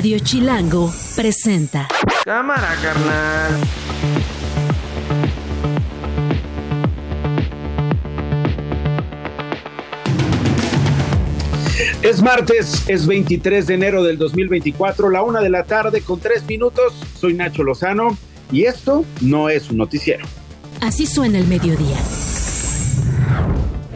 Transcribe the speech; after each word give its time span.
Radio 0.00 0.18
Chilango 0.18 0.90
presenta. 1.14 1.86
Cámara, 2.24 2.74
carnal. 2.80 3.52
Es 12.00 12.22
martes, 12.22 12.82
es 12.88 13.06
23 13.06 13.66
de 13.66 13.74
enero 13.74 14.02
del 14.02 14.16
2024, 14.16 15.10
la 15.10 15.22
una 15.22 15.42
de 15.42 15.50
la 15.50 15.64
tarde 15.64 16.00
con 16.00 16.18
tres 16.18 16.46
minutos. 16.46 16.94
Soy 17.18 17.34
Nacho 17.34 17.62
Lozano 17.62 18.16
y 18.50 18.64
esto 18.64 19.04
no 19.20 19.50
es 19.50 19.70
un 19.70 19.76
noticiero. 19.76 20.24
Así 20.80 21.04
suena 21.04 21.36
el 21.36 21.46
mediodía. 21.46 21.98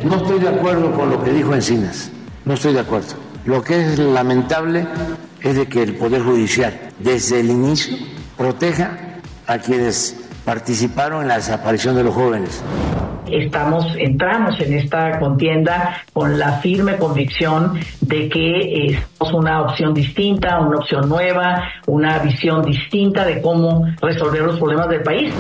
No 0.04 0.16
estoy 0.16 0.38
de 0.38 0.48
acuerdo 0.50 0.92
con 0.92 1.08
lo 1.08 1.24
que 1.24 1.32
dijo 1.32 1.54
Encinas. 1.54 2.10
No 2.44 2.52
estoy 2.52 2.74
de 2.74 2.80
acuerdo. 2.80 3.14
Lo 3.46 3.64
que 3.64 3.80
es 3.80 3.98
lamentable 3.98 4.86
es 5.44 5.56
de 5.56 5.66
que 5.66 5.82
el 5.82 5.94
Poder 5.94 6.22
Judicial, 6.22 6.80
desde 6.98 7.40
el 7.40 7.50
inicio, 7.50 7.96
proteja 8.36 8.98
a 9.46 9.58
quienes 9.58 10.16
participaron 10.44 11.22
en 11.22 11.28
la 11.28 11.36
desaparición 11.36 11.94
de 11.94 12.02
los 12.02 12.14
jóvenes. 12.14 12.62
Estamos, 13.30 13.86
entramos 13.98 14.60
en 14.60 14.74
esta 14.74 15.18
contienda 15.18 16.02
con 16.12 16.38
la 16.38 16.58
firme 16.58 16.96
convicción 16.96 17.78
de 18.00 18.28
que 18.28 18.86
es 18.86 19.32
una 19.32 19.62
opción 19.62 19.94
distinta, 19.94 20.60
una 20.60 20.78
opción 20.78 21.08
nueva, 21.08 21.62
una 21.86 22.18
visión 22.18 22.62
distinta 22.62 23.24
de 23.24 23.40
cómo 23.40 23.86
resolver 24.00 24.42
los 24.42 24.58
problemas 24.58 24.88
del 24.88 25.02
país. 25.02 25.32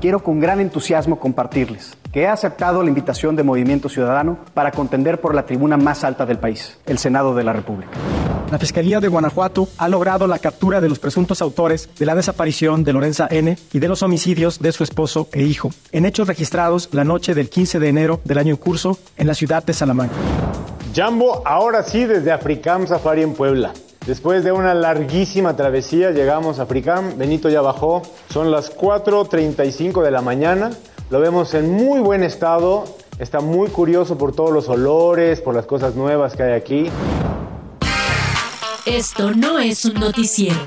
Quiero 0.00 0.20
con 0.20 0.40
gran 0.40 0.60
entusiasmo 0.60 1.20
compartirles 1.20 1.96
que 2.10 2.22
he 2.22 2.26
aceptado 2.26 2.82
la 2.82 2.88
invitación 2.88 3.36
de 3.36 3.42
Movimiento 3.42 3.88
Ciudadano 3.88 4.38
para 4.54 4.72
contender 4.72 5.20
por 5.20 5.34
la 5.34 5.46
tribuna 5.46 5.76
más 5.76 6.02
alta 6.02 6.26
del 6.26 6.38
país, 6.38 6.78
el 6.86 6.98
Senado 6.98 7.34
de 7.34 7.44
la 7.44 7.52
República. 7.52 7.92
La 8.50 8.58
Fiscalía 8.58 8.98
de 8.98 9.06
Guanajuato 9.06 9.68
ha 9.78 9.88
logrado 9.88 10.26
la 10.26 10.40
captura 10.40 10.80
de 10.80 10.88
los 10.88 10.98
presuntos 10.98 11.40
autores 11.40 11.88
de 11.96 12.04
la 12.04 12.16
desaparición 12.16 12.82
de 12.82 12.92
Lorenza 12.92 13.28
N. 13.30 13.56
y 13.72 13.78
de 13.78 13.86
los 13.86 14.02
homicidios 14.02 14.58
de 14.58 14.72
su 14.72 14.82
esposo 14.82 15.28
e 15.32 15.44
hijo, 15.44 15.70
en 15.92 16.04
hechos 16.04 16.26
registrados 16.26 16.88
la 16.90 17.04
noche 17.04 17.19
del 17.28 17.48
15 17.48 17.78
de 17.78 17.88
enero 17.88 18.20
del 18.24 18.38
año 18.38 18.50
en 18.50 18.56
curso 18.56 18.98
en 19.16 19.26
la 19.26 19.34
ciudad 19.34 19.62
de 19.62 19.72
Salamanca. 19.72 20.14
Jambo, 20.94 21.42
ahora 21.44 21.82
sí 21.82 22.04
desde 22.04 22.32
Africam 22.32 22.86
Safari 22.86 23.22
en 23.22 23.34
Puebla. 23.34 23.72
Después 24.06 24.42
de 24.42 24.50
una 24.50 24.74
larguísima 24.74 25.54
travesía 25.54 26.10
llegamos 26.10 26.58
a 26.58 26.62
Africam, 26.62 27.18
Benito 27.18 27.48
ya 27.50 27.60
bajó, 27.60 28.02
son 28.30 28.50
las 28.50 28.74
4.35 28.74 30.02
de 30.02 30.10
la 30.10 30.22
mañana, 30.22 30.70
lo 31.10 31.20
vemos 31.20 31.52
en 31.54 31.70
muy 31.70 32.00
buen 32.00 32.24
estado, 32.24 32.84
está 33.18 33.40
muy 33.40 33.68
curioso 33.68 34.16
por 34.16 34.34
todos 34.34 34.52
los 34.52 34.68
olores, 34.68 35.40
por 35.42 35.54
las 35.54 35.66
cosas 35.66 35.94
nuevas 35.94 36.34
que 36.34 36.42
hay 36.42 36.52
aquí. 36.52 36.90
Esto 38.86 39.32
no 39.32 39.58
es 39.58 39.84
un 39.84 39.94
noticiero. 39.94 40.58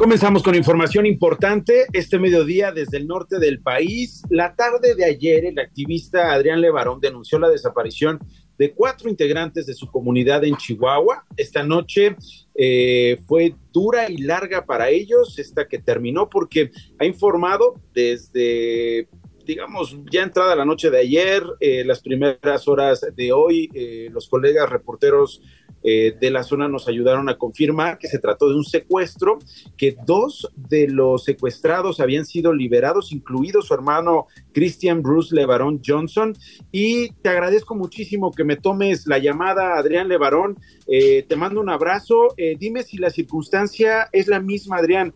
Comenzamos 0.00 0.42
con 0.42 0.54
información 0.54 1.04
importante. 1.04 1.84
Este 1.92 2.18
mediodía 2.18 2.72
desde 2.72 2.96
el 2.96 3.06
norte 3.06 3.38
del 3.38 3.60
país, 3.60 4.22
la 4.30 4.56
tarde 4.56 4.94
de 4.94 5.04
ayer, 5.04 5.44
el 5.44 5.58
activista 5.58 6.32
Adrián 6.32 6.62
Levarón 6.62 7.00
denunció 7.02 7.38
la 7.38 7.50
desaparición 7.50 8.18
de 8.56 8.72
cuatro 8.72 9.10
integrantes 9.10 9.66
de 9.66 9.74
su 9.74 9.90
comunidad 9.90 10.42
en 10.44 10.56
Chihuahua. 10.56 11.26
Esta 11.36 11.62
noche 11.64 12.16
eh, 12.54 13.20
fue 13.26 13.54
dura 13.74 14.10
y 14.10 14.16
larga 14.16 14.64
para 14.64 14.88
ellos, 14.88 15.38
esta 15.38 15.68
que 15.68 15.78
terminó 15.78 16.30
porque 16.30 16.70
ha 16.98 17.04
informado 17.04 17.74
desde 17.92 19.06
digamos, 19.44 19.96
ya 20.10 20.22
entrada 20.22 20.54
la 20.54 20.64
noche 20.64 20.90
de 20.90 20.98
ayer, 20.98 21.42
eh, 21.58 21.84
las 21.84 22.00
primeras 22.00 22.68
horas 22.68 23.04
de 23.16 23.32
hoy, 23.32 23.68
eh, 23.74 24.08
los 24.12 24.28
colegas 24.28 24.70
reporteros 24.70 25.42
eh, 25.82 26.14
de 26.20 26.30
la 26.30 26.42
zona 26.42 26.68
nos 26.68 26.88
ayudaron 26.88 27.28
a 27.28 27.38
confirmar 27.38 27.98
que 27.98 28.08
se 28.08 28.18
trató 28.18 28.48
de 28.48 28.56
un 28.56 28.64
secuestro, 28.64 29.38
que 29.76 29.96
dos 30.04 30.50
de 30.56 30.88
los 30.88 31.24
secuestrados 31.24 32.00
habían 32.00 32.26
sido 32.26 32.52
liberados, 32.52 33.12
incluido 33.12 33.62
su 33.62 33.72
hermano 33.72 34.26
Christian 34.52 35.02
Bruce 35.02 35.34
Levarón 35.34 35.80
Johnson. 35.84 36.36
Y 36.70 37.10
te 37.22 37.30
agradezco 37.30 37.74
muchísimo 37.74 38.32
que 38.32 38.44
me 38.44 38.56
tomes 38.56 39.06
la 39.06 39.18
llamada, 39.18 39.78
Adrián 39.78 40.08
Levarón. 40.08 40.58
Eh, 40.86 41.24
te 41.28 41.36
mando 41.36 41.60
un 41.60 41.70
abrazo. 41.70 42.34
Eh, 42.36 42.56
dime 42.58 42.82
si 42.82 42.98
la 42.98 43.10
circunstancia 43.10 44.08
es 44.12 44.28
la 44.28 44.40
misma, 44.40 44.78
Adrián. 44.78 45.14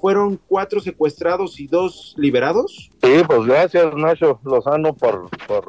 ¿Fueron 0.00 0.40
cuatro 0.48 0.80
secuestrados 0.80 1.60
y 1.60 1.68
dos 1.68 2.12
liberados? 2.18 2.90
Sí, 3.00 3.12
pues 3.28 3.46
gracias, 3.46 3.94
Nacho 3.94 4.40
Lozano, 4.42 4.92
por, 4.92 5.30
por 5.46 5.68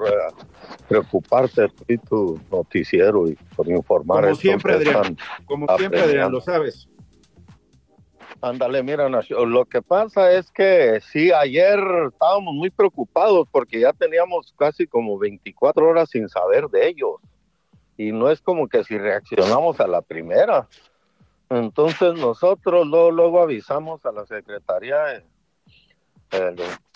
preocuparte 0.90 1.70
por 1.70 1.98
tu 2.10 2.42
noticiero 2.52 3.28
y 3.28 3.36
por 3.56 3.70
informar. 3.70 4.24
Como 4.24 4.36
siempre, 4.36 4.74
Adrián. 4.74 5.18
Como 5.46 5.68
siempre, 5.78 6.02
Adrián, 6.02 6.32
lo 6.32 6.42
sabes. 6.42 6.90
Ándale, 8.42 8.82
mira, 8.84 9.10
lo 9.10 9.66
que 9.66 9.82
pasa 9.82 10.32
es 10.32 10.50
que 10.52 11.00
sí, 11.02 11.32
ayer 11.32 11.80
estábamos 12.12 12.54
muy 12.56 12.70
preocupados 12.70 13.48
porque 13.52 13.82
ya 13.82 13.94
teníamos 13.94 14.54
casi 14.58 14.88
como 14.88 15.18
24 15.18 15.88
horas 15.88 16.10
sin 16.10 16.28
saber 16.30 16.68
de 16.70 16.88
ellos. 16.88 17.16
Y 17.98 18.12
no 18.12 18.32
es 18.32 18.42
como 18.42 18.68
que 18.68 18.84
si 18.84 18.98
reaccionamos 18.98 19.80
a 19.82 19.88
la 19.88 20.02
primera. 20.02 20.68
Entonces 21.50 22.14
nosotros 22.18 22.88
luego, 22.88 23.12
luego 23.12 23.42
avisamos 23.42 24.06
a 24.06 24.12
la 24.12 24.26
Secretaría 24.26 25.24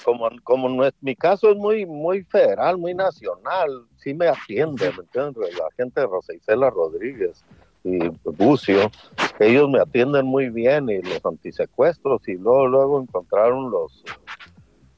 como, 0.03 0.29
como 0.43 0.69
no 0.69 0.85
es, 0.85 0.93
mi 1.01 1.15
caso 1.15 1.51
es 1.51 1.57
muy, 1.57 1.85
muy 1.85 2.23
federal, 2.23 2.77
muy 2.77 2.93
nacional, 2.93 3.85
sí 3.97 4.13
me 4.13 4.27
atiende, 4.27 4.91
¿me? 4.91 5.51
La 5.53 5.67
gente 5.75 6.01
de 6.01 6.07
Rosa 6.07 6.33
Isela 6.33 6.69
Rodríguez 6.69 7.43
y 7.83 7.99
Bucio, 8.23 8.91
ellos 9.39 9.69
me 9.69 9.79
atienden 9.79 10.25
muy 10.25 10.49
bien 10.49 10.89
y 10.89 11.01
los 11.01 11.25
antisecuestros 11.25 12.27
y 12.27 12.35
luego, 12.35 12.67
luego 12.67 13.01
encontraron 13.01 13.71
los, 13.71 14.03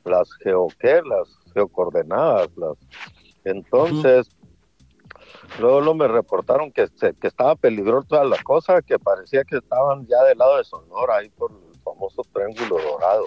las 0.03 0.31
geo, 0.43 0.67
las 1.05 1.29
geocoordenadas, 1.53 2.49
las, 2.57 2.77
entonces, 3.45 4.27
luego, 5.59 5.79
luego, 5.79 5.95
me 5.95 6.07
reportaron 6.07 6.71
que, 6.71 6.87
que 6.99 7.27
estaba 7.27 7.55
peligrosa 7.55 8.23
la 8.23 8.41
cosa, 8.43 8.81
que 8.81 8.97
parecía 8.97 9.43
que 9.43 9.57
estaban 9.57 10.05
ya 10.07 10.23
del 10.23 10.37
lado 10.39 10.57
de 10.57 10.63
Sonora, 10.63 11.17
ahí 11.17 11.29
por 11.29 11.51
el 11.51 11.79
famoso 11.81 12.23
triángulo 12.33 12.77
dorado. 12.81 13.25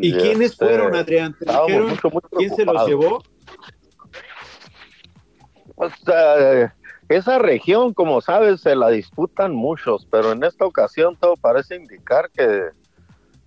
¿Y, 0.00 0.12
quiénes 0.12 0.56
fueron, 0.56 0.94
Adrián? 0.94 1.36
¿Quién 2.36 2.54
se 2.54 2.64
los 2.64 2.86
llevó? 2.86 3.22
Pues, 5.74 5.92
eh, 6.12 6.68
esa 7.08 7.38
región, 7.38 7.94
como 7.94 8.20
sabes, 8.20 8.60
se 8.60 8.76
la 8.76 8.88
disputan 8.90 9.54
muchos, 9.54 10.06
pero 10.10 10.32
en 10.32 10.44
esta 10.44 10.66
ocasión 10.66 11.16
todo 11.16 11.36
parece 11.36 11.76
indicar 11.76 12.30
que, 12.30 12.70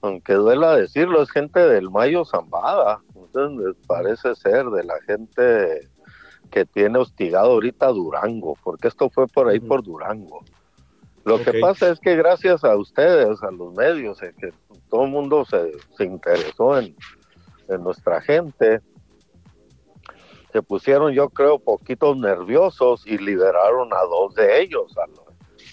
aunque 0.02 0.34
duela 0.34 0.76
decirlo, 0.76 1.22
es 1.22 1.30
gente 1.30 1.60
del 1.60 1.90
Mayo 1.90 2.26
Zambada. 2.26 3.02
Entonces, 3.16 3.76
parece 3.86 4.34
ser 4.36 4.66
de 4.68 4.84
la 4.84 4.96
gente 5.06 5.90
que 6.50 6.66
tiene 6.66 7.00
hostigado 7.00 7.52
ahorita 7.52 7.88
Durango, 7.88 8.58
porque 8.64 8.88
esto 8.88 9.10
fue 9.10 9.28
por 9.28 9.48
ahí 9.48 9.60
por 9.60 9.84
Durango. 9.84 10.44
Lo 11.24 11.42
que 11.42 11.60
pasa 11.60 11.92
es 11.92 12.00
que 12.00 12.16
gracias 12.16 12.64
a 12.64 12.76
ustedes, 12.76 13.42
a 13.44 13.52
los 13.52 13.74
medios, 13.74 14.22
es 14.24 14.34
que 14.36 14.52
todo 14.90 15.06
el 15.06 15.12
mundo 15.12 15.46
se, 15.46 15.72
se 15.96 16.06
interesó 16.06 16.80
en, 16.80 16.96
nuestra 17.80 18.20
gente, 18.20 18.82
se 20.52 20.62
pusieron 20.62 21.14
yo 21.14 21.30
creo 21.30 21.58
poquitos 21.58 22.18
nerviosos 22.18 23.08
y 23.08 23.18
liberaron 23.18 23.94
a 23.94 24.02
dos 24.02 24.36
de 24.36 24.62
ellos. 24.62 24.94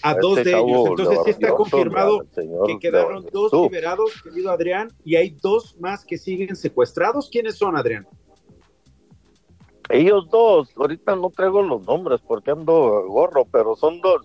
A, 0.01 0.13
dos 0.15 0.37
este 0.37 0.51
de 0.51 0.59
ellos. 0.59 0.89
Entonces 0.91 1.19
sí 1.25 1.31
está 1.31 1.49
confirmado 1.53 2.25
que 2.65 2.79
quedaron 2.79 3.25
dos 3.33 3.51
liberados, 3.51 4.21
querido 4.21 4.49
Adrián, 4.49 4.87
y 5.03 5.17
hay 5.17 5.31
dos 5.31 5.75
más 5.77 6.05
que 6.05 6.17
siguen 6.17 6.55
secuestrados. 6.55 7.29
¿Quiénes 7.29 7.57
son, 7.57 7.75
Adrián? 7.75 8.07
Ellos 9.89 10.29
dos, 10.29 10.69
ahorita 10.77 11.15
no 11.15 11.31
traigo 11.31 11.63
los 11.63 11.85
nombres 11.87 12.21
porque 12.21 12.51
ando 12.51 13.05
gorro, 13.07 13.45
pero 13.45 13.75
son 13.75 13.99
dos, 14.01 14.21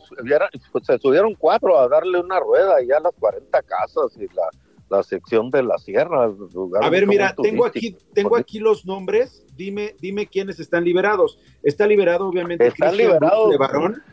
pues, 0.73 0.87
se 0.87 0.99
subieron 0.99 1.35
cuatro 1.35 1.79
a 1.79 1.89
darle 1.89 2.21
una 2.21 2.39
rueda 2.39 2.83
y 2.83 2.91
a 2.91 3.01
las 3.01 3.13
40 3.19 3.63
casas 3.63 4.15
y 4.19 4.27
la, 4.35 4.51
la 4.91 5.03
sección 5.03 5.51
de 5.51 5.63
la 5.63 5.79
sierra. 5.79 6.31
A 6.83 6.91
ver, 6.91 7.07
mira, 7.07 7.35
tengo 7.35 7.65
aquí, 7.65 7.97
tengo 8.13 8.37
aquí 8.37 8.59
los 8.59 8.85
nombres, 8.85 9.47
dime, 9.57 9.95
dime 10.01 10.27
quiénes 10.27 10.61
están 10.61 10.85
liberados. 10.85 11.39
Está 11.63 11.87
liberado, 11.87 12.29
obviamente, 12.29 12.67
Están 12.67 12.97
liberados. 12.99 13.55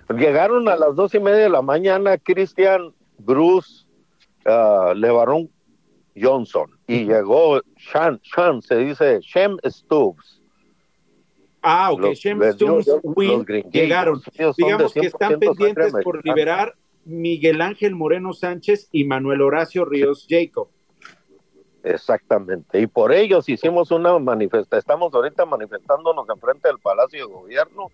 Llegaron 0.10 0.70
a 0.70 0.78
las 0.78 0.96
dos 0.96 1.14
y 1.16 1.20
media 1.20 1.40
de 1.40 1.50
la 1.50 1.62
mañana 1.62 2.18
Cristian 2.18 2.94
Bruce 3.18 3.86
uh, 4.46 4.94
Levarón 4.94 5.50
Johnson 6.16 6.70
y 6.88 7.06
llegó 7.06 7.62
Sean, 7.78 8.22
Sean, 8.24 8.62
se 8.62 8.78
dice 8.78 9.20
Shem 9.22 9.58
Stubbs 9.66 10.41
Ah, 11.62 11.92
ok. 11.92 12.14
Shem 12.14 12.40
Win 13.04 13.46
llegaron. 13.72 14.22
Digamos 14.58 14.94
que 14.94 15.02
están 15.02 15.40
pendientes 15.40 15.94
por 16.04 16.26
liberar 16.26 16.76
Miguel 17.06 17.62
Ángel 17.62 17.96
Moreno 17.96 18.34
Sánchez 18.34 18.90
y 18.92 19.06
Manuel 19.06 19.42
Horacio 19.42 19.86
Ríos 19.86 20.26
Jacob. 20.30 20.70
Exactamente. 21.84 22.80
Y 22.80 22.88
por 22.88 23.12
ellos 23.12 23.50
hicimos 23.50 23.92
una 23.92 24.18
manifestación. 24.20 24.80
Estamos 24.80 25.14
ahorita 25.14 25.46
manifestándonos 25.46 26.28
enfrente 26.30 26.68
del 26.68 26.80
Palacio 26.80 27.28
de 27.28 27.34
Gobierno 27.34 27.90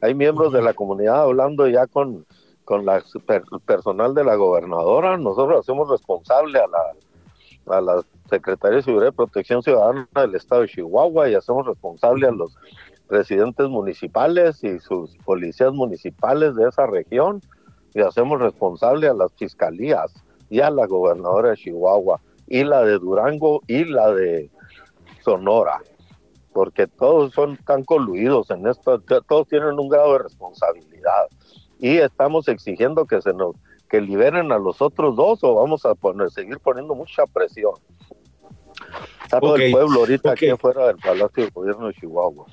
hay 0.00 0.14
miembros 0.14 0.52
de 0.52 0.62
la 0.62 0.72
comunidad 0.72 1.22
hablando 1.22 1.68
ya 1.68 1.86
con, 1.86 2.24
con 2.64 2.86
la 2.86 3.02
personal 3.66 4.14
de 4.14 4.24
la 4.24 4.34
gobernadora, 4.34 5.16
nosotros 5.18 5.60
hacemos 5.60 5.90
responsable 5.90 6.58
a 6.58 6.66
la, 6.66 7.76
a 7.76 7.80
la 7.80 8.02
Secretaría 8.28 8.76
de 8.76 8.82
Seguridad 8.82 9.12
y 9.12 9.16
Protección 9.16 9.62
Ciudadana 9.62 10.08
del 10.14 10.34
Estado 10.34 10.62
de 10.62 10.68
Chihuahua 10.68 11.28
y 11.28 11.34
hacemos 11.34 11.66
responsable 11.66 12.26
a 12.26 12.30
los 12.30 12.56
residentes 13.10 13.68
municipales 13.68 14.62
y 14.62 14.78
sus 14.78 15.16
policías 15.18 15.72
municipales 15.72 16.54
de 16.54 16.68
esa 16.68 16.86
región 16.86 17.42
y 17.92 18.00
hacemos 18.00 18.40
responsable 18.40 19.08
a 19.08 19.14
las 19.14 19.32
fiscalías 19.34 20.14
y 20.48 20.60
a 20.60 20.70
la 20.70 20.86
gobernadora 20.86 21.50
de 21.50 21.56
Chihuahua 21.56 22.20
y 22.46 22.64
la 22.64 22.82
de 22.84 22.98
Durango 22.98 23.62
y 23.66 23.84
la 23.84 24.12
de 24.12 24.50
Sonora, 25.24 25.80
porque 26.52 26.86
todos 26.86 27.32
son 27.34 27.56
tan 27.58 27.84
coluidos 27.84 28.50
en 28.50 28.66
esto, 28.66 29.00
todos 29.00 29.48
tienen 29.48 29.78
un 29.78 29.88
grado 29.88 30.12
de 30.14 30.20
responsabilidad 30.20 31.26
y 31.78 31.98
estamos 31.98 32.48
exigiendo 32.48 33.06
que 33.06 33.20
se 33.20 33.32
nos 33.32 33.56
que 33.88 34.00
liberen 34.00 34.52
a 34.52 34.58
los 34.58 34.80
otros 34.80 35.16
dos 35.16 35.42
o 35.42 35.56
vamos 35.56 35.84
a 35.84 35.96
poner 35.96 36.30
seguir 36.30 36.60
poniendo 36.60 36.94
mucha 36.94 37.24
presión. 37.26 37.72
Está 39.24 39.40
todo 39.40 39.56
el 39.56 39.72
pueblo 39.72 40.00
ahorita 40.00 40.30
aquí 40.30 40.48
afuera 40.48 40.86
del 40.86 40.96
Palacio 40.96 41.44
de 41.44 41.50
Gobierno 41.50 41.88
de 41.88 41.94
Chihuahua. 41.94 42.46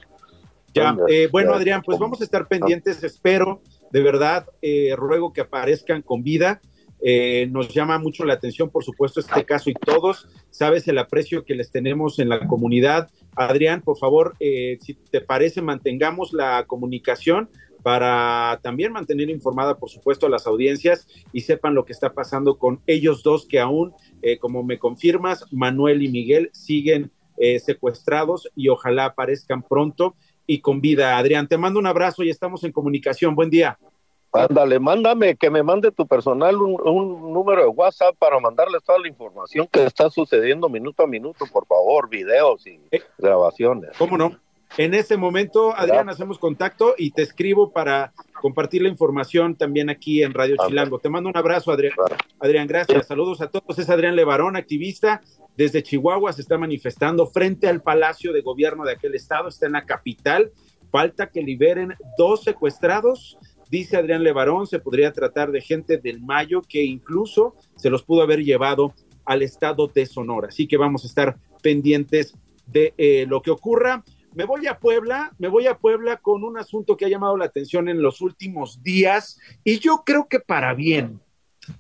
Ya, 0.74 0.96
eh, 1.10 1.28
bueno, 1.32 1.54
Adrián, 1.54 1.82
pues 1.84 1.98
vamos 1.98 2.22
a 2.22 2.24
estar 2.24 2.48
pendientes, 2.48 3.04
espero, 3.04 3.62
de 3.92 4.02
verdad, 4.02 4.48
eh, 4.62 4.94
ruego 4.96 5.34
que 5.34 5.42
aparezcan 5.42 6.02
con 6.02 6.24
vida. 6.24 6.62
Eh, 7.00 7.48
nos 7.52 7.70
llama 7.70 8.00
mucho 8.00 8.26
la 8.26 8.34
atención, 8.34 8.70
por 8.70 8.84
supuesto, 8.84 9.20
este 9.20 9.46
caso 9.46 9.70
y 9.70 9.74
todos. 9.74 10.28
Sabes 10.50 10.88
el 10.88 10.98
aprecio 10.98 11.46
que 11.46 11.56
les 11.56 11.72
tenemos 11.72 12.20
en 12.20 12.30
la 12.30 12.48
comunidad. 12.48 13.10
Adrián, 13.36 13.82
por 13.82 13.98
favor, 13.98 14.36
si 14.40 14.96
te 15.12 15.22
parece, 15.22 15.62
mantengamos 15.62 16.34
la 16.34 16.66
comunicación 16.66 17.50
para 17.84 18.60
también 18.64 18.92
mantener 18.92 19.30
informada, 19.30 19.78
por 19.78 19.90
supuesto, 19.90 20.26
a 20.26 20.30
las 20.30 20.48
audiencias 20.48 21.08
y 21.32 21.42
sepan 21.42 21.76
lo 21.76 21.86
que 21.86 21.94
está 21.94 22.14
pasando 22.14 22.58
con 22.58 22.82
ellos 22.88 23.22
dos 23.22 23.46
que 23.46 23.60
aún, 23.60 23.94
como 24.42 24.64
me 24.64 24.80
confirmas, 24.80 25.46
Manuel 25.52 26.02
y 26.02 26.10
Miguel 26.10 26.50
siguen 26.52 27.12
secuestrados 27.64 28.50
y 28.56 28.70
ojalá 28.70 29.06
aparezcan 29.06 29.62
pronto 29.62 30.16
y 30.48 30.62
con 30.62 30.82
vida. 30.82 31.18
Adrián, 31.18 31.48
te 31.48 31.58
mando 31.58 31.80
un 31.80 31.86
abrazo 31.86 32.24
y 32.24 32.30
estamos 32.30 32.64
en 32.64 32.72
comunicación. 32.72 33.36
Buen 33.36 33.50
día. 33.50 33.78
Ándale, 34.32 34.80
mándame, 34.80 35.36
que 35.36 35.50
me 35.50 35.64
mande 35.64 35.92
tu 35.92 36.06
personal 36.08 36.56
un, 36.58 37.34
número 37.34 37.62
de 37.62 37.68
WhatsApp 37.68 38.16
para 38.18 38.40
mandarles 38.40 38.84
toda 38.84 39.00
la 39.00 39.08
información 39.08 39.68
que 39.72 39.86
está 39.86 40.10
sucediendo 40.10 40.70
minuto 40.70 41.04
a 41.04 41.08
minuto, 41.08 41.46
por 41.52 41.66
favor, 41.66 42.10
videos 42.10 42.66
y 42.68 42.80
eh, 42.92 43.02
grabaciones. 43.18 43.92
¿Cómo 43.98 44.18
no? 44.18 44.38
En 44.78 44.94
ese 44.94 45.16
momento, 45.18 45.74
Adrián, 45.76 46.10
hacemos 46.10 46.38
contacto 46.38 46.94
y 46.98 47.12
te 47.12 47.22
escribo 47.22 47.72
para 47.72 48.14
compartir 48.42 48.82
la 48.82 48.90
información 48.90 49.56
también 49.56 49.90
aquí 49.90 50.24
en 50.24 50.34
Radio 50.34 50.56
Chilango. 50.68 51.00
Te 51.00 51.10
mando 51.10 51.30
un 51.30 51.38
abrazo, 51.38 51.72
Adrián. 51.72 51.94
Adrián, 52.40 52.68
gracias. 52.68 53.08
Saludos 53.08 53.42
a 53.42 53.50
todos. 53.50 53.78
Es 53.80 53.90
Adrián 53.90 54.16
Levarón, 54.16 54.56
activista 54.56 55.22
desde 55.58 55.82
Chihuahua 55.82 56.32
se 56.34 56.42
está 56.42 56.58
manifestando 56.60 57.26
frente 57.26 57.68
al 57.68 57.82
Palacio 57.82 58.32
de 58.32 58.42
Gobierno 58.42 58.86
de 58.86 58.92
aquel 58.92 59.16
estado, 59.16 59.50
está 59.50 59.66
en 59.66 59.72
la 59.72 59.86
capital. 59.86 60.52
Falta 60.92 61.32
que 61.32 61.42
liberen 61.42 61.96
dos 62.18 62.44
secuestrados. 62.44 63.40
Dice 63.70 63.98
Adrián 63.98 64.24
Levarón, 64.24 64.68
se 64.68 64.80
podría 64.80 65.12
tratar 65.12 65.52
de 65.52 65.62
gente 65.62 65.98
del 65.98 66.22
Mayo 66.22 66.62
que 66.62 66.84
incluso 66.84 67.56
se 67.76 67.90
los 67.90 68.04
pudo 68.04 68.22
haber 68.22 68.44
llevado 68.44 68.94
al 69.26 69.42
estado 69.42 69.88
de 69.88 70.06
Sonora. 70.06 70.50
Así 70.50 70.68
que 70.68 70.78
vamos 70.78 71.04
a 71.04 71.08
estar 71.08 71.38
pendientes 71.64 72.36
de 72.68 72.94
eh, 72.98 73.26
lo 73.28 73.42
que 73.42 73.50
ocurra. 73.50 74.04
Me 74.34 74.46
voy 74.46 74.68
a 74.68 74.80
Puebla, 74.80 75.34
me 75.40 75.48
voy 75.48 75.68
a 75.68 75.78
Puebla 75.78 76.18
con 76.18 76.44
un 76.44 76.58
asunto 76.58 76.96
que 76.96 77.06
ha 77.06 77.10
llamado 77.10 77.38
la 77.38 77.46
atención 77.46 77.90
en 77.90 78.02
los 78.02 78.22
últimos 78.22 78.84
días 78.84 79.40
y 79.64 79.80
yo 79.80 80.04
creo 80.06 80.28
que 80.28 80.40
para 80.40 80.74
bien. 80.74 81.20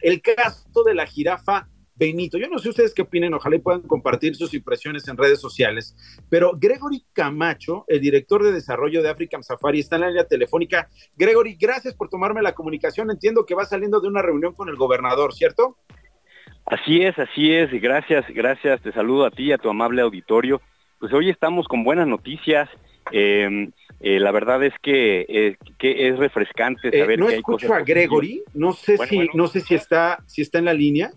El 0.01 0.21
caso 0.21 0.83
de 0.85 0.93
la 0.93 1.05
jirafa 1.05 1.69
Benito. 1.97 2.37
Yo 2.37 2.47
no 2.47 2.59
sé 2.59 2.69
ustedes 2.69 2.93
qué 2.93 3.01
opinen, 3.01 3.33
ojalá 3.33 3.57
puedan 3.59 3.81
compartir 3.81 4.35
sus 4.35 4.53
impresiones 4.53 5.07
en 5.07 5.17
redes 5.17 5.41
sociales, 5.41 5.95
pero 6.29 6.51
Gregory 6.55 7.03
Camacho, 7.11 7.85
el 7.87 8.01
director 8.01 8.43
de 8.43 8.51
desarrollo 8.51 9.01
de 9.01 9.09
African 9.09 9.43
Safari, 9.43 9.79
está 9.79 9.95
en 9.95 10.01
la 10.01 10.07
línea 10.09 10.27
telefónica. 10.27 10.89
Gregory, 11.15 11.57
gracias 11.59 11.95
por 11.95 12.09
tomarme 12.09 12.43
la 12.43 12.53
comunicación. 12.53 13.09
Entiendo 13.09 13.45
que 13.45 13.55
va 13.55 13.65
saliendo 13.65 13.99
de 13.99 14.07
una 14.07 14.21
reunión 14.21 14.53
con 14.53 14.69
el 14.69 14.75
gobernador, 14.75 15.33
¿cierto? 15.33 15.77
Así 16.65 17.01
es, 17.01 17.17
así 17.17 17.51
es. 17.53 17.71
Gracias, 17.81 18.25
gracias. 18.29 18.81
Te 18.81 18.91
saludo 18.91 19.25
a 19.25 19.31
ti 19.31 19.45
y 19.45 19.51
a 19.53 19.57
tu 19.57 19.69
amable 19.69 20.01
auditorio. 20.01 20.61
Pues 20.99 21.13
hoy 21.13 21.29
estamos 21.29 21.67
con 21.67 21.83
buenas 21.83 22.07
noticias. 22.07 22.69
Em, 23.11 23.71
eh, 23.99 24.19
la 24.19 24.31
verdad 24.31 24.63
es 24.63 24.73
que, 24.81 25.25
eh, 25.29 25.57
que 25.77 26.07
es 26.09 26.17
refrescante 26.17 26.89
eh, 26.89 26.99
saber 26.99 27.19
no 27.19 27.27
que 27.27 27.33
hay 27.33 27.37
escucho 27.39 27.73
a 27.73 27.79
Gregory, 27.79 28.43
no 28.53 28.73
sé 28.73 28.97
si 28.97 29.29
no 29.33 29.47
sé 29.47 29.61
si 29.61 29.75
está 29.75 30.23
si 30.27 30.41
está 30.41 30.59
en 30.59 30.65
la 30.65 30.73
línea. 30.73 31.11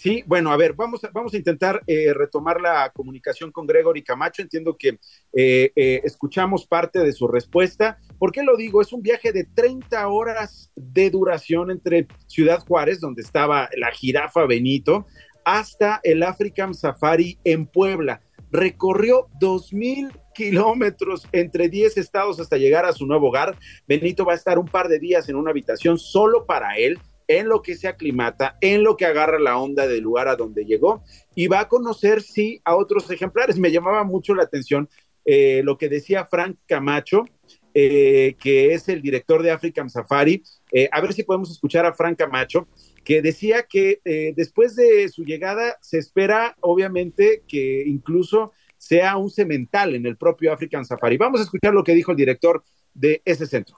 Sí, 0.00 0.24
bueno, 0.26 0.50
a 0.50 0.56
ver, 0.56 0.72
vamos 0.72 1.04
a, 1.04 1.10
vamos 1.12 1.34
a 1.34 1.36
intentar 1.36 1.82
eh, 1.86 2.14
retomar 2.14 2.58
la 2.58 2.88
comunicación 2.88 3.52
con 3.52 3.66
Gregory 3.66 4.02
Camacho. 4.02 4.40
Entiendo 4.40 4.74
que 4.74 4.98
eh, 5.34 5.72
eh, 5.76 6.00
escuchamos 6.04 6.66
parte 6.66 7.00
de 7.00 7.12
su 7.12 7.28
respuesta. 7.28 7.98
¿Por 8.18 8.32
qué 8.32 8.42
lo 8.42 8.56
digo? 8.56 8.80
Es 8.80 8.94
un 8.94 9.02
viaje 9.02 9.30
de 9.30 9.44
30 9.44 10.08
horas 10.08 10.72
de 10.74 11.10
duración 11.10 11.70
entre 11.70 12.06
Ciudad 12.28 12.60
Juárez, 12.66 12.98
donde 12.98 13.20
estaba 13.20 13.68
la 13.76 13.90
jirafa 13.90 14.46
Benito, 14.46 15.06
hasta 15.44 16.00
el 16.02 16.22
African 16.22 16.72
Safari 16.72 17.38
en 17.44 17.66
Puebla. 17.66 18.22
Recorrió 18.50 19.28
2.000 19.40 20.10
kilómetros 20.34 21.28
entre 21.32 21.68
10 21.68 21.96
estados 21.96 22.40
hasta 22.40 22.56
llegar 22.56 22.84
a 22.84 22.92
su 22.92 23.06
nuevo 23.06 23.28
hogar. 23.28 23.56
Benito 23.86 24.24
va 24.24 24.32
a 24.32 24.36
estar 24.36 24.58
un 24.58 24.66
par 24.66 24.88
de 24.88 24.98
días 24.98 25.28
en 25.28 25.36
una 25.36 25.50
habitación 25.50 25.98
solo 25.98 26.46
para 26.46 26.76
él 26.76 26.98
en 27.28 27.48
lo 27.48 27.62
que 27.62 27.76
se 27.76 27.86
aclimata, 27.86 28.56
en 28.60 28.82
lo 28.82 28.96
que 28.96 29.06
agarra 29.06 29.38
la 29.38 29.56
onda 29.56 29.86
del 29.86 30.02
lugar 30.02 30.26
a 30.26 30.34
donde 30.34 30.64
llegó 30.64 31.04
y 31.36 31.46
va 31.46 31.60
a 31.60 31.68
conocer, 31.68 32.22
sí, 32.22 32.60
a 32.64 32.74
otros 32.74 33.08
ejemplares. 33.08 33.56
Me 33.56 33.70
llamaba 33.70 34.02
mucho 34.02 34.34
la 34.34 34.42
atención 34.42 34.88
eh, 35.24 35.62
lo 35.64 35.78
que 35.78 35.88
decía 35.88 36.26
Frank 36.26 36.56
Camacho, 36.66 37.24
eh, 37.72 38.34
que 38.40 38.74
es 38.74 38.88
el 38.88 39.00
director 39.00 39.44
de 39.44 39.52
African 39.52 39.88
Safari. 39.88 40.42
Eh, 40.72 40.88
a 40.90 41.00
ver 41.00 41.12
si 41.12 41.22
podemos 41.22 41.52
escuchar 41.52 41.86
a 41.86 41.94
Frank 41.94 42.18
Camacho, 42.18 42.66
que 43.04 43.22
decía 43.22 43.64
que 43.68 44.00
después 44.36 44.76
de 44.76 45.08
su 45.08 45.24
llegada 45.24 45.76
se 45.80 45.98
espera, 45.98 46.56
obviamente, 46.60 47.42
que 47.48 47.82
incluso 47.86 48.52
sea 48.76 49.16
un 49.16 49.30
cemental 49.30 49.94
en 49.94 50.06
el 50.06 50.16
propio 50.16 50.52
African 50.52 50.84
Safari. 50.84 51.16
Vamos 51.18 51.40
a 51.40 51.44
escuchar 51.44 51.74
lo 51.74 51.84
que 51.84 51.94
dijo 51.94 52.12
el 52.12 52.16
director 52.16 52.62
de 52.94 53.20
ese 53.24 53.46
centro. 53.46 53.76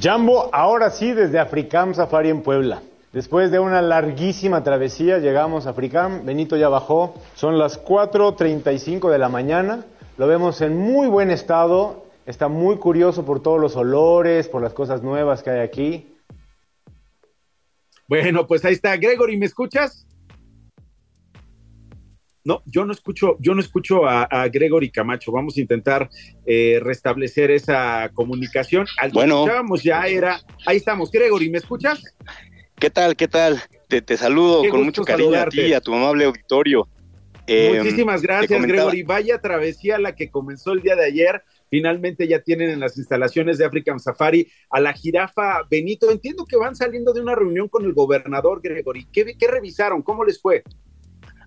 Jambo, 0.00 0.50
ahora 0.52 0.90
sí 0.90 1.12
desde 1.12 1.38
Africam 1.38 1.94
Safari 1.94 2.30
en 2.30 2.42
Puebla. 2.42 2.82
Después 3.12 3.52
de 3.52 3.60
una 3.60 3.80
larguísima 3.80 4.64
travesía 4.64 5.18
llegamos 5.18 5.66
a 5.66 5.70
Africam, 5.70 6.26
Benito 6.26 6.56
ya 6.56 6.68
bajó, 6.68 7.14
son 7.34 7.58
las 7.58 7.84
4.35 7.84 9.08
de 9.08 9.18
la 9.18 9.28
mañana, 9.28 9.86
lo 10.16 10.26
vemos 10.26 10.60
en 10.62 10.76
muy 10.76 11.06
buen 11.06 11.30
estado, 11.30 12.06
está 12.26 12.48
muy 12.48 12.76
curioso 12.78 13.24
por 13.24 13.40
todos 13.40 13.60
los 13.60 13.76
olores, 13.76 14.48
por 14.48 14.62
las 14.62 14.72
cosas 14.72 15.02
nuevas 15.02 15.44
que 15.44 15.50
hay 15.50 15.60
aquí. 15.60 16.13
Bueno, 18.08 18.46
pues 18.46 18.64
ahí 18.64 18.74
está. 18.74 18.96
Gregory, 18.96 19.36
¿me 19.36 19.46
escuchas? 19.46 20.06
No, 22.44 22.62
yo 22.66 22.84
no 22.84 22.92
escucho, 22.92 23.36
yo 23.40 23.54
no 23.54 23.60
escucho 23.60 24.06
a, 24.06 24.48
Gregory 24.48 24.90
Camacho. 24.90 25.32
Vamos 25.32 25.56
a 25.56 25.60
intentar 25.60 26.10
eh, 26.44 26.78
restablecer 26.82 27.50
esa 27.50 28.10
comunicación. 28.12 28.86
Al 28.98 29.10
que 29.10 29.14
bueno. 29.14 29.36
escuchábamos 29.36 29.82
ya 29.82 30.06
era, 30.06 30.40
ahí 30.66 30.76
estamos. 30.76 31.10
Gregory, 31.10 31.48
¿me 31.48 31.58
escuchas? 31.58 32.02
¿Qué 32.78 32.90
tal? 32.90 33.16
¿Qué 33.16 33.28
tal? 33.28 33.62
Te, 33.88 34.16
saludo 34.16 34.68
con 34.68 34.84
mucho 34.84 35.04
cariño 35.04 35.40
a 35.40 35.46
ti 35.46 35.62
y 35.62 35.72
a 35.72 35.80
tu 35.80 35.94
amable 35.94 36.24
auditorio. 36.24 36.86
Muchísimas 37.46 38.20
gracias, 38.20 38.62
Gregory. 38.62 39.02
Vaya 39.02 39.40
travesía 39.40 39.98
la 39.98 40.14
que 40.14 40.30
comenzó 40.30 40.72
el 40.72 40.82
día 40.82 40.96
de 40.96 41.06
ayer. 41.06 41.42
Finalmente 41.74 42.28
ya 42.28 42.38
tienen 42.38 42.70
en 42.70 42.78
las 42.78 42.96
instalaciones 42.98 43.58
de 43.58 43.64
African 43.64 43.98
Safari 43.98 44.46
a 44.70 44.78
la 44.78 44.92
jirafa 44.92 45.62
Benito. 45.68 46.08
Entiendo 46.08 46.44
que 46.44 46.56
van 46.56 46.76
saliendo 46.76 47.12
de 47.12 47.20
una 47.20 47.34
reunión 47.34 47.66
con 47.66 47.84
el 47.84 47.92
gobernador, 47.92 48.60
Gregory. 48.62 49.08
¿Qué, 49.12 49.34
revisaron? 49.48 50.00
¿Cómo 50.00 50.24
les 50.24 50.40
fue? 50.40 50.62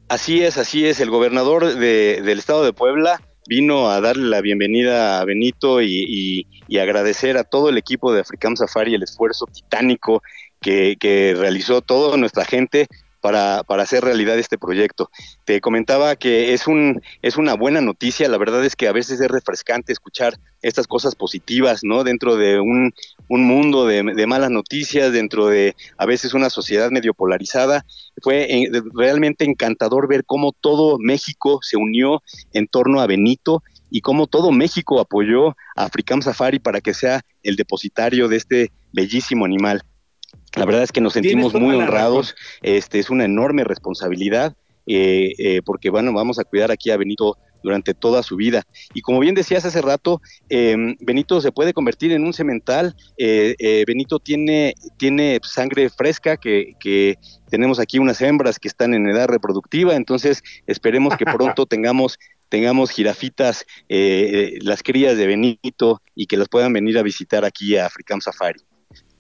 Así 0.09 0.43
es, 0.43 0.57
así 0.57 0.85
es. 0.85 0.99
El 0.99 1.11
gobernador 1.11 1.75
de, 1.75 2.21
del 2.25 2.39
estado 2.39 2.65
de 2.65 2.73
Puebla 2.73 3.21
vino 3.47 3.89
a 3.89 4.01
darle 4.01 4.27
la 4.27 4.41
bienvenida 4.41 5.21
a 5.21 5.23
Benito 5.23 5.81
y, 5.81 6.45
agradecer 6.77 7.37
a 7.37 7.45
todo 7.45 7.69
el 7.69 7.77
equipo 7.77 8.11
de 8.11 8.19
Africam 8.19 8.57
Safari 8.57 8.95
el 8.95 9.03
esfuerzo 9.03 9.45
titánico 9.45 10.21
que, 10.59 10.97
que 10.99 11.35
realizó 11.37 11.81
toda 11.81 12.17
nuestra 12.17 12.43
gente 12.43 12.89
para, 13.21 13.63
para, 13.63 13.83
hacer 13.83 14.03
realidad 14.03 14.37
este 14.37 14.57
proyecto. 14.57 15.09
Te 15.45 15.61
comentaba 15.61 16.15
que 16.15 16.53
es, 16.53 16.67
un, 16.67 17.01
es 17.21 17.37
una 17.37 17.55
buena 17.55 17.81
noticia, 17.81 18.27
la 18.29 18.37
verdad 18.37 18.63
es 18.63 18.75
que 18.75 18.87
a 18.87 18.91
veces 18.91 19.19
es 19.19 19.27
refrescante 19.27 19.93
escuchar 19.93 20.37
estas 20.61 20.87
cosas 20.87 21.15
positivas, 21.15 21.81
¿no? 21.83 22.03
Dentro 22.03 22.35
de 22.35 22.59
un, 22.59 22.93
un 23.27 23.43
mundo 23.43 23.85
de, 23.85 24.03
malas 24.27 24.51
noticias, 24.51 25.11
dentro 25.11 25.47
de 25.47 25.75
a 25.97 26.05
veces 26.05 26.33
una 26.33 26.49
sociedad 26.49 26.91
medio 26.91 27.13
polarizada. 27.13 27.85
Fue 28.21 28.43
eh, 28.43 28.71
realmente 28.93 29.45
encantador 29.45 30.07
ver 30.07 30.25
cómo 30.25 30.51
todo 30.51 30.97
México 30.99 31.59
se 31.61 31.77
unió 31.77 32.21
en 32.53 32.67
torno 32.67 33.01
a 33.01 33.07
Benito 33.07 33.63
y 33.89 34.01
cómo 34.01 34.27
todo 34.27 34.51
México 34.51 34.99
apoyó 34.99 35.49
a 35.75 35.85
Africam 35.85 36.21
Safari 36.21 36.59
para 36.59 36.81
que 36.81 36.93
sea 36.93 37.21
el 37.43 37.55
depositario 37.55 38.27
de 38.27 38.37
este 38.37 38.71
bellísimo 38.91 39.45
animal. 39.45 39.83
La 40.57 40.65
verdad 40.65 40.83
es 40.83 40.91
que 40.91 41.01
nos 41.01 41.13
sentimos 41.13 41.53
muy 41.53 41.75
honrados, 41.75 42.35
este 42.61 42.99
es 42.99 43.09
una 43.09 43.25
enorme 43.25 43.63
responsabilidad 43.63 44.55
eh, 44.87 45.33
eh, 45.37 45.61
porque 45.63 45.89
bueno, 45.89 46.13
vamos 46.13 46.39
a 46.39 46.45
cuidar 46.45 46.71
aquí 46.71 46.89
a 46.89 46.97
Benito 46.97 47.37
durante 47.63 47.93
toda 47.93 48.23
su 48.23 48.35
vida. 48.35 48.63
Y 48.93 49.01
como 49.01 49.19
bien 49.19 49.35
decías 49.35 49.65
hace 49.65 49.81
rato, 49.81 50.21
em, 50.49 50.95
Benito 50.99 51.41
se 51.41 51.51
puede 51.51 51.73
convertir 51.73 52.11
en 52.11 52.23
un 52.23 52.33
semental. 52.33 52.95
Eh, 53.17 53.55
eh, 53.59 53.83
Benito 53.85 54.19
tiene, 54.19 54.73
tiene 54.97 55.39
sangre 55.43 55.89
fresca, 55.89 56.37
que, 56.37 56.73
que, 56.79 57.17
tenemos 57.49 57.79
aquí 57.79 57.99
unas 57.99 58.21
hembras 58.21 58.59
que 58.59 58.67
están 58.67 58.93
en 58.93 59.07
edad 59.07 59.27
reproductiva, 59.27 59.95
entonces 59.95 60.43
esperemos 60.65 61.15
que 61.17 61.25
pronto 61.25 61.65
tengamos 61.67 62.17
tengamos 62.49 62.91
jirafitas, 62.91 63.65
eh, 63.89 64.57
las 64.61 64.81
crías 64.81 65.17
de 65.17 65.27
Benito 65.27 66.01
y 66.15 66.27
que 66.27 66.37
las 66.37 66.47
puedan 66.47 66.71
venir 66.71 66.97
a 66.97 67.03
visitar 67.03 67.43
aquí 67.43 67.75
a 67.75 67.87
Africam 67.87 68.21
Safari. 68.21 68.61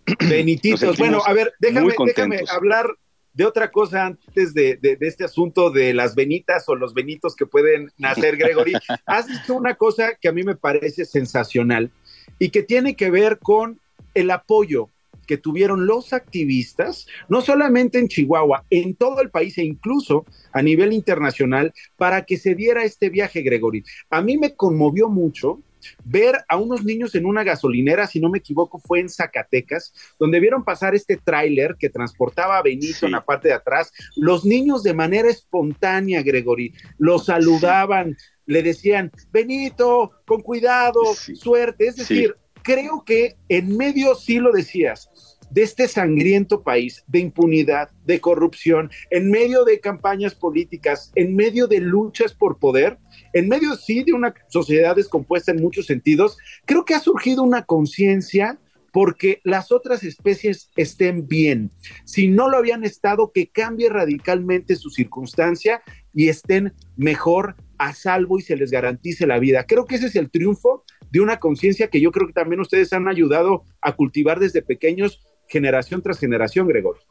Benititos, 0.29 0.97
bueno, 0.97 1.21
a 1.25 1.33
ver, 1.33 1.53
déjame, 1.59 1.93
déjame 2.05 2.39
hablar 2.49 2.87
de 3.33 3.45
otra 3.45 3.71
cosa 3.71 4.07
antes 4.07 4.53
de, 4.55 4.79
este 5.01 5.23
asunto 5.23 5.69
de 5.69 5.93
las 5.93 6.15
venitas 6.15 6.67
o 6.69 6.75
los 6.75 6.95
benitos 6.95 7.35
que 7.35 7.45
pueden 7.45 7.91
nacer, 7.97 8.35
Gregory. 8.35 8.73
Has 9.05 9.27
dicho 9.27 9.53
una 9.53 9.75
cosa 9.75 10.15
que 10.19 10.27
a 10.27 10.31
mí 10.31 10.41
me 10.43 10.55
parece 10.55 11.05
sensacional 11.05 11.91
y 12.39 12.49
que 12.49 12.63
tiene 12.63 12.95
que 12.95 13.11
ver 13.11 13.37
con 13.37 13.79
el 14.15 14.31
apoyo 14.31 14.89
que 15.27 15.37
tuvieron 15.37 15.85
los 15.85 16.13
activistas, 16.13 17.05
no 17.27 17.41
solamente 17.41 17.99
en 17.99 18.07
Chihuahua, 18.07 18.65
en 18.71 18.95
todo 18.95 19.21
el 19.21 19.29
país 19.29 19.57
e 19.57 19.63
incluso 19.63 20.25
a 20.53 20.63
nivel 20.63 20.93
internacional, 20.93 21.73
para 21.97 22.25
que 22.25 22.37
se 22.37 22.55
diera 22.55 22.85
este 22.85 23.09
viaje, 23.09 23.41
Gregory. 23.41 23.83
A 24.09 24.21
mí 24.21 24.37
me 24.37 24.55
conmovió 24.55 25.09
mucho 25.09 25.61
ver 26.03 26.35
a 26.47 26.57
unos 26.57 26.83
niños 26.83 27.15
en 27.15 27.25
una 27.25 27.43
gasolinera, 27.43 28.07
si 28.07 28.19
no 28.19 28.29
me 28.29 28.39
equivoco, 28.39 28.79
fue 28.79 28.99
en 28.99 29.09
Zacatecas, 29.09 29.93
donde 30.19 30.39
vieron 30.39 30.63
pasar 30.63 30.95
este 30.95 31.17
tráiler 31.17 31.75
que 31.79 31.89
transportaba 31.89 32.57
a 32.57 32.63
Benito 32.63 33.05
en 33.05 33.11
la 33.13 33.25
parte 33.25 33.49
de 33.49 33.55
atrás. 33.55 33.91
Los 34.15 34.45
niños 34.45 34.83
de 34.83 34.93
manera 34.93 35.29
espontánea, 35.29 36.21
Gregory, 36.21 36.73
lo 36.97 37.19
saludaban, 37.19 38.15
le 38.45 38.63
decían, 38.63 39.11
Benito, 39.31 40.11
con 40.25 40.41
cuidado, 40.41 41.01
suerte. 41.13 41.87
Es 41.87 41.97
decir, 41.97 42.35
creo 42.63 43.03
que 43.05 43.37
en 43.49 43.77
medio, 43.77 44.15
sí 44.15 44.39
lo 44.39 44.51
decías, 44.51 45.09
de 45.49 45.63
este 45.63 45.87
sangriento 45.87 46.63
país 46.63 47.03
de 47.07 47.19
impunidad, 47.19 47.89
de 48.05 48.19
corrupción, 48.19 48.91
en 49.09 49.31
medio 49.31 49.63
de 49.65 49.79
campañas 49.79 50.35
políticas, 50.35 51.11
en 51.15 51.35
medio 51.35 51.67
de 51.67 51.79
luchas 51.79 52.33
por 52.33 52.59
poder, 52.59 52.97
en 53.33 53.47
medio 53.47 53.75
sí 53.75 54.03
de 54.03 54.13
una 54.13 54.33
sociedad 54.49 54.95
descompuesta 54.95 55.51
en 55.51 55.61
muchos 55.61 55.85
sentidos, 55.85 56.37
creo 56.65 56.85
que 56.85 56.95
ha 56.95 56.99
surgido 56.99 57.43
una 57.43 57.63
conciencia 57.63 58.59
porque 58.91 59.41
las 59.43 59.71
otras 59.71 60.03
especies 60.03 60.71
estén 60.75 61.27
bien. 61.27 61.71
Si 62.03 62.27
no 62.27 62.49
lo 62.49 62.57
habían 62.57 62.83
estado, 62.83 63.31
que 63.31 63.47
cambie 63.47 63.89
radicalmente 63.89 64.75
su 64.75 64.89
circunstancia 64.89 65.81
y 66.13 66.29
estén 66.29 66.73
mejor 66.95 67.55
a 67.77 67.93
salvo 67.93 68.39
y 68.39 68.41
se 68.41 68.55
les 68.55 68.71
garantice 68.71 69.27
la 69.27 69.37
vida. 69.37 69.65
Creo 69.67 69.85
que 69.85 69.95
ese 69.95 70.07
es 70.07 70.15
el 70.15 70.31
triunfo 70.31 70.83
de 71.11 71.21
una 71.21 71.37
conciencia 71.37 71.89
que 71.89 72.01
yo 72.01 72.11
creo 72.11 72.27
que 72.27 72.33
también 72.33 72.59
ustedes 72.59 72.91
han 72.91 73.07
ayudado 73.07 73.63
a 73.81 73.95
cultivar 73.95 74.39
desde 74.39 74.61
pequeños 74.61 75.21
generación 75.47 76.01
tras 76.01 76.19
generación, 76.19 76.67
Gregorio. 76.67 77.01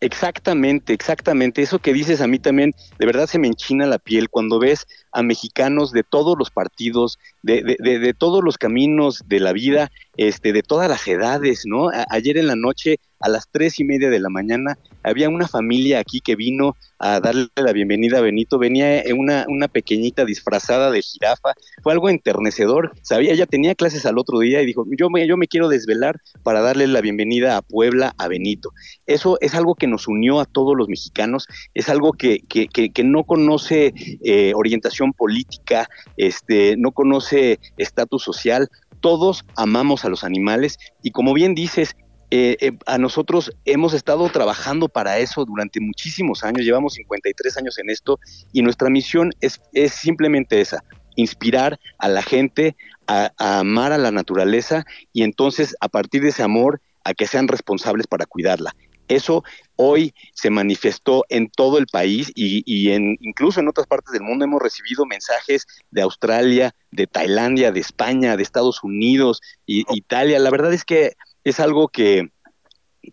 Exactamente, 0.00 0.92
exactamente. 0.92 1.62
Eso 1.62 1.78
que 1.78 1.92
dices 1.92 2.20
a 2.20 2.26
mí 2.26 2.38
también, 2.38 2.74
de 2.98 3.06
verdad 3.06 3.26
se 3.26 3.38
me 3.38 3.46
enchina 3.46 3.86
la 3.86 3.98
piel 3.98 4.28
cuando 4.28 4.58
ves 4.58 4.86
a 5.16 5.22
mexicanos 5.22 5.92
de 5.92 6.02
todos 6.02 6.36
los 6.38 6.50
partidos, 6.50 7.18
de, 7.42 7.62
de, 7.62 8.14
todos 8.14 8.44
los 8.44 8.58
caminos 8.58 9.22
de 9.26 9.40
la 9.40 9.54
vida, 9.54 9.90
este, 10.18 10.52
de 10.52 10.62
todas 10.62 10.90
las 10.90 11.08
edades, 11.08 11.62
¿no? 11.64 11.88
ayer 12.10 12.36
en 12.36 12.48
la 12.48 12.56
noche 12.56 12.98
a 13.20 13.30
las 13.30 13.48
tres 13.50 13.80
y 13.80 13.84
media 13.84 14.10
de 14.10 14.20
la 14.20 14.28
mañana 14.28 14.76
había 15.02 15.28
una 15.28 15.48
familia 15.48 16.00
aquí 16.00 16.20
que 16.20 16.36
vino 16.36 16.76
a 16.98 17.20
darle 17.20 17.48
la 17.54 17.72
bienvenida 17.72 18.18
a 18.18 18.22
Benito, 18.22 18.58
venía 18.58 19.02
una, 19.14 19.44
una 19.48 19.68
pequeñita 19.68 20.24
disfrazada 20.24 20.90
de 20.90 21.02
jirafa, 21.02 21.54
fue 21.82 21.92
algo 21.92 22.08
enternecedor, 22.08 22.92
sabía, 23.02 23.32
ella 23.32 23.46
tenía 23.46 23.74
clases 23.74 24.04
al 24.06 24.18
otro 24.18 24.40
día 24.40 24.62
y 24.62 24.66
dijo, 24.66 24.84
yo 24.98 25.08
me, 25.08 25.26
yo 25.26 25.36
me 25.36 25.46
quiero 25.46 25.68
desvelar 25.68 26.20
para 26.42 26.60
darle 26.60 26.86
la 26.86 27.00
bienvenida 27.00 27.56
a 27.56 27.62
Puebla, 27.62 28.14
a 28.18 28.28
Benito. 28.28 28.72
Eso 29.06 29.38
es 29.40 29.54
algo 29.54 29.74
que 29.74 29.86
nos 29.86 30.08
unió 30.08 30.40
a 30.40 30.44
todos 30.44 30.74
los 30.76 30.88
mexicanos, 30.88 31.46
es 31.74 31.88
algo 31.88 32.12
que, 32.12 32.40
que, 32.40 32.68
que, 32.68 33.04
no 33.04 33.24
conoce 33.24 33.94
eh, 34.24 34.52
orientación 34.54 35.05
política, 35.12 35.88
este, 36.16 36.76
no 36.76 36.92
conoce 36.92 37.58
estatus 37.76 38.22
social, 38.22 38.68
todos 39.00 39.44
amamos 39.56 40.04
a 40.04 40.08
los 40.08 40.24
animales 40.24 40.78
y 41.02 41.10
como 41.10 41.34
bien 41.34 41.54
dices, 41.54 41.96
eh, 42.32 42.56
eh, 42.60 42.72
a 42.86 42.98
nosotros 42.98 43.52
hemos 43.64 43.94
estado 43.94 44.28
trabajando 44.30 44.88
para 44.88 45.18
eso 45.18 45.44
durante 45.44 45.80
muchísimos 45.80 46.42
años, 46.42 46.64
llevamos 46.64 46.94
53 46.94 47.56
años 47.58 47.78
en 47.78 47.88
esto 47.88 48.18
y 48.52 48.62
nuestra 48.62 48.90
misión 48.90 49.30
es, 49.40 49.60
es 49.72 49.92
simplemente 49.92 50.60
esa, 50.60 50.82
inspirar 51.16 51.78
a 51.98 52.08
la 52.08 52.22
gente 52.22 52.76
a, 53.06 53.32
amar 53.38 53.92
a 53.92 53.98
la 53.98 54.10
naturaleza 54.10 54.84
y 55.12 55.22
entonces 55.22 55.76
a 55.80 55.88
partir 55.88 56.22
de 56.22 56.28
ese 56.28 56.42
amor 56.42 56.80
a 57.04 57.14
que 57.14 57.26
sean 57.26 57.48
responsables 57.48 58.06
para 58.06 58.26
cuidarla. 58.26 58.74
Eso 59.08 59.44
hoy 59.76 60.14
se 60.34 60.50
manifestó 60.50 61.24
en 61.28 61.48
todo 61.48 61.78
el 61.78 61.86
país 61.86 62.32
y, 62.34 62.62
y 62.66 62.92
en, 62.92 63.16
incluso 63.20 63.60
en 63.60 63.68
otras 63.68 63.86
partes 63.86 64.12
del 64.12 64.22
mundo 64.22 64.44
hemos 64.44 64.60
recibido 64.60 65.06
mensajes 65.06 65.66
de 65.90 66.02
Australia, 66.02 66.74
de 66.90 67.06
Tailandia, 67.06 67.72
de 67.72 67.80
España, 67.80 68.36
de 68.36 68.42
Estados 68.42 68.82
Unidos, 68.82 69.40
y, 69.66 69.84
Italia. 69.94 70.38
La 70.38 70.50
verdad 70.50 70.72
es 70.72 70.84
que 70.84 71.12
es 71.44 71.60
algo 71.60 71.88
que, 71.88 72.30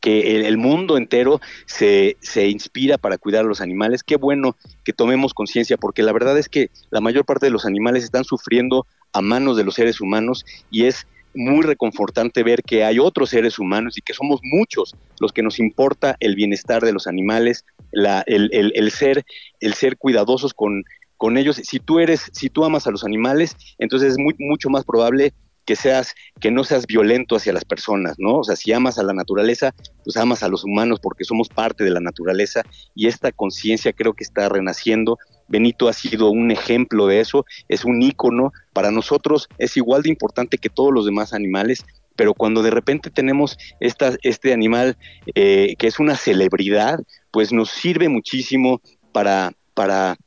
que 0.01 0.48
el 0.48 0.58
mundo 0.58 0.98
entero 0.98 1.39
se, 1.65 2.17
se 2.22 2.48
inspira 2.48 2.98
para 2.98 3.17
cuidar 3.17 3.46
a 3.46 3.48
los 3.48 3.62
animales. 3.62 4.03
Qué 4.03 4.15
bueno 4.15 4.55
que 4.84 4.93
tomemos 4.93 5.34
conciencia, 5.34 5.77
porque 5.77 6.03
la 6.03 6.13
verdad 6.13 6.38
es 6.38 6.50
que 6.50 6.72
la 6.89 7.01
mayor 7.01 7.25
parte 7.25 7.46
de 7.46 7.51
los 7.51 7.65
animales 7.65 8.03
están 8.03 8.24
sufriendo 8.24 8.88
a 9.12 9.22
manos 9.22 9.58
de 9.58 9.63
los 9.63 9.75
seres 9.75 10.01
humanos 10.01 10.46
y 10.72 10.86
es 10.86 11.05
muy 11.36 11.63
reconfortante 11.63 12.44
ver 12.44 12.63
que 12.63 12.84
hay 12.84 13.00
otros 13.00 13.30
seres 13.30 13.60
humanos 13.60 13.98
y 13.98 14.02
que 14.02 14.13
somos 14.13 14.40
muchos 14.44 14.96
los 15.20 15.32
que 15.32 15.44
nos 15.44 15.60
importa 15.60 16.16
el 16.20 16.36
bienestar 16.36 16.84
de 16.84 16.94
los 16.94 17.08
animales, 17.08 17.66
la, 17.92 18.24
el, 18.28 18.50
el, 18.54 18.72
el, 18.75 18.92
ser, 18.92 19.25
el 19.60 19.74
ser 19.74 19.98
cuidadosos 19.98 20.54
con, 20.54 20.84
con 21.18 21.38
ellos. 21.38 21.58
Si 21.63 21.80
tú 21.80 22.00
eres, 22.00 22.30
si 22.34 22.50
tú 22.50 22.66
amas 22.66 22.88
a 22.88 22.92
los 22.92 23.04
animales, 23.04 23.56
entonces 23.78 24.12
es 24.12 24.18
muy, 24.18 24.36
mucho 24.38 24.70
más 24.70 24.84
probable 24.84 25.34
que 25.66 25.75
seas, 25.75 26.13
que 26.40 26.52
no 26.52 26.63
seas 26.63 26.86
violento 26.86 27.36
hacia 27.36 27.54
las 27.54 27.66
personas, 27.66 28.16
¿no? 28.18 28.40
O 28.40 28.44
sea, 28.44 28.56
si 28.56 28.74
amas 28.74 28.98
a 29.00 29.04
la 29.04 29.13
naturaleza, 29.13 29.74
pues 30.04 30.18
amas 30.18 30.44
a 30.44 30.50
los 30.50 30.63
humanos 30.63 31.00
porque 31.02 31.24
somos 31.24 31.48
parte 31.50 31.84
de 31.84 31.92
la 31.92 32.00
naturaleza 32.00 32.63
y 32.96 33.08
esta 33.08 33.32
conciencia 33.32 33.94
creo 33.94 34.13
que 34.13 34.24
está 34.24 34.50
renaciendo. 34.50 35.18
Benito 35.48 35.88
ha 35.88 35.94
sido 35.94 36.30
un 36.30 36.52
ejemplo 36.52 37.08
de 37.08 37.20
eso, 37.20 37.46
es 37.68 37.86
un 37.86 38.02
ícono, 38.02 38.52
para 38.74 38.92
nosotros 38.92 39.48
es 39.58 39.78
igual 39.78 40.04
de 40.04 40.10
importante 40.10 40.58
que 40.58 40.70
todos 40.70 40.94
los 40.94 41.06
demás 41.06 41.34
animales, 41.34 41.86
pero 42.16 42.34
cuando 42.34 42.62
de 42.62 42.72
repente 42.72 43.10
tenemos 43.10 43.58
esta, 43.80 44.16
este 44.22 44.54
animal 44.54 44.98
eh, 45.36 45.76
que 45.78 45.88
es 45.88 46.00
una 46.00 46.16
celebridad, 46.16 47.00
pues 47.32 47.52
nos 47.52 47.70
sirve 47.70 48.10
muchísimo 48.10 48.82
para, 49.12 49.54
para 49.74 50.18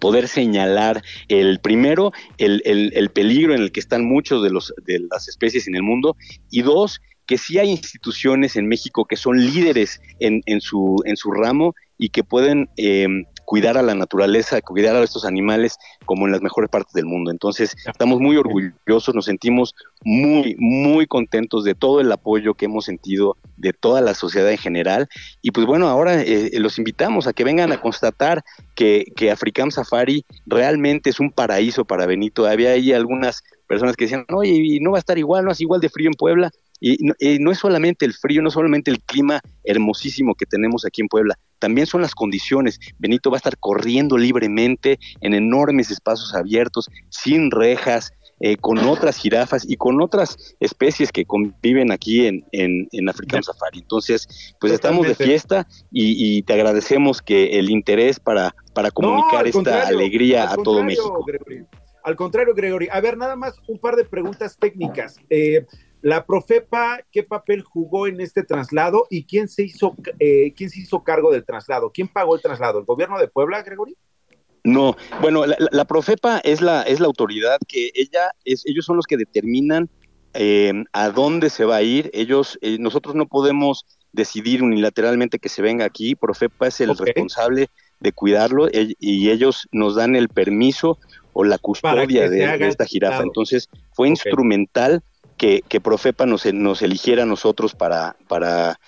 poder 0.00 0.28
señalar 0.28 1.02
el 1.28 1.60
primero 1.60 2.12
el, 2.38 2.62
el, 2.64 3.10
peligro 3.10 3.54
en 3.54 3.62
el 3.62 3.72
que 3.72 3.80
están 3.80 4.04
muchos 4.04 4.42
de 4.42 4.50
los 4.50 4.74
de 4.84 5.00
las 5.10 5.28
especies 5.28 5.68
en 5.68 5.76
el 5.76 5.82
mundo 5.82 6.16
y 6.50 6.62
dos 6.62 7.00
que 7.26 7.38
sí 7.38 7.58
hay 7.58 7.70
instituciones 7.70 8.56
en 8.56 8.66
México 8.66 9.04
que 9.04 9.16
son 9.16 9.38
líderes 9.38 10.00
en, 10.18 10.42
en 10.46 10.60
su 10.60 10.96
en 11.04 11.16
su 11.16 11.30
ramo 11.30 11.74
y 11.96 12.08
que 12.08 12.24
pueden 12.24 12.68
eh, 12.76 13.06
cuidar 13.44 13.76
a 13.78 13.82
la 13.82 13.94
naturaleza, 13.94 14.60
cuidar 14.60 14.96
a 14.96 15.02
estos 15.02 15.24
animales 15.24 15.78
como 16.04 16.26
en 16.26 16.32
las 16.32 16.42
mejores 16.42 16.70
partes 16.70 16.92
del 16.92 17.06
mundo. 17.06 17.30
Entonces, 17.30 17.76
estamos 17.86 18.20
muy 18.20 18.36
orgullosos, 18.36 19.14
nos 19.14 19.26
sentimos 19.26 19.74
muy, 20.02 20.56
muy 20.58 21.06
contentos 21.06 21.64
de 21.64 21.74
todo 21.74 22.00
el 22.00 22.10
apoyo 22.12 22.54
que 22.54 22.66
hemos 22.66 22.84
sentido 22.84 23.36
de 23.56 23.72
toda 23.72 24.00
la 24.00 24.14
sociedad 24.14 24.50
en 24.50 24.58
general. 24.58 25.08
Y 25.42 25.50
pues 25.50 25.66
bueno, 25.66 25.88
ahora 25.88 26.22
eh, 26.22 26.50
los 26.54 26.78
invitamos 26.78 27.26
a 27.26 27.32
que 27.32 27.44
vengan 27.44 27.72
a 27.72 27.80
constatar 27.80 28.42
que, 28.74 29.06
que 29.16 29.30
Africam 29.30 29.70
Safari 29.70 30.24
realmente 30.46 31.10
es 31.10 31.20
un 31.20 31.30
paraíso 31.30 31.84
para 31.84 32.06
Benito. 32.06 32.46
Había 32.46 32.70
ahí 32.70 32.92
algunas 32.92 33.42
personas 33.66 33.96
que 33.96 34.04
decían, 34.04 34.24
oye, 34.32 34.52
y 34.52 34.80
no 34.80 34.92
va 34.92 34.98
a 34.98 35.00
estar 35.00 35.18
igual, 35.18 35.44
no 35.44 35.52
es 35.52 35.60
igual 35.60 35.80
de 35.80 35.88
frío 35.88 36.08
en 36.08 36.14
Puebla. 36.14 36.50
Y 36.80 36.98
no, 37.38 37.50
es 37.50 37.58
solamente 37.58 38.04
el 38.04 38.12
frío, 38.12 38.42
no 38.42 38.48
es 38.48 38.54
solamente 38.54 38.90
el 38.90 39.00
clima 39.00 39.40
hermosísimo 39.62 40.34
que 40.34 40.44
tenemos 40.44 40.84
aquí 40.84 41.00
en 41.00 41.08
Puebla, 41.08 41.38
también 41.64 41.86
son 41.86 42.02
las 42.02 42.14
condiciones. 42.14 42.78
Benito 42.98 43.30
va 43.30 43.38
a 43.38 43.38
estar 43.38 43.56
corriendo 43.56 44.18
libremente 44.18 44.98
en 45.22 45.32
enormes 45.32 45.90
espacios 45.90 46.34
abiertos, 46.34 46.90
sin 47.08 47.50
rejas, 47.50 48.12
eh, 48.38 48.58
con 48.58 48.76
otras 48.80 49.16
jirafas 49.16 49.64
y 49.66 49.76
con 49.76 50.02
otras 50.02 50.36
especies 50.60 51.10
que 51.10 51.24
conviven 51.24 51.90
aquí 51.90 52.26
en, 52.26 52.44
en, 52.52 52.86
en 52.92 53.08
African 53.08 53.42
Safari. 53.42 53.78
Entonces, 53.78 54.54
pues 54.60 54.74
estamos 54.74 55.06
de 55.06 55.14
fiesta 55.14 55.66
y, 55.90 56.42
te 56.42 56.52
agradecemos 56.52 57.22
que 57.22 57.58
el 57.58 57.70
interés 57.70 58.20
para, 58.20 58.54
para 58.74 58.90
comunicar 58.90 59.46
esta 59.46 59.88
alegría 59.88 60.52
a 60.52 60.56
todo 60.56 60.84
México. 60.84 61.24
Al 62.02 62.16
contrario, 62.16 62.52
Gregory. 62.52 62.88
A 62.92 63.00
ver, 63.00 63.16
nada 63.16 63.36
más 63.36 63.54
un 63.68 63.78
par 63.78 63.96
de 63.96 64.04
preguntas 64.04 64.58
técnicas. 64.58 65.16
Eh, 65.30 65.64
la 66.04 66.26
Profepa, 66.26 67.00
¿qué 67.10 67.22
papel 67.22 67.62
jugó 67.62 68.06
en 68.06 68.20
este 68.20 68.42
traslado 68.42 69.06
y 69.08 69.24
quién 69.24 69.48
se 69.48 69.62
hizo, 69.62 69.96
eh, 70.18 70.52
quién 70.54 70.68
se 70.68 70.80
hizo 70.80 71.02
cargo 71.02 71.32
del 71.32 71.46
traslado? 71.46 71.90
¿Quién 71.94 72.08
pagó 72.08 72.34
el 72.34 72.42
traslado? 72.42 72.78
¿El 72.78 72.84
gobierno 72.84 73.18
de 73.18 73.26
Puebla, 73.26 73.62
Gregory? 73.62 73.96
No, 74.64 74.98
bueno, 75.22 75.46
la, 75.46 75.84
Profepa 75.86 76.40
es 76.44 76.60
la, 76.60 76.82
es 76.82 77.00
la 77.00 77.06
autoridad 77.06 77.56
que 77.66 77.90
ella 77.94 78.32
es, 78.44 78.66
ellos 78.66 78.84
son 78.84 78.96
los 78.96 79.06
que 79.06 79.16
determinan 79.16 79.88
eh, 80.34 80.74
a 80.92 81.08
dónde 81.08 81.48
se 81.48 81.64
va 81.64 81.76
a 81.76 81.82
ir. 81.82 82.10
Ellos, 82.12 82.58
eh, 82.60 82.76
nosotros 82.78 83.14
no 83.14 83.24
podemos 83.24 83.86
decidir 84.12 84.62
unilateralmente 84.62 85.38
que 85.38 85.48
se 85.48 85.62
venga 85.62 85.86
aquí. 85.86 86.16
Profepa 86.16 86.66
es 86.66 86.82
el 86.82 86.94
responsable 86.98 87.68
de 88.00 88.12
cuidarlo 88.12 88.68
y 88.70 89.30
ellos 89.30 89.68
nos 89.72 89.94
dan 89.94 90.16
el 90.16 90.28
permiso 90.28 90.98
o 91.32 91.44
la 91.44 91.56
custodia 91.56 92.28
de, 92.28 92.66
esta 92.68 92.84
jirafa. 92.84 93.22
Entonces, 93.22 93.70
fue 93.94 94.08
instrumental 94.08 95.02
que, 95.44 95.62
que 95.68 95.78
Profepa 95.78 96.24
nos, 96.24 96.46
nos 96.54 96.80
eligiera 96.80 97.24
a 97.24 97.26
nosotros 97.26 97.74
para, 97.74 98.16
para, 98.28 98.80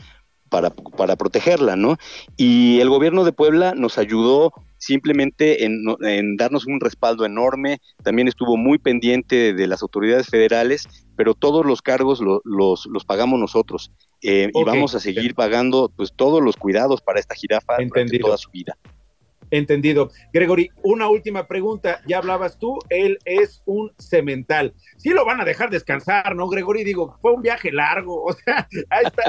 para, 0.48 0.70
para 0.70 1.16
protegerla, 1.16 1.76
¿no? 1.76 1.98
Y 2.38 2.80
el 2.80 2.88
gobierno 2.88 3.24
de 3.24 3.32
Puebla 3.32 3.74
nos 3.76 3.98
ayudó 3.98 4.54
simplemente 4.78 5.66
en, 5.66 5.84
darnos 6.38 6.66
un 6.66 6.80
respaldo 6.80 7.26
enorme, 7.26 7.80
también 8.02 8.26
estuvo 8.26 8.56
muy 8.56 8.78
pendiente 8.78 9.52
de 9.52 9.66
las 9.66 9.82
autoridades 9.82 10.28
federales, 10.28 10.88
pero 11.14 11.34
todos 11.34 11.66
los 11.66 11.82
cargos 11.82 12.22
los, 12.22 12.86
los 12.86 13.04
pagamos 13.04 13.38
nosotros 13.38 13.92
eh, 14.22 14.50
y 14.54 14.64
vamos 14.64 14.94
a 14.94 15.00
seguir 15.00 15.34
pagando 15.34 15.92
pues 15.94 16.14
todos 16.16 16.42
los 16.42 16.56
cuidados 16.56 17.02
para 17.02 17.20
esta 17.20 17.34
jirafa 17.34 17.76
durante 17.86 18.18
toda 18.18 18.38
su 18.38 18.50
vida. 18.50 18.78
Entendido. 19.50 20.10
Gregory, 20.32 20.70
una 20.82 21.08
última 21.08 21.46
pregunta. 21.46 22.00
Ya 22.06 22.18
hablabas 22.18 22.58
tú, 22.58 22.78
él 22.88 23.18
es 23.24 23.62
un 23.66 23.92
cemental. 23.98 24.74
Sí 24.96 25.10
lo 25.10 25.24
van 25.24 25.40
a 25.40 25.44
dejar 25.44 25.70
descansar, 25.70 26.34
¿no, 26.34 26.48
Gregory? 26.48 26.84
Digo, 26.84 27.18
fue 27.20 27.32
un 27.32 27.42
viaje 27.42 27.72
largo, 27.72 28.22
o 28.24 28.32
sea, 28.32 28.68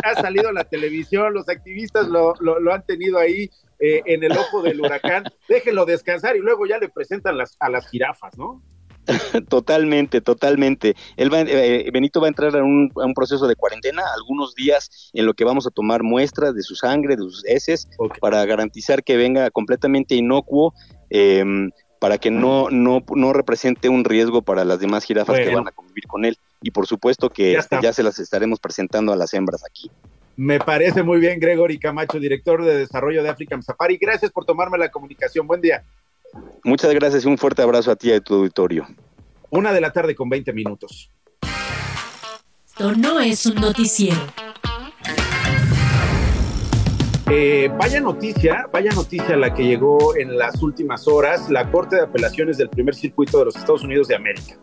ha, 0.04 0.16
salido 0.16 0.50
a 0.50 0.54
la 0.54 0.64
televisión, 0.64 1.34
los 1.34 1.50
activistas 1.50 2.08
lo, 2.08 2.34
lo 2.40 2.74
han 2.74 2.86
tenido 2.86 3.18
ahí 3.18 3.50
eh, 3.80 4.02
en 4.06 4.24
el 4.24 4.32
ojo 4.32 4.64
del 4.64 4.82
huracán, 4.82 5.24
déjenlo 5.48 5.86
descansar 5.86 6.36
y 6.36 6.40
luego 6.40 6.66
ya 6.66 6.80
le 6.80 6.90
presentan 6.90 7.38
las, 7.38 7.56
a 7.60 7.70
las 7.70 7.88
jirafas, 7.90 8.36
¿no? 8.36 8.64
totalmente, 9.50 10.22
totalmente. 10.22 10.96
Él 11.16 11.30
eh, 11.34 11.90
Benito 11.92 12.20
va 12.20 12.28
a 12.28 12.30
entrar 12.30 12.56
a 12.56 12.64
un, 12.64 12.92
proceso 13.16 13.48
de 13.48 13.56
cuarentena, 13.56 14.04
algunos 14.16 14.56
días 14.56 15.12
en 15.14 15.26
lo 15.26 15.34
que 15.34 15.44
vamos 15.44 15.66
a 15.68 15.72
tomar 15.72 16.04
muestras 16.04 16.54
de 16.54 16.62
su 16.62 16.76
sangre, 16.76 17.16
de 17.16 17.24
sus 17.24 17.46
heces, 17.46 17.88
para 18.22 18.46
garantizar 18.46 19.04
que 19.04 19.18
venga 19.18 19.50
completamente 19.52 20.16
inocuo, 20.16 20.74
em, 21.10 21.72
para 22.00 22.18
que 22.18 22.30
no, 22.30 22.70
no, 22.70 23.04
no 23.16 23.34
represente 23.34 23.90
un 23.90 24.04
riesgo 24.04 24.42
para 24.42 24.66
las 24.66 24.80
demás 24.80 25.04
jirafas 25.04 25.40
que 25.40 25.54
van 25.54 25.68
a 25.68 25.72
convivir 25.72 26.06
con 26.08 26.26
él. 26.26 26.38
Y 26.62 26.72
por 26.72 26.86
supuesto 26.86 27.30
que 27.30 27.54
ya, 27.54 27.82
ya 27.82 27.94
se 27.94 28.04
las 28.04 28.20
estaremos 28.20 28.60
presentando 28.60 29.14
a 29.14 29.16
las 29.16 29.34
hembras 29.34 29.64
aquí. 29.66 29.90
Me 30.36 30.60
parece 30.60 31.02
muy 31.02 31.20
bien, 31.20 31.40
Gregory 31.40 31.80
Camacho, 31.80 32.20
director 32.20 32.64
de 32.64 32.78
desarrollo 32.78 33.24
de 33.24 33.30
African 33.30 33.64
Safari. 33.64 33.98
Gracias 33.98 34.32
por 34.32 34.46
tomarme 34.46 34.78
la 34.78 34.92
comunicación. 34.92 35.48
Buen 35.48 35.62
día. 35.62 35.84
Muchas 36.64 36.94
gracias 36.94 37.26
y 37.26 37.28
un 37.28 37.38
fuerte 37.38 37.62
abrazo 37.62 37.92
a 37.92 37.96
ti 37.96 38.10
y 38.10 38.14
a 38.14 38.22
tu 38.22 38.36
auditorio. 38.36 38.88
Una 39.50 39.72
de 39.72 39.82
la 39.82 39.92
tarde 39.92 40.16
con 40.16 40.30
20 40.30 40.52
minutos. 40.54 41.12
Esto 42.66 42.94
no 42.96 43.20
es 43.20 43.46
un 43.46 43.56
noticiero. 43.56 44.20
Eh, 47.30 47.70
vaya 47.78 48.00
noticia, 48.00 48.68
vaya 48.72 48.92
noticia 48.92 49.36
la 49.36 49.54
que 49.54 49.64
llegó 49.64 50.16
en 50.16 50.38
las 50.38 50.62
últimas 50.62 51.08
horas, 51.08 51.50
la 51.50 51.70
Corte 51.72 51.98
de 51.98 52.04
Apelaciones 52.04 52.58
del 52.58 52.70
Primer 52.70 52.96
Circuito 52.96 53.40
de 53.40 53.46
los 53.46 53.56
Estados 53.56 53.84
Unidos 53.84 54.08
de 54.08 54.16
América 54.16 54.58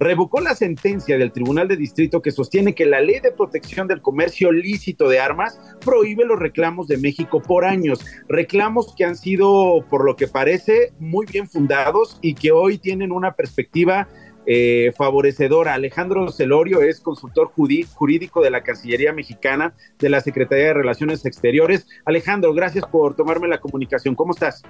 revocó 0.00 0.40
la 0.40 0.54
sentencia 0.54 1.18
del 1.18 1.32
Tribunal 1.32 1.68
de 1.68 1.76
Distrito 1.76 2.22
que 2.22 2.30
sostiene 2.30 2.74
que 2.74 2.86
la 2.86 3.00
Ley 3.00 3.20
de 3.20 3.32
Protección 3.32 3.88
del 3.88 4.02
Comercio 4.02 4.52
Lícito 4.52 5.08
de 5.08 5.20
Armas 5.20 5.58
prohíbe 5.84 6.24
los 6.24 6.38
reclamos 6.38 6.88
de 6.88 6.98
México 6.98 7.42
por 7.42 7.64
años. 7.64 8.04
Reclamos 8.28 8.94
que 8.96 9.04
han 9.04 9.16
sido, 9.16 9.84
por 9.88 10.04
lo 10.04 10.16
que 10.16 10.28
parece, 10.28 10.92
muy 10.98 11.26
bien 11.26 11.48
fundados 11.48 12.18
y 12.22 12.34
que 12.34 12.52
hoy 12.52 12.78
tienen 12.78 13.12
una 13.12 13.34
perspectiva 13.34 14.08
eh, 14.50 14.92
favorecedora. 14.96 15.74
Alejandro 15.74 16.30
Celorio 16.30 16.80
es 16.80 17.00
consultor 17.00 17.52
jurídico 17.52 18.40
de 18.40 18.50
la 18.50 18.62
Cancillería 18.62 19.12
Mexicana 19.12 19.74
de 19.98 20.08
la 20.08 20.22
Secretaría 20.22 20.68
de 20.68 20.74
Relaciones 20.74 21.26
Exteriores. 21.26 21.86
Alejandro, 22.06 22.54
gracias 22.54 22.86
por 22.86 23.14
tomarme 23.14 23.46
la 23.46 23.60
comunicación. 23.60 24.14
¿Cómo 24.14 24.32
estás? 24.32 24.62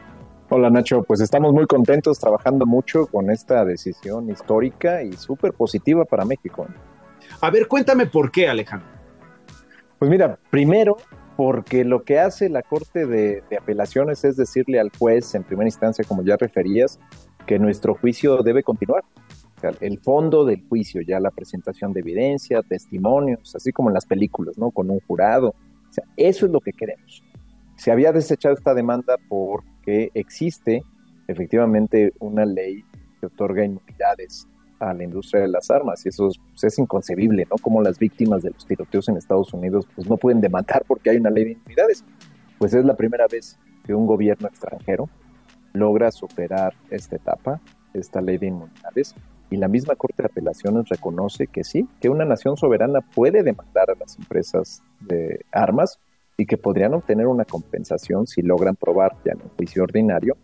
Hola 0.50 0.70
Nacho, 0.70 1.02
pues 1.02 1.20
estamos 1.20 1.52
muy 1.52 1.66
contentos 1.66 2.18
trabajando 2.18 2.64
mucho 2.64 3.06
con 3.06 3.30
esta 3.30 3.66
decisión 3.66 4.30
histórica 4.30 5.02
y 5.02 5.12
súper 5.12 5.52
positiva 5.52 6.06
para 6.06 6.24
México. 6.24 6.66
A 7.42 7.50
ver, 7.50 7.68
cuéntame 7.68 8.06
por 8.06 8.30
qué, 8.30 8.48
Alejandro. 8.48 8.88
Pues 9.98 10.10
mira, 10.10 10.38
primero, 10.48 10.96
porque 11.36 11.84
lo 11.84 12.02
que 12.02 12.18
hace 12.18 12.48
la 12.48 12.62
Corte 12.62 13.04
de, 13.04 13.42
Apelaciones 13.60 14.24
es 14.24 14.38
decirle 14.38 14.80
al 14.80 14.90
juez 14.98 15.34
en 15.34 15.44
primera 15.44 15.68
instancia, 15.68 16.02
como 16.08 16.22
ya 16.22 16.38
referías, 16.38 16.98
que 17.46 17.58
nuestro 17.58 17.94
juicio 17.94 18.42
debe 18.42 18.62
continuar. 18.62 19.04
el 19.82 19.98
fondo 19.98 20.46
del 20.46 20.66
juicio, 20.66 21.02
ya 21.02 21.20
la 21.20 21.30
presentación 21.30 21.92
de 21.92 22.00
evidencia, 22.00 22.62
testimonios, 22.62 23.54
así 23.54 23.70
como 23.70 23.90
en 23.90 23.94
las 23.94 24.06
películas, 24.06 24.56
¿no? 24.56 24.70
Con 24.70 24.88
un 24.88 25.00
jurado. 25.00 25.48
O 25.48 25.92
sea, 25.92 26.04
eso 26.16 26.46
es 26.46 26.52
lo 26.52 26.60
que 26.60 26.72
queremos. 26.72 27.22
Se 27.78 27.92
había 27.92 28.10
desechado 28.10 28.56
esta 28.56 28.74
demanda 28.74 29.16
por 29.28 29.62
que 29.84 30.10
existe 30.14 30.82
efectivamente 31.28 32.12
una 32.18 32.44
ley 32.44 32.84
que 33.20 33.26
otorga 33.26 33.64
inmunidades 33.64 34.48
a 34.80 34.92
la 34.92 35.04
industria 35.04 35.42
de 35.42 35.48
las 35.48 35.70
armas 35.70 36.04
y 36.04 36.08
eso 36.08 36.28
pues, 36.50 36.64
es, 36.64 36.78
inconcebible, 36.80 37.46
¿no? 37.48 37.56
Como 37.56 37.80
las 37.80 38.00
víctimas 38.00 38.42
de 38.42 38.50
los 38.50 38.66
tiroteos 38.66 39.08
en 39.08 39.16
Estados 39.16 39.52
Unidos 39.54 39.86
pues 39.94 40.08
no 40.08 40.16
pueden 40.16 40.40
demandar 40.40 40.84
porque 40.88 41.10
hay 41.10 41.18
una 41.18 41.30
ley 41.30 41.44
de 41.44 41.52
inmunidades. 41.52 42.04
Pues 42.58 42.74
es 42.74 42.84
la 42.84 42.96
primera 42.96 43.26
vez 43.30 43.56
que 43.86 43.94
un 43.94 44.06
gobierno 44.06 44.48
extranjero 44.48 45.08
logra 45.72 46.10
superar 46.10 46.74
esta 46.90 47.14
etapa, 47.14 47.60
esta 47.94 48.20
ley 48.20 48.38
de 48.38 48.46
inmunidades, 48.48 49.14
y 49.50 49.56
la 49.56 49.68
misma 49.68 49.94
Corte 49.94 50.24
de 50.24 50.26
Apelaciones 50.26 50.88
reconoce 50.88 51.46
que 51.46 51.62
sí, 51.62 51.88
que 52.00 52.08
una 52.08 52.24
nación 52.24 52.56
soberana 52.56 53.02
puede 53.02 53.44
demandar 53.44 53.88
a 53.90 53.94
las 53.94 54.18
empresas 54.18 54.82
de 55.00 55.46
armas 55.52 56.00
y 56.40 56.46
que 56.46 56.56
podrían 56.56 56.94
obtener 56.94 57.26
una 57.26 57.44
compensación 57.44 58.26
si 58.26 58.42
logran 58.42 58.76
probar 58.76 59.16
ya 59.24 59.32
en 59.32 59.42
un 59.42 59.48
juicio 59.56 59.82
ordinario 59.82 60.36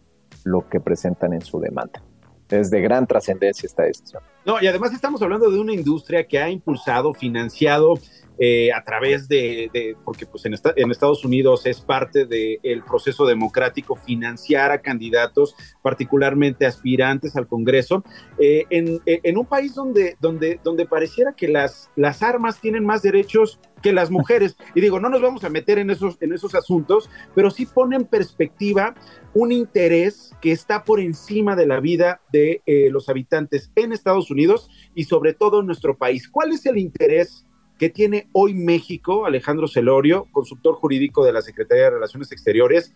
lo 0.42 0.68
que 0.68 0.80
presentan 0.80 1.32
en 1.32 1.40
su 1.40 1.60
demanda. 1.60 2.02
Es 2.50 2.68
de 2.70 2.80
gran 2.82 3.06
trascendencia 3.06 3.66
esta 3.66 3.84
decisión. 3.84 4.22
No, 4.44 4.60
y 4.60 4.66
además 4.66 4.92
estamos 4.92 5.22
hablando 5.22 5.50
de 5.50 5.58
una 5.58 5.72
industria 5.72 6.26
que 6.26 6.38
ha 6.40 6.50
impulsado, 6.50 7.14
financiado 7.14 7.94
eh, 8.38 8.72
a 8.72 8.82
través 8.82 9.28
de, 9.28 9.96
porque 10.04 10.26
pues 10.26 10.44
en, 10.46 10.54
Estados 10.90 11.24
Unidos 11.24 11.66
es 11.66 11.80
parte 11.80 12.26
del 12.26 12.82
proceso 12.82 13.26
democrático 13.26 13.96
financiar 13.96 14.70
a 14.70 14.80
candidatos, 14.80 15.54
particularmente 15.82 16.66
aspirantes 16.66 17.36
al 17.36 17.46
Congreso, 17.46 18.04
eh, 18.38 18.64
en, 18.70 19.00
en, 19.06 19.38
un 19.38 19.46
país 19.46 19.74
donde, 19.74 20.16
donde, 20.20 20.60
donde 20.62 20.86
pareciera 20.86 21.34
que 21.34 21.48
las, 21.48 21.90
las 21.96 22.22
armas 22.22 22.60
tienen 22.60 22.84
más 22.84 23.02
derechos 23.02 23.60
que 23.84 23.92
las 23.92 24.10
mujeres. 24.10 24.56
Y 24.74 24.80
digo, 24.80 24.98
no 24.98 25.10
nos 25.10 25.20
vamos 25.20 25.44
a 25.44 25.50
meter 25.50 25.78
en 25.78 25.90
esos, 25.90 26.16
en 26.22 26.32
esos 26.32 26.54
asuntos, 26.54 27.10
pero 27.34 27.50
sí 27.50 27.66
pone 27.66 27.96
en 27.96 28.06
perspectiva 28.06 28.94
un 29.34 29.52
interés 29.52 30.32
que 30.40 30.52
está 30.52 30.84
por 30.84 31.00
encima 31.00 31.54
de 31.54 31.66
la 31.66 31.80
vida 31.80 32.22
de 32.32 32.62
eh, 32.64 32.88
los 32.90 33.10
habitantes 33.10 33.70
en 33.76 33.92
Estados 33.92 34.30
Unidos 34.30 34.70
y 34.94 35.04
sobre 35.04 35.34
todo 35.34 35.60
en 35.60 35.66
nuestro 35.66 35.98
país. 35.98 36.28
¿Cuál 36.30 36.52
es 36.52 36.64
el 36.64 36.78
interés 36.78 37.44
que 37.78 37.90
tiene 37.90 38.28
hoy 38.32 38.54
México, 38.54 39.26
Alejandro 39.26 39.68
Celorio, 39.68 40.26
consultor 40.32 40.74
jurídico 40.74 41.24
de 41.24 41.32
la 41.32 41.42
Secretaría 41.42 41.84
de 41.84 41.90
Relaciones 41.90 42.32
Exteriores, 42.32 42.94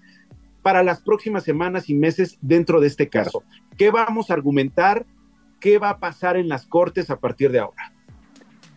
para 0.62 0.83
las 0.83 1.01
próximas 1.01 1.45
semanas 1.45 1.88
y 1.88 1.95
meses 1.95 2.38
dentro 2.41 2.81
de 2.81 2.88
este 2.88 3.09
caso? 3.09 3.43
¿Qué 3.77 3.91
vamos 3.91 4.31
a 4.31 4.35
argumentar? 4.35 5.07
¿Qué 5.61 5.79
va 5.79 5.91
a 5.91 5.99
pasar 5.99 6.37
en 6.37 6.49
las 6.49 6.67
Cortes 6.67 7.11
a 7.11 7.17
partir 7.17 7.51
de 7.51 7.61
ahora? 7.61 7.93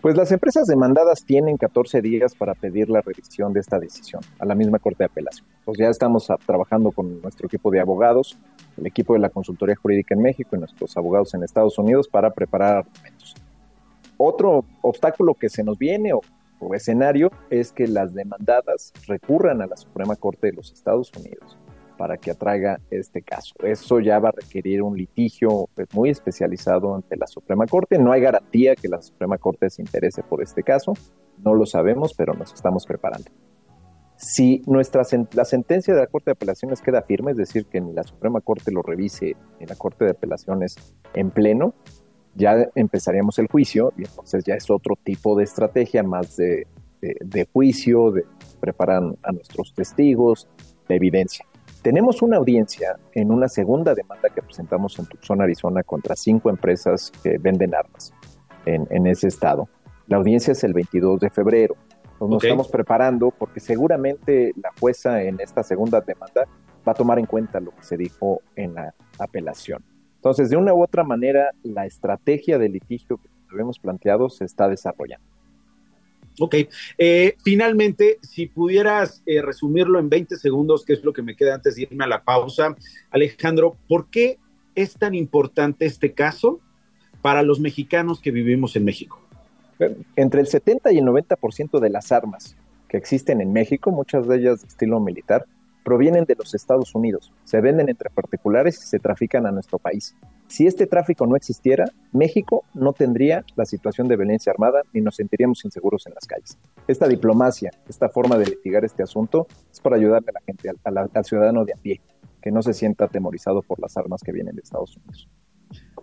Pues 0.01 0.17
las 0.17 0.31
empresas 0.31 0.65
demandadas 0.65 1.23
tienen 1.23 1.57
14 1.57 2.01
días 2.01 2.33
para 2.33 2.55
pedir 2.55 2.89
la 2.89 3.01
revisión 3.01 3.53
de 3.53 3.59
esta 3.59 3.77
decisión 3.77 4.21
a 4.39 4.45
la 4.45 4.55
misma 4.55 4.79
Corte 4.79 5.03
de 5.03 5.05
Apelación. 5.05 5.45
Pues 5.63 5.77
ya 5.77 5.89
estamos 5.89 6.27
trabajando 6.45 6.91
con 6.91 7.21
nuestro 7.21 7.45
equipo 7.45 7.69
de 7.69 7.81
abogados, 7.81 8.35
el 8.77 8.87
equipo 8.87 9.13
de 9.13 9.19
la 9.19 9.29
Consultoría 9.29 9.75
Jurídica 9.75 10.15
en 10.15 10.23
México 10.23 10.55
y 10.55 10.59
nuestros 10.59 10.97
abogados 10.97 11.35
en 11.35 11.43
Estados 11.43 11.77
Unidos 11.77 12.07
para 12.07 12.31
preparar 12.31 12.77
argumentos. 12.77 13.35
Otro 14.23 14.65
obstáculo 14.83 15.33
que 15.33 15.49
se 15.49 15.63
nos 15.63 15.79
viene 15.79 16.13
o, 16.13 16.21
escenario 16.75 17.31
es 17.49 17.71
que 17.71 17.87
las 17.87 18.13
demandadas 18.13 18.93
recurran 19.07 19.63
a 19.63 19.65
la 19.65 19.75
Suprema 19.75 20.15
Corte 20.15 20.47
de 20.47 20.53
los 20.53 20.71
Estados 20.71 21.11
Unidos 21.17 21.57
para 21.97 22.17
que 22.17 22.29
atraiga 22.29 22.79
este 22.91 23.23
caso. 23.23 23.55
Eso 23.63 23.99
ya 23.99 24.19
va 24.19 24.29
a 24.29 24.33
requerir 24.33 24.83
un 24.83 24.95
litigio 24.95 25.67
pues, 25.73 25.87
muy 25.95 26.11
especializado 26.11 26.93
ante 26.93 27.17
la 27.17 27.25
Suprema 27.25 27.65
Corte. 27.65 27.97
No 27.97 28.11
hay 28.11 28.21
garantía 28.21 28.75
que 28.75 28.87
la 28.87 29.01
Suprema 29.01 29.39
Corte 29.39 29.71
se 29.71 29.81
interese 29.81 30.21
por 30.21 30.43
este 30.43 30.61
caso. 30.61 30.93
No 31.43 31.55
lo 31.55 31.65
sabemos, 31.65 32.13
pero 32.13 32.35
nos 32.35 32.53
estamos 32.53 32.85
preparando. 32.85 33.31
Si 34.17 34.61
nuestra 34.67 35.01
la 35.33 35.45
sentencia 35.45 35.95
de 35.95 35.99
la 35.99 36.05
Corte 36.05 36.29
de 36.29 36.33
Apelaciones 36.33 36.79
queda 36.83 37.01
firme, 37.01 37.31
es 37.31 37.37
decir, 37.37 37.65
que 37.65 37.81
ni 37.81 37.91
la 37.91 38.03
Suprema 38.03 38.39
Corte 38.39 38.71
lo 38.71 38.83
revise 38.83 39.35
ni 39.59 39.65
la 39.65 39.75
Corte 39.75 40.05
de 40.05 40.11
Apelaciones 40.11 40.75
en 41.15 41.31
pleno, 41.31 41.73
ya 42.35 42.67
empezaríamos 42.75 43.37
el 43.39 43.47
juicio 43.47 43.93
y 43.97 44.03
entonces 44.03 44.43
ya 44.43 44.55
es 44.55 44.69
otro 44.69 44.97
tipo 45.03 45.37
de 45.37 45.43
estrategia 45.43 46.03
más 46.03 46.37
de, 46.37 46.67
de, 47.01 47.47
juicio, 47.51 48.11
de 48.11 48.25
preparar 48.59 49.03
a 49.23 49.31
nuestros 49.31 49.73
testigos, 49.73 50.47
de 50.87 50.95
evidencia. 50.95 51.45
Tenemos 51.81 52.21
una 52.21 52.37
audiencia 52.37 52.97
en 53.13 53.31
una 53.31 53.47
segunda 53.47 53.95
demanda 53.95 54.29
que 54.29 54.41
presentamos 54.41 54.97
en 54.99 55.07
Tucson, 55.07 55.41
Arizona, 55.41 55.83
contra 55.83 56.15
cinco 56.15 56.49
empresas 56.49 57.11
que 57.23 57.37
venden 57.37 57.73
armas 57.73 58.13
en, 58.65 58.87
en 58.91 59.07
ese 59.07 59.27
estado. 59.27 59.67
La 60.07 60.17
audiencia 60.17 60.51
es 60.51 60.63
el 60.63 60.73
22 60.73 61.19
de 61.21 61.29
febrero. 61.29 61.75
Nos 62.19 62.43
estamos 62.43 62.67
preparando 62.67 63.31
porque 63.31 63.59
seguramente 63.59 64.53
la 64.61 64.69
jueza 64.79 65.23
en 65.23 65.39
esta 65.39 65.63
segunda 65.63 66.01
demanda 66.01 66.45
va 66.87 66.91
a 66.91 66.95
tomar 66.95 67.17
en 67.17 67.25
cuenta 67.25 67.59
lo 67.59 67.71
que 67.71 67.83
se 67.83 67.97
dijo 67.97 68.41
en 68.55 68.75
la 68.75 68.93
apelación. 69.17 69.83
Entonces, 70.21 70.51
de 70.51 70.55
una 70.55 70.71
u 70.71 70.83
otra 70.83 71.03
manera, 71.03 71.49
la 71.63 71.87
estrategia 71.87 72.59
de 72.59 72.69
litigio 72.69 73.17
que 73.17 73.27
habíamos 73.49 73.79
planteado 73.79 74.29
se 74.29 74.45
está 74.45 74.69
desarrollando. 74.69 75.25
Ok. 76.39 76.55
Eh, 76.99 77.35
finalmente, 77.43 78.19
si 78.21 78.45
pudieras 78.45 79.23
eh, 79.25 79.41
resumirlo 79.41 79.99
en 79.99 80.09
20 80.09 80.35
segundos, 80.35 80.85
que 80.85 80.93
es 80.93 81.03
lo 81.03 81.11
que 81.11 81.23
me 81.23 81.35
queda 81.35 81.55
antes 81.55 81.75
de 81.75 81.83
irme 81.83 82.03
a 82.03 82.07
la 82.07 82.23
pausa, 82.23 82.75
Alejandro, 83.09 83.75
¿por 83.87 84.11
qué 84.11 84.37
es 84.75 84.93
tan 84.93 85.15
importante 85.15 85.87
este 85.87 86.13
caso 86.13 86.59
para 87.23 87.41
los 87.41 87.59
mexicanos 87.59 88.21
que 88.21 88.29
vivimos 88.29 88.75
en 88.75 88.85
México? 88.85 89.19
Entre 90.15 90.39
el 90.39 90.45
70 90.45 90.91
y 90.91 90.99
el 90.99 91.05
90% 91.05 91.79
de 91.79 91.89
las 91.89 92.11
armas 92.11 92.55
que 92.87 92.97
existen 92.97 93.41
en 93.41 93.51
México, 93.51 93.89
muchas 93.89 94.27
de 94.27 94.37
ellas 94.37 94.61
de 94.61 94.67
estilo 94.67 94.99
militar, 94.99 95.47
provienen 95.83 96.25
de 96.25 96.35
los 96.35 96.53
Estados 96.53 96.93
Unidos, 96.95 97.33
se 97.43 97.61
venden 97.61 97.89
entre 97.89 98.09
particulares 98.09 98.77
y 98.83 98.87
se 98.87 98.99
trafican 98.99 99.45
a 99.45 99.51
nuestro 99.51 99.79
país. 99.79 100.15
Si 100.47 100.67
este 100.67 100.85
tráfico 100.85 101.25
no 101.25 101.35
existiera, 101.35 101.85
México 102.11 102.65
no 102.73 102.93
tendría 102.93 103.45
la 103.55 103.65
situación 103.65 104.07
de 104.07 104.17
violencia 104.17 104.51
armada 104.51 104.81
ni 104.93 105.01
nos 105.01 105.15
sentiríamos 105.15 105.63
inseguros 105.63 106.05
en 106.07 106.13
las 106.13 106.25
calles. 106.25 106.57
Esta 106.87 107.07
diplomacia, 107.07 107.71
esta 107.87 108.09
forma 108.09 108.37
de 108.37 108.45
litigar 108.45 108.83
este 108.83 109.03
asunto 109.03 109.47
es 109.71 109.79
para 109.79 109.95
ayudarle 109.95 110.27
a 110.29 110.33
la 110.33 110.41
gente, 110.41 110.69
al, 110.69 111.25
ciudadano 111.25 111.65
de 111.65 111.73
a 111.73 111.77
pie, 111.77 112.01
que 112.41 112.51
no 112.51 112.61
se 112.61 112.73
sienta 112.73 113.05
atemorizado 113.05 113.61
por 113.61 113.79
las 113.79 113.95
armas 113.97 114.21
que 114.21 114.31
vienen 114.31 114.55
de 114.55 114.61
Estados 114.61 114.97
Unidos. 114.97 115.29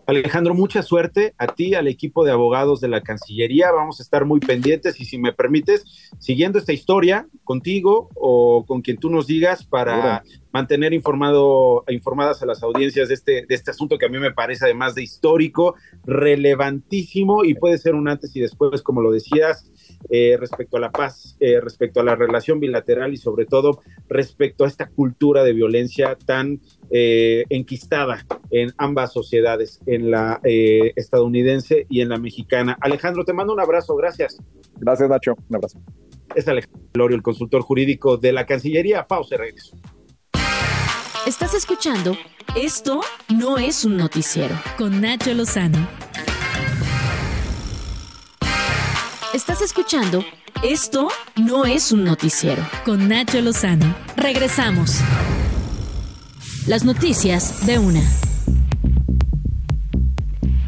Alejandro, 0.09 0.55
mucha 0.55 0.83
suerte 0.83 1.35
a 1.37 1.49
ti, 1.49 1.75
al 1.75 1.87
equipo 1.87 2.25
de 2.25 2.31
abogados 2.31 2.81
de 2.81 2.89
la 2.89 3.03
Cancillería. 3.03 3.71
Vamos 3.73 4.01
a 4.01 4.03
estar 4.03 4.25
muy 4.25 4.41
pendientes 4.41 4.99
y 5.03 5.05
si 5.05 5.19
me 5.19 5.35
permites, 5.35 6.11
siguiendo 6.19 6.59
esta 6.59 6.73
historia 6.73 7.29
contigo 7.45 8.09
o 8.15 8.65
con 8.67 8.81
quien 8.81 8.97
tú 8.97 9.11
nos 9.11 9.27
digas 9.27 9.67
para 9.67 10.23
mantener 10.51 10.95
informado, 10.95 11.85
informadas 11.89 12.43
a 12.43 12.47
las 12.47 12.63
audiencias 12.63 13.09
de 13.09 13.15
este, 13.15 13.45
de 13.47 13.55
este 13.55 13.71
asunto 13.71 13.99
que 13.99 14.07
a 14.07 14.09
mí 14.09 14.19
me 14.19 14.33
parece 14.33 14.65
además 14.65 14.95
de 14.95 15.03
histórico, 15.03 15.75
relevantísimo 16.05 17.45
y 17.45 17.53
puede 17.53 17.77
ser 17.77 17.95
un 17.95 18.09
antes 18.09 18.35
y 18.35 18.41
después, 18.41 18.81
como 18.81 19.03
lo 19.03 19.13
decías, 19.13 19.71
eh, 20.11 20.37
respecto 20.39 20.77
a 20.77 20.81
la 20.81 20.91
paz, 20.91 21.37
eh, 21.41 21.61
respecto 21.61 22.01
a 22.01 22.05
la 22.05 22.15
relación 22.15 22.61
bilateral 22.61 23.13
y 23.13 23.17
sobre 23.17 23.47
todo 23.47 23.83
respecto 24.09 24.65
a 24.65 24.69
esta 24.69 24.89
cultura 24.89 25.45
de 25.45 25.53
violencia 25.53 26.17
tan 26.17 26.61
eh, 26.91 27.45
enquistada 27.51 28.25
en 28.51 28.73
ambas 28.79 29.13
sociedades, 29.13 29.81
en 29.87 30.11
la 30.11 30.41
estadounidense 30.43 31.87
y 31.89 32.01
en 32.01 32.09
la 32.09 32.19
mexicana. 32.19 32.77
Alejandro, 32.81 33.25
te 33.25 33.33
mando 33.33 33.53
un 33.53 33.61
abrazo, 33.61 33.95
gracias. 33.97 34.39
Gracias, 34.77 35.09
Nacho, 35.09 35.35
un 35.49 35.57
abrazo. 35.57 35.81
Es 36.35 36.49
Alejandro 36.49 36.81
Lorio, 36.95 37.17
el 37.17 37.23
consultor 37.23 37.63
jurídico 37.63 38.17
de 38.17 38.33
la 38.33 38.47
Cancillería. 38.47 39.07
Pausa 39.07 39.35
y 39.35 39.39
regreso. 39.39 39.77
Estás 41.27 41.53
escuchando 41.53 42.17
Esto 42.57 43.01
no 43.29 43.59
es 43.59 43.85
un 43.85 43.99
noticiero 43.99 44.55
con 44.79 45.03
Nacho 45.03 45.35
Lozano. 45.35 46.08
Estás 49.39 49.63
escuchando 49.63 50.25
Esto 50.65 51.07
no 51.37 51.65
es 51.65 51.93
un 51.93 52.03
noticiero 52.03 52.61
con 52.85 53.09
Nacho 53.09 53.41
Lozano. 53.41 53.95
Regresamos. 54.17 54.99
Las 56.67 56.85
noticias 56.85 57.65
de 57.65 57.79
una. 57.79 58.03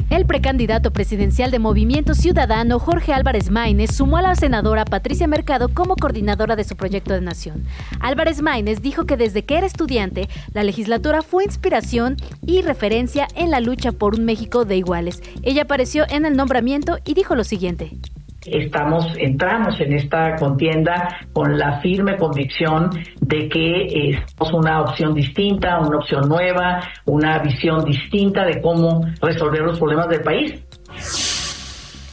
El 0.08 0.24
precandidato 0.24 0.92
presidencial 0.92 1.50
de 1.50 1.58
Movimiento 1.58 2.14
Ciudadano, 2.14 2.78
Jorge 2.78 3.12
Álvarez 3.12 3.50
Maínez, 3.50 3.92
sumó 3.92 4.18
a 4.18 4.22
la 4.22 4.36
senadora 4.36 4.84
Patricia 4.84 5.26
Mercado 5.26 5.70
como 5.74 5.96
coordinadora 5.96 6.54
de 6.54 6.62
su 6.62 6.76
proyecto 6.76 7.12
de 7.12 7.22
nación. 7.22 7.64
Álvarez 7.98 8.40
Maínez 8.40 8.82
dijo 8.82 9.04
que 9.04 9.16
desde 9.16 9.44
que 9.44 9.56
era 9.58 9.66
estudiante, 9.66 10.28
la 10.52 10.62
legislatura 10.62 11.22
fue 11.22 11.42
inspiración 11.42 12.16
y 12.46 12.62
referencia 12.62 13.26
en 13.34 13.50
la 13.50 13.58
lucha 13.58 13.90
por 13.90 14.14
un 14.14 14.24
México 14.24 14.64
de 14.64 14.76
iguales. 14.76 15.24
Ella 15.42 15.62
apareció 15.62 16.04
en 16.08 16.24
el 16.24 16.36
nombramiento 16.36 16.98
y 17.04 17.14
dijo 17.14 17.34
lo 17.34 17.42
siguiente 17.42 17.98
estamos 18.46 19.06
entramos 19.18 19.78
en 19.80 19.92
esta 19.92 20.36
contienda 20.36 21.08
con 21.32 21.58
la 21.58 21.80
firme 21.80 22.16
convicción 22.16 22.90
de 23.20 23.48
que 23.48 24.10
es 24.10 24.18
una 24.52 24.80
opción 24.80 25.14
distinta, 25.14 25.78
una 25.78 25.98
opción 25.98 26.28
nueva, 26.28 26.80
una 27.06 27.38
visión 27.38 27.84
distinta 27.84 28.44
de 28.44 28.60
cómo 28.60 29.02
resolver 29.20 29.60
los 29.60 29.78
problemas 29.78 30.08
del 30.08 30.22
país. 30.22 31.29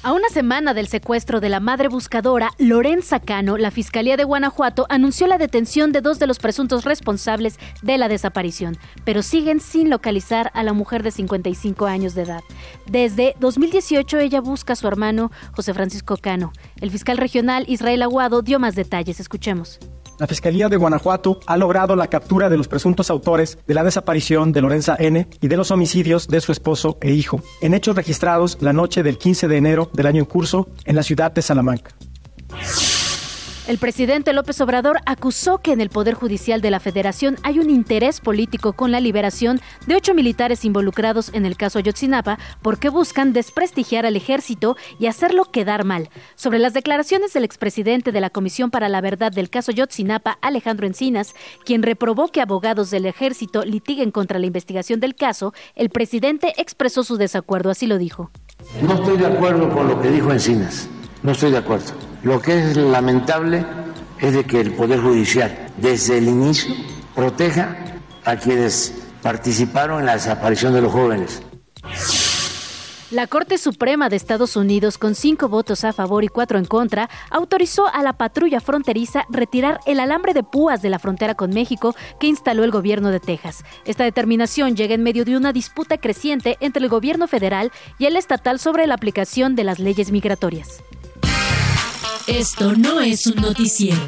A 0.07 0.13
una 0.13 0.29
semana 0.29 0.73
del 0.73 0.87
secuestro 0.87 1.41
de 1.41 1.49
la 1.49 1.59
madre 1.59 1.89
buscadora, 1.89 2.51
Lorenza 2.59 3.19
Cano, 3.19 3.57
la 3.57 3.71
Fiscalía 3.71 4.15
de 4.15 4.23
Guanajuato 4.23 4.85
anunció 4.87 5.27
la 5.27 5.37
detención 5.37 5.91
de 5.91 5.99
dos 5.99 6.17
de 6.17 6.27
los 6.27 6.39
presuntos 6.39 6.85
responsables 6.85 7.59
de 7.81 7.97
la 7.97 8.07
desaparición, 8.07 8.77
pero 9.03 9.21
siguen 9.21 9.59
sin 9.59 9.89
localizar 9.89 10.49
a 10.53 10.63
la 10.63 10.71
mujer 10.71 11.03
de 11.03 11.11
55 11.11 11.87
años 11.87 12.15
de 12.15 12.21
edad. 12.21 12.41
Desde 12.85 13.35
2018 13.41 14.19
ella 14.19 14.39
busca 14.39 14.71
a 14.71 14.75
su 14.77 14.87
hermano 14.87 15.29
José 15.51 15.73
Francisco 15.73 16.15
Cano. 16.15 16.53
El 16.79 16.89
fiscal 16.89 17.17
regional 17.17 17.65
Israel 17.67 18.01
Aguado 18.01 18.41
dio 18.41 18.59
más 18.59 18.75
detalles. 18.75 19.19
Escuchemos. 19.19 19.77
La 20.19 20.25
Fiscalía 20.25 20.67
de 20.67 20.77
Guanajuato 20.77 21.39
ha 21.45 21.57
logrado 21.57 21.95
la 21.95 22.07
captura 22.07 22.49
de 22.49 22.57
los 22.57 22.67
presuntos 22.67 23.11
autores 23.11 23.59
de 23.67 23.73
la 23.75 23.83
desaparición 23.83 24.51
de 24.51 24.61
Lorenza 24.61 24.95
N. 24.97 25.27
y 25.41 25.47
de 25.47 25.57
los 25.57 25.69
homicidios 25.69 26.27
de 26.27 26.41
su 26.41 26.51
esposo 26.51 26.97
e 27.01 27.11
hijo, 27.11 27.41
en 27.61 27.75
hechos 27.75 27.95
registrados 27.95 28.57
la 28.59 28.73
noche 28.73 29.03
del 29.03 29.19
15 29.19 29.47
de 29.47 29.57
enero 29.57 29.91
del 29.93 30.07
año 30.07 30.19
en 30.19 30.25
curso 30.25 30.69
en 30.85 30.95
la 30.95 31.03
ciudad 31.03 31.31
de 31.31 31.43
Salamanca. 31.43 31.91
El 33.67 33.79
presidente 33.79 34.31
López 34.31 34.61
Obrador 34.61 35.01
acusó 35.05 35.57
que 35.57 35.73
en 35.73 35.81
el 35.81 35.89
Poder 35.89 36.13
Judicial 36.13 36.61
de 36.61 36.71
la 36.71 36.79
Federación 36.79 37.35
hay 37.43 37.59
un 37.59 37.69
interés 37.69 38.21
político 38.21 38.71
con 38.71 38.93
la 38.93 39.01
liberación 39.01 39.59
de 39.85 39.95
ocho 39.95 40.13
militares 40.13 40.63
involucrados 40.63 41.31
en 41.33 41.45
el 41.45 41.57
caso 41.57 41.77
Ayotzinapa 41.77 42.39
porque 42.61 42.87
buscan 42.87 43.33
desprestigiar 43.33 44.05
al 44.05 44.15
ejército 44.15 44.77
y 44.99 45.07
hacerlo 45.07 45.43
quedar 45.51 45.83
mal. 45.83 46.09
Sobre 46.35 46.59
las 46.59 46.73
declaraciones 46.73 47.33
del 47.33 47.43
expresidente 47.43 48.13
de 48.13 48.21
la 48.21 48.29
Comisión 48.29 48.71
para 48.71 48.87
la 48.87 49.01
Verdad 49.01 49.33
del 49.33 49.49
caso 49.49 49.71
Ayotzinapa, 49.71 50.37
Alejandro 50.41 50.87
Encinas, 50.87 51.35
quien 51.65 51.83
reprobó 51.83 52.29
que 52.29 52.39
abogados 52.39 52.89
del 52.89 53.05
ejército 53.05 53.65
litiguen 53.65 54.11
contra 54.11 54.39
la 54.39 54.45
investigación 54.45 55.01
del 55.01 55.13
caso, 55.13 55.53
el 55.75 55.89
presidente 55.89 56.53
expresó 56.55 57.03
su 57.03 57.17
desacuerdo, 57.17 57.69
así 57.69 57.85
lo 57.85 57.97
dijo. 57.97 58.31
No 58.81 58.93
estoy 58.93 59.17
de 59.17 59.25
acuerdo 59.25 59.69
con 59.69 59.89
lo 59.89 60.01
que 60.01 60.09
dijo 60.09 60.31
Encinas, 60.31 60.87
no 61.21 61.33
estoy 61.33 61.51
de 61.51 61.57
acuerdo. 61.57 62.06
Lo 62.27 62.41
que 62.41 62.57
es 62.59 62.75
lamentable 62.75 63.65
es 64.19 64.33
de 64.33 64.43
que 64.43 64.59
el 64.59 64.73
Poder 64.73 64.99
Judicial 64.99 65.69
desde 65.77 66.17
el 66.17 66.27
inicio 66.27 66.75
proteja 67.15 67.77
a 68.25 68.35
quienes 68.35 68.93
participaron 69.21 70.01
en 70.01 70.07
la 70.07 70.15
desaparición 70.15 70.73
de 70.73 70.81
los 70.81 70.91
jóvenes. 70.91 71.41
La 73.11 73.27
Corte 73.27 73.57
Suprema 73.57 74.09
de 74.09 74.17
Estados 74.17 74.57
Unidos, 74.57 74.97
con 74.97 75.15
cinco 75.15 75.47
votos 75.47 75.85
a 75.85 75.93
favor 75.93 76.25
y 76.25 76.27
cuatro 76.27 76.59
en 76.59 76.65
contra, 76.65 77.09
autorizó 77.29 77.87
a 77.87 78.03
la 78.03 78.11
patrulla 78.11 78.59
fronteriza 78.59 79.23
retirar 79.29 79.79
el 79.85 80.01
alambre 80.01 80.33
de 80.33 80.43
púas 80.43 80.81
de 80.81 80.89
la 80.89 80.99
frontera 80.99 81.33
con 81.33 81.51
México 81.51 81.95
que 82.19 82.27
instaló 82.27 82.65
el 82.65 82.71
gobierno 82.71 83.09
de 83.09 83.21
Texas. 83.21 83.63
Esta 83.85 84.03
determinación 84.03 84.75
llega 84.75 84.95
en 84.95 85.03
medio 85.03 85.23
de 85.23 85.37
una 85.37 85.53
disputa 85.53 85.97
creciente 85.97 86.57
entre 86.59 86.83
el 86.83 86.89
gobierno 86.89 87.29
federal 87.29 87.71
y 87.97 88.05
el 88.05 88.17
estatal 88.17 88.59
sobre 88.59 88.85
la 88.85 88.95
aplicación 88.95 89.55
de 89.55 89.63
las 89.63 89.79
leyes 89.79 90.11
migratorias. 90.11 90.83
Esto 92.27 92.73
no 92.75 92.99
es 92.99 93.25
un 93.25 93.41
noticiero. 93.41 94.01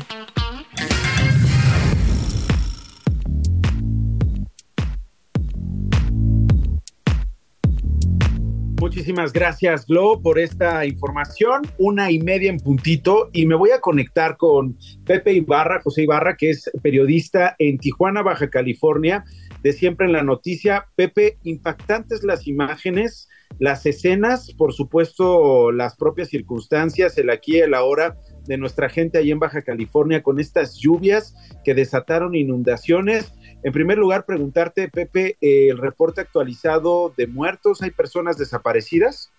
Muchísimas 8.81 9.31
gracias, 9.31 9.85
Glo, 9.87 10.21
por 10.21 10.37
esta 10.37 10.85
información. 10.85 11.61
Una 11.77 12.11
y 12.11 12.19
media 12.19 12.49
en 12.49 12.57
puntito. 12.57 13.29
Y 13.31 13.45
me 13.45 13.55
voy 13.55 13.71
a 13.71 13.79
conectar 13.79 14.35
con 14.35 14.77
Pepe 15.05 15.31
Ibarra, 15.31 15.81
José 15.81 16.03
Ibarra, 16.03 16.35
que 16.35 16.49
es 16.49 16.69
periodista 16.83 17.55
en 17.57 17.77
Tijuana, 17.77 18.21
Baja 18.21 18.49
California, 18.49 19.23
de 19.63 19.71
siempre 19.71 20.07
en 20.07 20.11
la 20.11 20.23
noticia. 20.23 20.87
Pepe, 20.97 21.37
impactantes 21.43 22.23
las 22.23 22.47
imágenes 22.47 23.29
las 23.57 23.85
escenas, 23.85 24.53
por 24.53 24.73
supuesto, 24.73 25.71
las 25.71 25.95
propias 25.95 26.29
circunstancias, 26.29 27.17
el 27.17 27.29
aquí 27.29 27.57
y 27.57 27.61
el 27.61 27.73
ahora 27.73 28.17
de 28.45 28.57
nuestra 28.57 28.89
gente 28.89 29.17
ahí 29.17 29.31
en 29.31 29.39
Baja 29.39 29.63
California 29.63 30.23
con 30.23 30.39
estas 30.39 30.77
lluvias 30.77 31.35
que 31.63 31.73
desataron 31.73 32.35
inundaciones 32.35 33.33
En 33.61 33.73
primer 33.73 33.97
lugar, 33.97 34.25
preguntarte, 34.25 34.87
Pepe, 34.87 35.37
el 35.41 35.77
reporte 35.77 36.21
actualizado 36.21 37.13
de 37.17 37.27
muertos, 37.27 37.81
¿hay 37.81 37.91
personas 37.91 38.37
desaparecidas? 38.37 39.33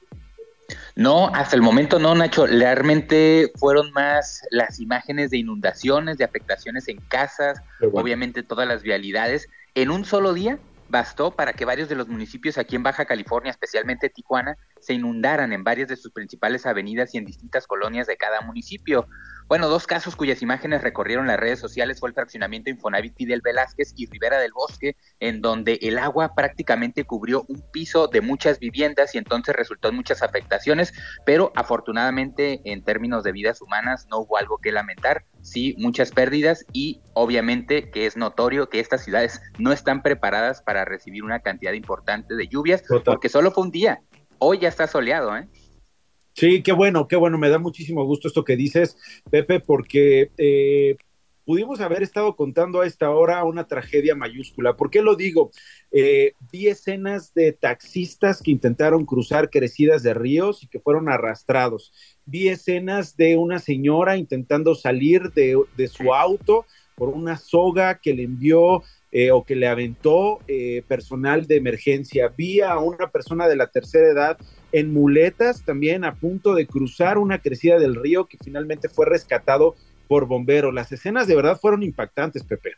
No, 0.95 1.29
hasta 1.35 1.57
el 1.57 1.63
momento 1.63 1.99
no, 1.99 2.15
Nacho. 2.15 2.47
Realmente 2.47 3.51
fueron 3.57 3.91
más 3.93 4.43
las 4.51 4.79
imágenes 4.79 5.31
de 5.31 5.39
inundaciones, 5.39 6.19
de 6.19 6.25
afectaciones 6.25 6.89
en 6.89 6.99
casas, 7.09 7.63
obviamente 7.93 8.43
todas 8.43 8.69
las 8.69 8.83
vialidades. 8.83 9.49
En 9.75 9.91
un 9.91 10.05
solo 10.05 10.35
día 10.35 10.59
bastó 10.91 11.31
para 11.31 11.53
que 11.53 11.65
varios 11.65 11.89
de 11.89 11.95
los 11.95 12.09
municipios 12.09 12.59
aquí 12.59 12.77
en 12.77 12.83
Baja 12.83 13.05
California, 13.05 13.51
especialmente 13.51 14.11
Tijuana, 14.11 14.57
se 14.81 14.95
inundaran 14.95 15.53
en 15.53 15.63
varias 15.63 15.89
de 15.89 15.97
sus 15.97 16.13
principales 16.13 16.67
avenidas 16.67 17.15
y 17.15 17.19
en 17.19 17.25
distintas 17.25 17.67
colonias 17.67 18.07
de 18.07 18.17
cada 18.17 18.41
municipio. 18.41 19.07
Bueno, 19.51 19.67
dos 19.67 19.89
casos 19.89 20.15
cuyas 20.15 20.43
imágenes 20.43 20.81
recorrieron 20.81 21.27
las 21.27 21.37
redes 21.37 21.59
sociales 21.59 21.99
fue 21.99 22.09
el 22.09 22.15
fraccionamiento 22.15 22.71
Infonavit 22.71 23.17
del 23.17 23.41
Velázquez 23.41 23.95
y 23.97 24.07
Rivera 24.07 24.39
del 24.39 24.53
Bosque, 24.53 24.95
en 25.19 25.41
donde 25.41 25.81
el 25.83 25.99
agua 25.99 26.37
prácticamente 26.37 27.03
cubrió 27.03 27.45
un 27.49 27.61
piso 27.73 28.07
de 28.07 28.21
muchas 28.21 28.61
viviendas 28.61 29.13
y 29.13 29.19
entonces 29.19 29.57
resultó 29.57 29.89
en 29.89 29.97
muchas 29.97 30.23
afectaciones, 30.23 30.93
pero 31.27 31.51
afortunadamente 31.57 32.61
en 32.63 32.85
términos 32.85 33.25
de 33.25 33.33
vidas 33.33 33.61
humanas 33.61 34.07
no 34.09 34.21
hubo 34.21 34.37
algo 34.37 34.59
que 34.59 34.71
lamentar, 34.71 35.25
sí 35.43 35.75
muchas 35.79 36.13
pérdidas 36.13 36.65
y 36.73 37.01
obviamente 37.15 37.91
que 37.91 38.07
es 38.07 38.17
notorio 38.17 38.69
que 38.69 38.79
estas 38.79 39.03
ciudades 39.03 39.43
no 39.59 39.73
están 39.73 40.03
preparadas 40.03 40.63
para 40.63 40.85
recibir 40.85 41.25
una 41.25 41.41
cantidad 41.41 41.73
importante 41.73 42.37
de 42.37 42.47
lluvias, 42.47 42.85
porque 43.05 43.29
solo 43.29 43.51
fue 43.51 43.65
un 43.65 43.73
día, 43.73 44.01
hoy 44.39 44.61
ya 44.61 44.69
está 44.69 44.87
soleado, 44.87 45.37
¿eh? 45.37 45.49
Sí, 46.41 46.63
qué 46.63 46.73
bueno, 46.73 47.07
qué 47.07 47.17
bueno, 47.17 47.37
me 47.37 47.51
da 47.51 47.59
muchísimo 47.59 48.03
gusto 48.07 48.29
esto 48.29 48.47
que 48.47 48.57
dices, 48.57 48.97
Pepe, 49.31 49.61
porque 49.61 50.31
eh, 50.39 50.97
pudimos 51.45 51.83
haber 51.83 52.03
estado 52.03 52.35
contando 52.35 52.81
a 52.81 52.87
esta 52.87 53.11
hora 53.11 53.45
una 53.45 53.67
tragedia 53.67 54.15
mayúscula. 54.15 54.75
¿Por 54.75 54.91
qué 54.91 55.03
lo 55.03 55.17
digo? 55.17 55.51
Eh, 55.93 56.33
vi 56.51 56.69
escenas 56.69 57.35
de 57.35 57.53
taxistas 57.53 58.41
que 58.41 58.53
intentaron 58.53 59.05
cruzar 59.05 59.51
crecidas 59.51 60.03
de 60.03 60.15
ríos 60.15 60.63
y 60.63 60.69
que 60.69 60.81
fueron 60.81 61.11
arrastrados. 61.11 61.93
Vi 62.25 62.49
escenas 62.49 63.19
de 63.19 63.37
una 63.37 63.59
señora 63.59 64.17
intentando 64.17 64.75
salir 64.75 65.33
de, 65.35 65.63
de 65.77 65.89
su 65.89 66.15
auto 66.15 66.65
por 66.95 67.11
una 67.11 67.37
soga 67.37 67.99
que 67.99 68.15
le 68.15 68.23
envió 68.23 68.83
eh, 69.13 69.33
o 69.33 69.45
que 69.45 69.57
le 69.57 69.67
aventó 69.67 70.39
eh, 70.47 70.85
personal 70.87 71.47
de 71.47 71.57
emergencia. 71.57 72.29
Vi 72.29 72.61
a 72.61 72.79
una 72.79 73.11
persona 73.11 73.49
de 73.49 73.57
la 73.57 73.67
tercera 73.67 74.09
edad 74.09 74.39
en 74.73 74.93
muletas 74.93 75.65
también 75.65 76.05
a 76.05 76.15
punto 76.15 76.55
de 76.55 76.67
cruzar 76.67 77.19
una 77.19 77.39
crecida 77.39 77.79
del 77.79 77.95
río 77.95 78.27
que 78.27 78.39
finalmente 78.43 78.89
fue 78.89 79.07
rescatado 79.07 79.75
por 80.09 80.27
bomberos. 80.27 80.75
Las 80.75 80.93
escenas 80.93 81.27
de 81.27 81.37
verdad 81.37 81.59
fueron 81.61 81.83
impactantes, 81.83 82.45
Pepe. 82.45 82.75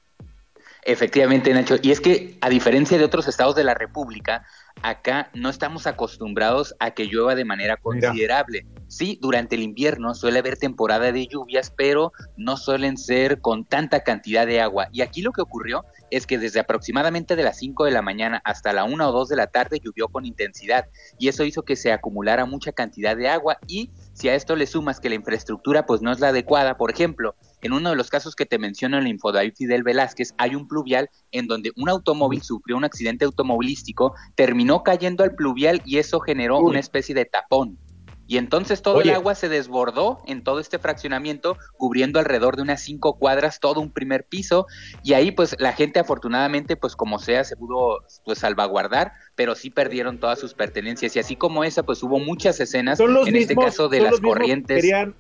Efectivamente, 0.85 1.55
Nacho. 1.55 1.77
Y 1.81 1.93
es 1.93 2.01
que, 2.01 2.37
a 2.41 2.49
diferencia 2.49 2.99
de 2.99 3.05
otros 3.05 3.29
estados 3.29 3.55
de 3.55 3.63
la 3.63 3.75
República, 3.75 4.45
acá 4.83 5.31
no 5.33 5.49
estamos 5.49 5.87
acostumbrados 5.87 6.75
a 6.81 6.91
que 6.91 7.07
llueva 7.07 7.37
de 7.37 7.45
manera 7.45 7.77
considerable. 7.77 8.67
Sí, 8.93 9.19
durante 9.23 9.57
el 9.57 9.63
invierno 9.63 10.15
suele 10.15 10.41
haber 10.41 10.59
temporada 10.59 11.13
de 11.13 11.27
lluvias, 11.27 11.73
pero 11.75 12.13
no 12.37 12.59
suelen 12.59 12.99
ser 12.99 13.41
con 13.41 13.65
tanta 13.65 14.01
cantidad 14.01 14.47
de 14.47 14.61
agua. 14.61 14.89
Y 14.93 15.01
aquí 15.01 15.23
lo 15.23 15.33
que 15.33 15.41
ocurrió 15.41 15.87
es 16.11 16.27
que 16.27 16.37
desde 16.37 16.61
aproximadamente 16.61 17.35
de 17.35 17.43
las 17.43 17.57
5 17.57 17.87
de 17.87 17.91
la 17.91 18.03
mañana 18.03 18.43
hasta 18.45 18.75
la 18.75 18.85
1 18.85 19.09
o 19.09 19.13
2 19.13 19.31
de 19.31 19.37
la 19.37 19.47
tarde 19.47 19.81
llovió 19.83 20.09
con 20.09 20.27
intensidad 20.27 20.89
y 21.19 21.29
eso 21.29 21.43
hizo 21.43 21.63
que 21.63 21.75
se 21.75 21.91
acumulara 21.91 22.45
mucha 22.45 22.73
cantidad 22.73 23.17
de 23.17 23.31
agua 23.31 23.57
y 23.67 23.89
si 24.13 24.29
a 24.29 24.35
esto 24.35 24.57
le 24.57 24.67
sumas 24.67 25.01
que 25.01 25.09
la 25.09 25.15
infraestructura 25.15 25.87
pues 25.87 26.03
no 26.03 26.13
es 26.13 26.21
la 26.21 26.29
adecuada, 26.29 26.77
por 26.77 26.91
ejemplo, 26.91 27.35
en 27.63 27.73
uno 27.73 27.89
de 27.89 27.97
los 27.97 28.11
casos 28.11 28.37
que 28.37 28.45
te 28.45 28.59
menciono 28.59 28.99
en 28.99 29.05
la 29.05 29.09
Infodavid 29.09 29.55
Fidel 29.57 29.85
Velázquez, 29.85 30.35
hay 30.37 30.55
un 30.55 30.69
pluvial 30.69 31.09
en 31.31 31.47
donde 31.47 31.73
un 31.77 31.89
automóvil 31.89 32.43
sufrió 32.43 32.77
un 32.77 32.85
accidente 32.85 33.25
automovilístico, 33.25 34.15
terminó 34.35 34.83
cayendo 34.83 35.25
al 35.25 35.35
pluvial 35.35 35.81
y 35.87 35.97
eso 35.97 36.21
generó 36.21 36.59
una 36.59 36.79
especie 36.79 37.15
de 37.15 37.25
tapón. 37.25 37.79
Y 38.27 38.39
entonces 38.39 38.83
todo 38.83 39.01
el 39.01 39.11
agua 39.11 39.35
se 39.35 39.49
desbordó 39.49 40.23
en 40.27 40.43
todo 40.43 40.61
este 40.61 40.79
fraccionamiento, 40.79 41.59
cubriendo 41.77 42.19
alrededor 42.19 42.57
de 42.57 42.63
unas 42.63 42.81
cinco 42.81 43.19
cuadras 43.19 43.61
todo 43.61 43.81
un 43.81 43.91
primer 43.91 44.25
piso. 44.25 44.67
Y 45.03 45.13
ahí, 45.15 45.33
pues, 45.33 45.57
la 45.59 45.73
gente 45.73 46.01
afortunadamente, 46.01 46.77
pues, 46.77 46.97
como 46.97 47.19
sea, 47.19 47.45
se 47.45 47.57
pudo 47.57 48.05
pues, 48.25 48.39
salvaguardar, 48.39 49.13
pero 49.35 49.55
sí 49.55 49.71
perdieron 49.71 50.19
todas 50.19 50.39
sus 50.39 50.55
pertenencias. 50.55 51.15
Y 51.17 51.19
así 51.19 51.37
como 51.37 51.65
esa, 51.65 51.83
pues, 51.83 52.03
hubo 52.03 52.19
muchas 52.19 52.59
escenas, 52.61 53.01
en 53.01 53.37
este 53.37 53.55
caso 53.55 53.89
de 53.89 54.01
las 54.01 54.21
corrientes. 54.21 54.81
¿Querían 54.81 55.15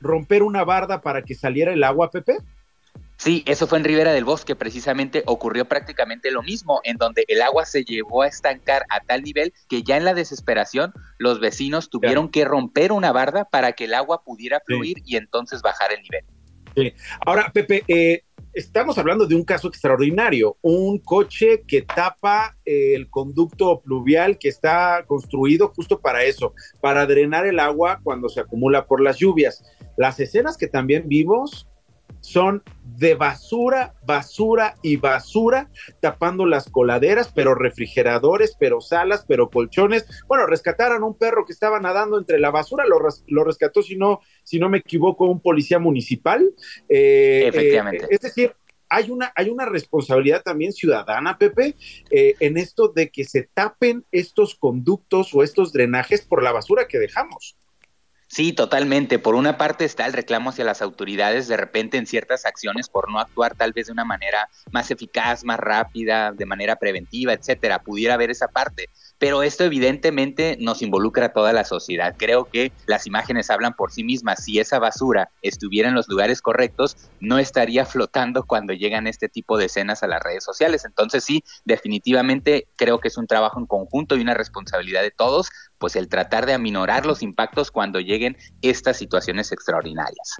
romper 0.00 0.42
una 0.42 0.64
barda 0.64 1.00
para 1.00 1.22
que 1.22 1.34
saliera 1.34 1.72
el 1.72 1.82
agua, 1.82 2.10
Pepe? 2.10 2.38
Sí, 3.22 3.44
eso 3.46 3.68
fue 3.68 3.78
en 3.78 3.84
Ribera 3.84 4.12
del 4.12 4.24
Bosque, 4.24 4.56
precisamente 4.56 5.22
ocurrió 5.26 5.64
prácticamente 5.66 6.32
lo 6.32 6.42
mismo, 6.42 6.80
en 6.82 6.96
donde 6.96 7.24
el 7.28 7.40
agua 7.40 7.64
se 7.66 7.84
llevó 7.84 8.22
a 8.22 8.26
estancar 8.26 8.84
a 8.88 8.98
tal 8.98 9.22
nivel 9.22 9.52
que 9.68 9.84
ya 9.84 9.96
en 9.96 10.04
la 10.04 10.12
desesperación 10.12 10.92
los 11.18 11.38
vecinos 11.38 11.88
tuvieron 11.88 12.30
que 12.30 12.44
romper 12.44 12.90
una 12.90 13.12
barda 13.12 13.44
para 13.44 13.74
que 13.74 13.84
el 13.84 13.94
agua 13.94 14.24
pudiera 14.24 14.60
fluir 14.66 14.96
y 15.04 15.14
entonces 15.14 15.62
bajar 15.62 15.92
el 15.92 16.02
nivel. 16.02 16.24
Sí. 16.74 16.94
Ahora, 17.24 17.52
Pepe, 17.54 17.84
eh, 17.86 18.24
estamos 18.54 18.98
hablando 18.98 19.24
de 19.28 19.36
un 19.36 19.44
caso 19.44 19.68
extraordinario, 19.68 20.56
un 20.60 20.98
coche 20.98 21.62
que 21.62 21.82
tapa 21.82 22.56
eh, 22.64 22.96
el 22.96 23.08
conducto 23.08 23.82
pluvial 23.82 24.36
que 24.36 24.48
está 24.48 25.04
construido 25.06 25.68
justo 25.68 26.00
para 26.00 26.24
eso, 26.24 26.54
para 26.80 27.06
drenar 27.06 27.46
el 27.46 27.60
agua 27.60 28.00
cuando 28.02 28.28
se 28.28 28.40
acumula 28.40 28.84
por 28.84 29.00
las 29.00 29.18
lluvias. 29.18 29.62
Las 29.96 30.18
escenas 30.18 30.56
que 30.56 30.66
también 30.66 31.04
vimos 31.06 31.68
son 32.22 32.62
de 32.84 33.14
basura, 33.14 33.94
basura 34.06 34.76
y 34.80 34.96
basura, 34.96 35.68
tapando 36.00 36.46
las 36.46 36.70
coladeras, 36.70 37.32
pero 37.34 37.54
refrigeradores, 37.54 38.56
pero 38.58 38.80
salas, 38.80 39.24
pero 39.26 39.50
colchones. 39.50 40.06
Bueno, 40.28 40.46
rescataron 40.46 41.02
a 41.02 41.06
un 41.06 41.18
perro 41.18 41.44
que 41.44 41.52
estaba 41.52 41.80
nadando 41.80 42.18
entre 42.18 42.38
la 42.38 42.50
basura, 42.50 42.86
lo, 42.86 42.98
lo 43.26 43.44
rescató, 43.44 43.82
si 43.82 43.96
no, 43.96 44.20
si 44.44 44.58
no 44.58 44.68
me 44.68 44.78
equivoco, 44.78 45.26
un 45.26 45.40
policía 45.40 45.80
municipal. 45.80 46.48
Eh, 46.88 47.44
Efectivamente. 47.48 48.04
Eh, 48.04 48.08
es 48.10 48.20
decir, 48.20 48.54
hay 48.88 49.10
una, 49.10 49.32
hay 49.34 49.48
una 49.48 49.64
responsabilidad 49.64 50.42
también 50.42 50.72
ciudadana, 50.72 51.38
Pepe, 51.38 51.76
eh, 52.10 52.34
en 52.38 52.56
esto 52.56 52.88
de 52.88 53.10
que 53.10 53.24
se 53.24 53.48
tapen 53.52 54.04
estos 54.12 54.54
conductos 54.54 55.34
o 55.34 55.42
estos 55.42 55.72
drenajes 55.72 56.22
por 56.22 56.42
la 56.42 56.52
basura 56.52 56.86
que 56.86 56.98
dejamos. 56.98 57.56
Sí, 58.34 58.54
totalmente. 58.54 59.18
Por 59.18 59.34
una 59.34 59.58
parte 59.58 59.84
está 59.84 60.06
el 60.06 60.14
reclamo 60.14 60.48
hacia 60.48 60.64
las 60.64 60.80
autoridades 60.80 61.48
de 61.48 61.58
repente 61.58 61.98
en 61.98 62.06
ciertas 62.06 62.46
acciones 62.46 62.88
por 62.88 63.10
no 63.12 63.18
actuar 63.18 63.54
tal 63.54 63.74
vez 63.74 63.88
de 63.88 63.92
una 63.92 64.06
manera 64.06 64.48
más 64.70 64.90
eficaz, 64.90 65.44
más 65.44 65.60
rápida, 65.60 66.32
de 66.32 66.46
manera 66.46 66.76
preventiva, 66.76 67.34
etcétera. 67.34 67.80
Pudiera 67.80 68.14
haber 68.14 68.30
esa 68.30 68.48
parte 68.48 68.88
pero 69.22 69.44
esto 69.44 69.62
evidentemente 69.62 70.56
nos 70.58 70.82
involucra 70.82 71.26
a 71.26 71.32
toda 71.32 71.52
la 71.52 71.64
sociedad. 71.64 72.16
Creo 72.18 72.46
que 72.46 72.72
las 72.88 73.06
imágenes 73.06 73.50
hablan 73.50 73.74
por 73.74 73.92
sí 73.92 74.02
mismas. 74.02 74.42
Si 74.42 74.58
esa 74.58 74.80
basura 74.80 75.30
estuviera 75.42 75.88
en 75.88 75.94
los 75.94 76.08
lugares 76.08 76.42
correctos, 76.42 76.96
no 77.20 77.38
estaría 77.38 77.86
flotando 77.86 78.42
cuando 78.42 78.72
llegan 78.72 79.06
este 79.06 79.28
tipo 79.28 79.58
de 79.58 79.66
escenas 79.66 80.02
a 80.02 80.08
las 80.08 80.20
redes 80.20 80.42
sociales. 80.42 80.84
Entonces 80.84 81.22
sí, 81.22 81.44
definitivamente 81.64 82.66
creo 82.74 82.98
que 82.98 83.06
es 83.06 83.16
un 83.16 83.28
trabajo 83.28 83.60
en 83.60 83.66
conjunto 83.66 84.16
y 84.16 84.22
una 84.22 84.34
responsabilidad 84.34 85.02
de 85.02 85.12
todos, 85.12 85.50
pues 85.78 85.94
el 85.94 86.08
tratar 86.08 86.44
de 86.44 86.54
aminorar 86.54 87.06
los 87.06 87.22
impactos 87.22 87.70
cuando 87.70 88.00
lleguen 88.00 88.36
estas 88.60 88.96
situaciones 88.96 89.52
extraordinarias. 89.52 90.38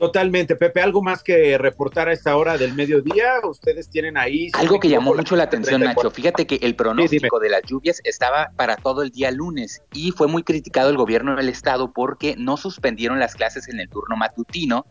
Totalmente, 0.00 0.56
Pepe. 0.56 0.80
¿Algo 0.80 1.02
más 1.02 1.22
que 1.22 1.58
reportar 1.58 2.08
a 2.08 2.14
esta 2.14 2.34
hora 2.34 2.56
del 2.56 2.72
mediodía? 2.72 3.34
Ustedes 3.44 3.90
tienen 3.90 4.16
ahí... 4.16 4.48
Algo 4.54 4.80
que 4.80 4.88
llamó 4.88 5.14
mucho 5.14 5.36
la 5.36 5.42
atención, 5.42 5.82
Nacho. 5.82 6.10
Fíjate 6.10 6.46
que 6.46 6.58
el 6.62 6.74
pronóstico 6.74 7.38
de 7.38 7.50
las 7.50 7.60
lluvias 7.64 8.00
estaba 8.04 8.50
para 8.56 8.76
todo 8.76 9.02
el 9.02 9.10
día 9.10 9.30
lunes 9.30 9.82
y 9.92 10.12
fue 10.12 10.26
muy 10.26 10.42
criticado 10.42 10.88
el 10.88 10.96
gobierno 10.96 11.36
del 11.36 11.50
estado 11.50 11.92
porque 11.92 12.34
no 12.38 12.56
suspendieron 12.56 13.20
las 13.20 13.34
clases 13.34 13.68
en 13.68 13.78
el 13.78 13.90
turno 13.90 14.16
matutino 14.16 14.86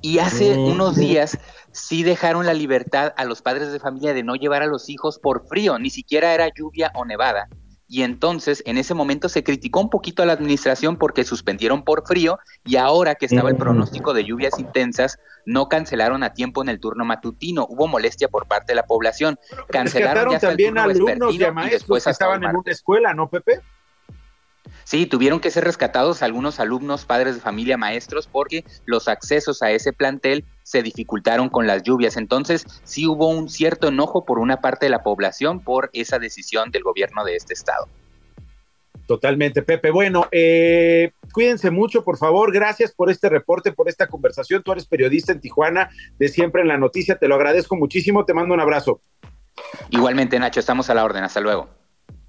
y 0.00 0.20
hace 0.20 0.56
mm. 0.56 0.64
unos 0.66 0.94
días 0.94 1.36
sí 1.72 2.04
dejaron 2.04 2.46
la 2.46 2.54
libertad 2.54 3.12
a 3.16 3.24
los 3.24 3.42
padres 3.42 3.72
de 3.72 3.80
familia 3.80 4.14
de 4.14 4.22
no 4.22 4.36
llevar 4.36 4.62
a 4.62 4.66
los 4.66 4.88
hijos 4.88 5.18
por 5.18 5.48
frío, 5.48 5.80
ni 5.80 5.90
siquiera 5.90 6.32
era 6.32 6.48
lluvia 6.56 6.92
o 6.94 7.04
nevada 7.04 7.48
y 7.86 8.02
entonces 8.02 8.62
en 8.66 8.78
ese 8.78 8.94
momento 8.94 9.28
se 9.28 9.44
criticó 9.44 9.80
un 9.80 9.90
poquito 9.90 10.22
a 10.22 10.26
la 10.26 10.32
administración 10.32 10.96
porque 10.96 11.24
suspendieron 11.24 11.84
por 11.84 12.06
frío 12.06 12.38
y 12.64 12.76
ahora 12.76 13.14
que 13.14 13.26
estaba 13.26 13.50
el 13.50 13.56
pronóstico 13.56 14.14
de 14.14 14.24
lluvias 14.24 14.58
intensas 14.58 15.18
no 15.46 15.68
cancelaron 15.68 16.22
a 16.22 16.32
tiempo 16.32 16.62
en 16.62 16.70
el 16.70 16.80
turno 16.80 17.04
matutino, 17.04 17.66
hubo 17.68 17.86
molestia 17.86 18.28
por 18.28 18.46
parte 18.46 18.72
de 18.72 18.76
la 18.76 18.86
población, 18.86 19.38
cancelaron 19.68 20.32
ya 20.32 20.40
también 20.40 20.78
alumnos 20.78 21.34
y, 21.34 21.38
maestros 21.38 22.04
que 22.04 22.10
estaban 22.10 22.42
en 22.44 22.56
una 22.56 22.72
escuela, 22.72 23.12
¿no, 23.12 23.28
Pepe? 23.28 23.60
Sí, 24.84 25.06
tuvieron 25.06 25.40
que 25.40 25.50
ser 25.50 25.64
rescatados 25.64 26.22
algunos 26.22 26.60
alumnos, 26.60 27.04
padres 27.04 27.34
de 27.34 27.40
familia, 27.40 27.76
maestros, 27.76 28.28
porque 28.30 28.64
los 28.84 29.08
accesos 29.08 29.62
a 29.62 29.70
ese 29.70 29.92
plantel 29.92 30.44
se 30.62 30.82
dificultaron 30.82 31.48
con 31.48 31.66
las 31.66 31.82
lluvias. 31.82 32.16
Entonces, 32.16 32.64
sí 32.84 33.06
hubo 33.06 33.28
un 33.28 33.48
cierto 33.48 33.88
enojo 33.88 34.24
por 34.24 34.38
una 34.38 34.60
parte 34.60 34.86
de 34.86 34.90
la 34.90 35.02
población 35.02 35.60
por 35.60 35.90
esa 35.92 36.18
decisión 36.18 36.70
del 36.70 36.82
gobierno 36.82 37.24
de 37.24 37.36
este 37.36 37.54
estado. 37.54 37.88
Totalmente, 39.06 39.62
Pepe. 39.62 39.90
Bueno, 39.90 40.28
eh, 40.32 41.12
cuídense 41.32 41.70
mucho, 41.70 42.02
por 42.04 42.16
favor. 42.16 42.52
Gracias 42.52 42.92
por 42.92 43.10
este 43.10 43.28
reporte, 43.28 43.72
por 43.72 43.88
esta 43.88 44.06
conversación. 44.06 44.62
Tú 44.62 44.72
eres 44.72 44.86
periodista 44.86 45.32
en 45.32 45.40
Tijuana, 45.40 45.90
de 46.18 46.28
siempre 46.28 46.62
en 46.62 46.68
la 46.68 46.78
noticia. 46.78 47.18
Te 47.18 47.28
lo 47.28 47.34
agradezco 47.34 47.76
muchísimo. 47.76 48.24
Te 48.24 48.32
mando 48.32 48.54
un 48.54 48.60
abrazo. 48.60 49.00
Igualmente, 49.90 50.38
Nacho, 50.38 50.60
estamos 50.60 50.88
a 50.88 50.94
la 50.94 51.04
orden. 51.04 51.22
Hasta 51.22 51.40
luego. 51.40 51.83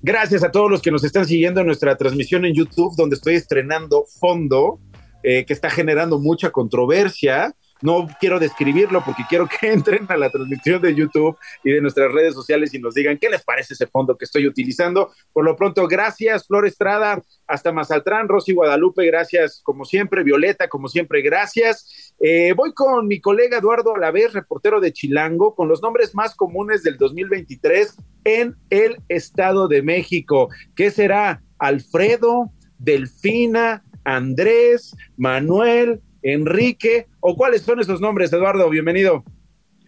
Gracias 0.07 0.43
a 0.43 0.51
todos 0.51 0.69
los 0.69 0.83
que 0.83 0.91
nos 0.91 1.03
están 1.03 1.25
siguiendo 1.25 1.61
en 1.61 1.65
nuestra 1.65 1.97
transmisión 1.97 2.45
en 2.45 2.53
YouTube, 2.53 2.95
donde 2.95 3.15
estoy 3.15 3.33
estrenando 3.33 4.05
Fondo, 4.19 4.79
eh, 5.23 5.45
que 5.47 5.53
está 5.53 5.71
generando 5.71 6.19
mucha 6.19 6.51
controversia. 6.51 7.55
No 7.81 8.07
quiero 8.19 8.39
describirlo 8.39 9.03
porque 9.03 9.23
quiero 9.27 9.47
que 9.47 9.67
entren 9.71 10.05
a 10.09 10.17
la 10.17 10.29
transmisión 10.29 10.81
de 10.81 10.95
YouTube 10.95 11.37
y 11.63 11.71
de 11.71 11.81
nuestras 11.81 12.11
redes 12.11 12.33
sociales 12.33 12.73
y 12.73 12.79
nos 12.79 12.93
digan 12.93 13.17
qué 13.17 13.29
les 13.29 13.43
parece 13.43 13.73
ese 13.73 13.87
fondo 13.87 14.15
que 14.17 14.25
estoy 14.25 14.47
utilizando. 14.47 15.11
Por 15.33 15.43
lo 15.43 15.55
pronto, 15.55 15.87
gracias, 15.87 16.47
Flor 16.47 16.65
Estrada, 16.65 17.21
hasta 17.47 17.71
Mazaltrán, 17.71 18.27
Rosy 18.27 18.53
Guadalupe, 18.53 19.05
gracias, 19.05 19.61
como 19.63 19.85
siempre, 19.85 20.23
Violeta, 20.23 20.67
como 20.69 20.87
siempre, 20.87 21.21
gracias. 21.21 22.13
Eh, 22.19 22.53
voy 22.55 22.73
con 22.73 23.07
mi 23.07 23.19
colega 23.19 23.57
Eduardo 23.57 23.95
Alavés, 23.95 24.33
reportero 24.33 24.79
de 24.79 24.93
Chilango, 24.93 25.53
con 25.55 25.67
los 25.67 25.81
nombres 25.81 26.15
más 26.15 26.35
comunes 26.35 26.83
del 26.83 26.97
2023 26.97 27.97
en 28.23 28.55
el 28.69 28.97
Estado 29.09 29.67
de 29.67 29.81
México. 29.81 30.49
¿Qué 30.75 30.91
será? 30.91 31.41
Alfredo, 31.59 32.51
Delfina, 32.77 33.83
Andrés, 34.03 34.95
Manuel, 35.17 36.01
Enrique, 36.25 37.05
o 37.19 37.35
cuáles 37.35 37.61
son 37.61 37.79
esos 37.79 38.01
nombres, 38.01 38.33
Eduardo, 38.33 38.67
bienvenido. 38.71 39.23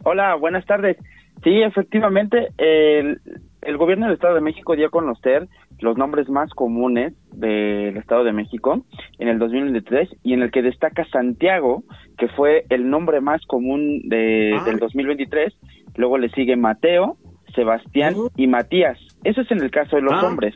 Hola, 0.04 0.36
buenas 0.36 0.68
tardes. 0.68 0.96
Sí, 1.44 1.64
efectivamente, 1.64 2.50
el, 2.60 3.20
el 3.64 3.78
gobierno 3.78 4.06
del 4.06 4.14
Estado 4.14 4.36
de 4.36 4.42
México 4.42 4.76
dio 4.76 4.86
a 4.86 4.92
conocer 4.92 5.48
los 5.80 5.98
nombres 5.98 6.30
más 6.30 6.52
comunes 6.52 7.16
del 7.32 7.98
Estado 7.98 8.24
de 8.24 8.34
México 8.34 8.86
en 9.18 9.30
el 9.30 9.40
2023 9.40 10.10
y 10.22 10.34
en 10.34 10.44
el 10.44 10.52
que 10.52 10.62
destaca 10.62 11.06
Santiago, 11.10 11.84
que 12.20 12.28
fue 12.28 12.66
el 12.70 12.88
nombre 12.88 13.20
más 13.20 13.44
común 13.48 14.08
de, 14.08 14.60
del 14.64 14.78
2023. 14.78 15.56
Luego 15.96 16.20
le 16.20 16.30
sigue 16.30 16.56
Mateo, 16.56 17.18
Sebastián 17.56 18.14
y 18.36 18.46
Matías. 18.46 19.00
Eso 19.24 19.42
es 19.42 19.50
en 19.50 19.64
el 19.64 19.72
caso 19.72 19.96
de 19.96 20.04
los 20.04 20.24
hombres. 20.24 20.54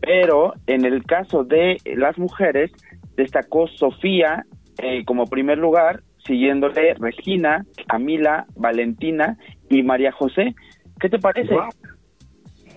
Pero 0.00 0.54
en 0.68 0.84
el 0.84 1.02
caso 1.02 1.42
de 1.42 1.78
las 1.96 2.16
mujeres 2.16 2.70
destacó 3.16 3.66
Sofía 3.66 4.44
eh, 4.82 5.04
como 5.04 5.26
primer 5.26 5.58
lugar, 5.58 6.02
siguiéndole 6.26 6.94
Regina, 6.94 7.64
Camila, 7.88 8.46
Valentina 8.54 9.38
y 9.68 9.82
María 9.82 10.12
José. 10.12 10.54
¿Qué 11.00 11.08
te 11.08 11.18
parece? 11.18 11.54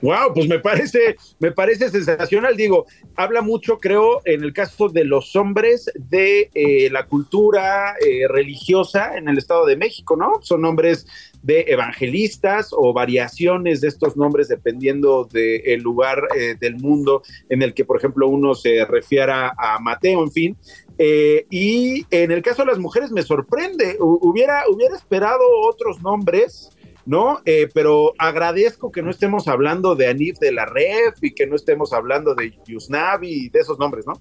Wow. 0.01 0.33
pues 0.33 0.49
me 0.49 0.59
parece, 0.59 1.15
me 1.39 1.51
parece 1.51 1.89
sensacional. 1.89 2.57
Digo, 2.57 2.85
habla 3.15 3.41
mucho, 3.41 3.77
creo, 3.77 4.21
en 4.25 4.43
el 4.43 4.51
caso 4.51 4.89
de 4.89 5.05
los 5.05 5.35
hombres 5.37 5.89
de 5.95 6.49
eh, 6.53 6.89
la 6.89 7.05
cultura 7.05 7.95
eh, 8.05 8.27
religiosa 8.27 9.17
en 9.17 9.29
el 9.29 9.37
Estado 9.37 9.65
de 9.65 9.77
México, 9.77 10.17
¿no? 10.17 10.33
Son 10.41 10.61
nombres 10.61 11.07
de 11.41 11.65
evangelistas 11.69 12.69
o 12.71 12.91
variaciones 12.91 13.79
de 13.79 13.87
estos 13.89 14.17
nombres 14.17 14.49
dependiendo 14.49 15.25
del 15.25 15.81
lugar 15.81 16.27
del 16.59 16.75
mundo 16.75 17.21
en 17.49 17.61
el 17.61 17.73
que, 17.73 17.83
por 17.83 17.97
ejemplo, 17.97 18.27
uno 18.27 18.55
se 18.55 18.85
refiera 18.85 19.53
a 19.57 19.79
Mateo, 19.79 20.23
en 20.23 20.31
fin. 20.31 20.57
Eh, 20.97 21.45
y 21.49 22.05
en 22.11 22.31
el 22.31 22.41
caso 22.41 22.63
de 22.63 22.69
las 22.69 22.79
mujeres 22.79 23.11
me 23.11 23.23
sorprende, 23.23 23.97
hubiera, 23.99 24.63
hubiera 24.69 24.95
esperado 24.95 25.43
otros 25.67 26.01
nombres, 26.01 26.69
¿no? 27.05 27.41
Eh, 27.45 27.67
pero 27.73 28.13
agradezco 28.17 28.91
que 28.91 29.01
no 29.01 29.09
estemos 29.09 29.47
hablando 29.47 29.95
de 29.95 30.07
Anif 30.07 30.37
de 30.39 30.51
la 30.51 30.65
Ref 30.65 31.15
y 31.21 31.33
que 31.33 31.47
no 31.47 31.55
estemos 31.55 31.93
hablando 31.93 32.35
de 32.35 32.53
Yusnavi 32.67 33.45
y 33.45 33.49
de 33.49 33.59
esos 33.59 33.79
nombres, 33.79 34.05
¿no? 34.07 34.13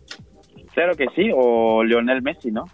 Claro 0.75 0.97
que 0.97 1.07
sí, 1.15 1.31
o 1.35 1.85
Leonel 1.85 2.23
Messi, 2.23 2.51
¿no? 2.51 2.65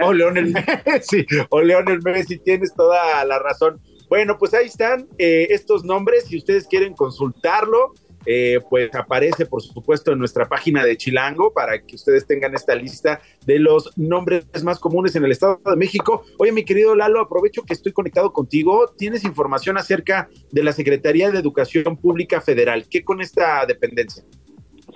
o 0.00 0.12
Leonel 0.12 0.52
Messi, 0.86 1.26
o 1.50 1.60
Leonel 1.60 2.00
Messi, 2.02 2.38
tienes 2.38 2.74
toda 2.74 3.24
la 3.24 3.38
razón. 3.38 3.80
Bueno, 4.08 4.36
pues 4.38 4.54
ahí 4.54 4.66
están 4.66 5.08
eh, 5.18 5.48
estos 5.50 5.84
nombres, 5.84 6.26
si 6.26 6.36
ustedes 6.36 6.68
quieren 6.68 6.94
consultarlo, 6.94 7.94
eh, 8.26 8.60
pues 8.68 8.94
aparece 8.94 9.46
por 9.46 9.62
supuesto 9.62 10.12
en 10.12 10.18
nuestra 10.18 10.48
página 10.48 10.84
de 10.84 10.96
Chilango 10.96 11.52
para 11.52 11.82
que 11.82 11.96
ustedes 11.96 12.26
tengan 12.26 12.54
esta 12.54 12.74
lista 12.74 13.20
de 13.46 13.58
los 13.58 13.96
nombres 13.96 14.44
más 14.62 14.78
comunes 14.78 15.14
en 15.16 15.24
el 15.24 15.32
Estado 15.32 15.60
de 15.64 15.76
México. 15.76 16.24
Oye, 16.38 16.52
mi 16.52 16.64
querido 16.64 16.94
Lalo, 16.94 17.20
aprovecho 17.20 17.62
que 17.62 17.74
estoy 17.74 17.92
conectado 17.92 18.32
contigo. 18.32 18.88
¿Tienes 18.96 19.24
información 19.24 19.76
acerca 19.76 20.28
de 20.50 20.62
la 20.62 20.72
Secretaría 20.72 21.30
de 21.30 21.38
Educación 21.38 21.96
Pública 21.96 22.40
Federal? 22.40 22.86
¿Qué 22.88 23.04
con 23.04 23.20
esta 23.20 23.66
dependencia? 23.66 24.24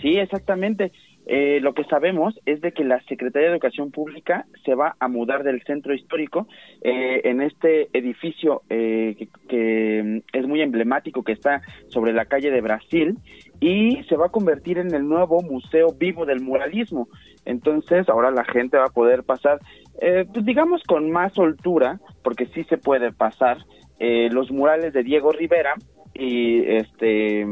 Sí, 0.00 0.16
exactamente. 0.16 0.92
Eh, 1.30 1.60
lo 1.60 1.74
que 1.74 1.84
sabemos 1.84 2.40
es 2.46 2.62
de 2.62 2.72
que 2.72 2.84
la 2.84 3.02
Secretaría 3.02 3.48
de 3.48 3.54
Educación 3.54 3.90
Pública 3.90 4.46
se 4.64 4.74
va 4.74 4.96
a 4.98 5.08
mudar 5.08 5.44
del 5.44 5.62
centro 5.64 5.92
histórico 5.92 6.48
eh, 6.80 7.20
en 7.24 7.42
este 7.42 7.90
edificio 7.92 8.62
eh, 8.70 9.28
que, 9.46 10.02
mm, 10.02 10.18
es 10.32 10.46
muy 10.48 10.62
emblemático 10.62 11.22
que 11.22 11.32
está 11.32 11.60
sobre 11.88 12.14
la 12.14 12.24
calle 12.24 12.50
de 12.50 12.62
Brasil 12.62 13.18
y 13.60 14.02
se 14.04 14.16
va 14.16 14.26
a 14.26 14.30
convertir 14.30 14.78
en 14.78 14.94
el 14.94 15.06
nuevo 15.06 15.42
Museo 15.42 15.88
Vivo 15.92 16.24
del 16.24 16.40
Muralismo. 16.40 17.08
Entonces 17.44 18.08
ahora 18.08 18.30
la 18.30 18.44
gente 18.44 18.78
va 18.78 18.84
a 18.84 18.94
poder 18.94 19.22
pasar, 19.22 19.58
pues 20.00 20.44
digamos 20.46 20.82
con 20.84 21.10
más 21.10 21.34
soltura, 21.34 22.00
porque 22.22 22.46
sí 22.46 22.64
se 22.64 22.78
puede 22.78 23.12
pasar 23.12 23.58
los 23.98 24.50
murales 24.50 24.92
de 24.92 25.02
Diego 25.02 25.32
Rivera 25.32 25.74
y 26.14 26.62
este 26.62 27.42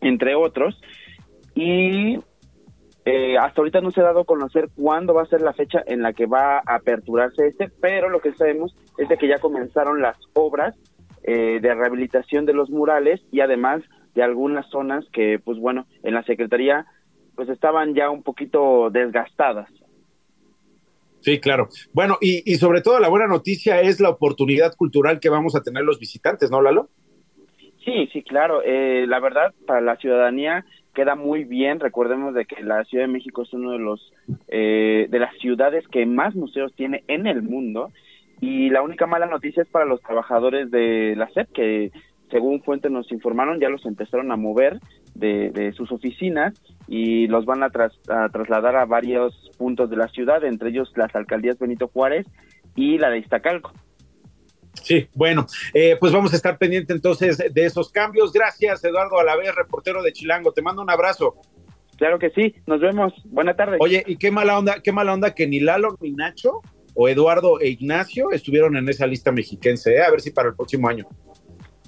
entre 0.00 0.34
otros 0.34 0.80
y 1.54 2.14
eh, 2.16 2.20
hasta 3.44 3.60
ahorita 3.60 3.82
no 3.82 3.90
se 3.90 4.00
ha 4.00 4.04
dado 4.04 4.20
a 4.20 4.24
conocer 4.24 4.70
cuándo 4.74 5.12
va 5.12 5.22
a 5.22 5.26
ser 5.26 5.42
la 5.42 5.52
fecha 5.52 5.82
en 5.86 6.00
la 6.00 6.14
que 6.14 6.24
va 6.24 6.58
a 6.58 6.76
aperturarse 6.76 7.46
este, 7.46 7.68
pero 7.68 8.08
lo 8.08 8.20
que 8.20 8.32
sabemos 8.32 8.74
es 8.96 9.06
de 9.08 9.18
que 9.18 9.28
ya 9.28 9.38
comenzaron 9.38 10.00
las 10.00 10.16
obras 10.32 10.74
eh, 11.24 11.58
de 11.60 11.74
rehabilitación 11.74 12.46
de 12.46 12.54
los 12.54 12.70
murales 12.70 13.20
y 13.30 13.40
además 13.40 13.82
de 14.14 14.22
algunas 14.22 14.66
zonas 14.70 15.04
que, 15.12 15.38
pues 15.44 15.58
bueno, 15.58 15.86
en 16.02 16.14
la 16.14 16.22
Secretaría 16.22 16.86
pues 17.36 17.50
estaban 17.50 17.94
ya 17.94 18.08
un 18.08 18.22
poquito 18.22 18.88
desgastadas. 18.90 19.68
Sí, 21.20 21.38
claro. 21.38 21.68
Bueno, 21.92 22.16
y, 22.22 22.50
y 22.50 22.56
sobre 22.56 22.80
todo 22.80 22.98
la 22.98 23.08
buena 23.08 23.26
noticia 23.26 23.80
es 23.82 24.00
la 24.00 24.08
oportunidad 24.08 24.74
cultural 24.74 25.20
que 25.20 25.28
vamos 25.28 25.54
a 25.54 25.62
tener 25.62 25.82
los 25.84 25.98
visitantes, 25.98 26.50
¿no, 26.50 26.62
Lalo? 26.62 26.88
Sí, 27.84 28.08
sí, 28.10 28.22
claro. 28.22 28.62
Eh, 28.64 29.06
la 29.06 29.20
verdad, 29.20 29.52
para 29.66 29.82
la 29.82 29.96
ciudadanía 29.96 30.64
queda 30.94 31.14
muy 31.14 31.44
bien. 31.44 31.80
Recordemos 31.80 32.34
de 32.34 32.46
que 32.46 32.62
la 32.62 32.84
Ciudad 32.84 33.04
de 33.04 33.12
México 33.12 33.42
es 33.42 33.52
uno 33.52 33.72
de 33.72 33.78
los 33.78 34.12
eh, 34.48 35.06
de 35.10 35.18
las 35.18 35.36
ciudades 35.38 35.86
que 35.88 36.06
más 36.06 36.34
museos 36.34 36.72
tiene 36.74 37.04
en 37.08 37.26
el 37.26 37.42
mundo. 37.42 37.90
Y 38.40 38.70
la 38.70 38.82
única 38.82 39.06
mala 39.06 39.26
noticia 39.26 39.62
es 39.62 39.68
para 39.68 39.84
los 39.84 40.00
trabajadores 40.00 40.70
de 40.70 41.14
la 41.16 41.28
SEP, 41.30 41.52
que 41.52 41.92
según 42.30 42.62
fuentes 42.62 42.90
nos 42.90 43.10
informaron, 43.12 43.60
ya 43.60 43.68
los 43.68 43.86
empezaron 43.86 44.32
a 44.32 44.36
mover 44.36 44.80
de, 45.14 45.72
sus 45.76 45.92
oficinas 45.92 46.54
y 46.88 47.26
los 47.28 47.44
van 47.44 47.62
a, 47.62 47.66
a, 47.66 48.28
trasladar 48.28 48.76
a 48.76 48.86
varios 48.86 49.50
puntos 49.56 49.88
de 49.88 49.96
la 49.96 50.08
ciudad, 50.08 50.44
entre 50.44 50.70
ellos 50.70 50.92
las 50.96 51.14
alcaldías 51.14 51.58
Benito 51.58 51.88
Juárez 51.88 52.26
y 52.74 52.98
la 52.98 53.10
de 53.10 53.18
Iztacalco. 53.18 53.72
Sí, 54.82 55.08
bueno, 55.14 55.46
eh, 55.72 55.96
pues 55.98 56.12
vamos 56.12 56.32
a 56.32 56.36
estar 56.36 56.58
pendientes 56.58 56.94
entonces 56.94 57.38
de 57.38 57.64
esos 57.64 57.90
cambios. 57.90 58.32
Gracias, 58.32 58.84
Eduardo 58.84 59.18
Alavés, 59.18 59.54
reportero 59.54 60.02
de 60.02 60.12
Chilango. 60.12 60.52
Te 60.52 60.62
mando 60.62 60.82
un 60.82 60.90
abrazo. 60.90 61.36
Claro 61.96 62.18
que 62.18 62.30
sí, 62.30 62.54
nos 62.66 62.80
vemos. 62.80 63.12
Buena 63.26 63.54
tarde. 63.54 63.76
Oye, 63.80 64.02
y 64.06 64.16
qué 64.16 64.30
mala 64.30 64.58
onda, 64.58 64.80
qué 64.82 64.92
mala 64.92 65.14
onda 65.14 65.34
que 65.34 65.46
ni 65.46 65.60
Lalo 65.60 65.96
ni 66.00 66.12
Nacho 66.12 66.60
o 66.94 67.08
Eduardo 67.08 67.60
e 67.60 67.68
Ignacio 67.68 68.30
estuvieron 68.30 68.76
en 68.76 68.88
esa 68.88 69.06
lista 69.06 69.32
mexiquense, 69.32 69.94
¿eh? 69.96 70.02
a 70.02 70.10
ver 70.10 70.20
si 70.20 70.30
para 70.30 70.48
el 70.48 70.54
próximo 70.54 70.88
año. 70.88 71.06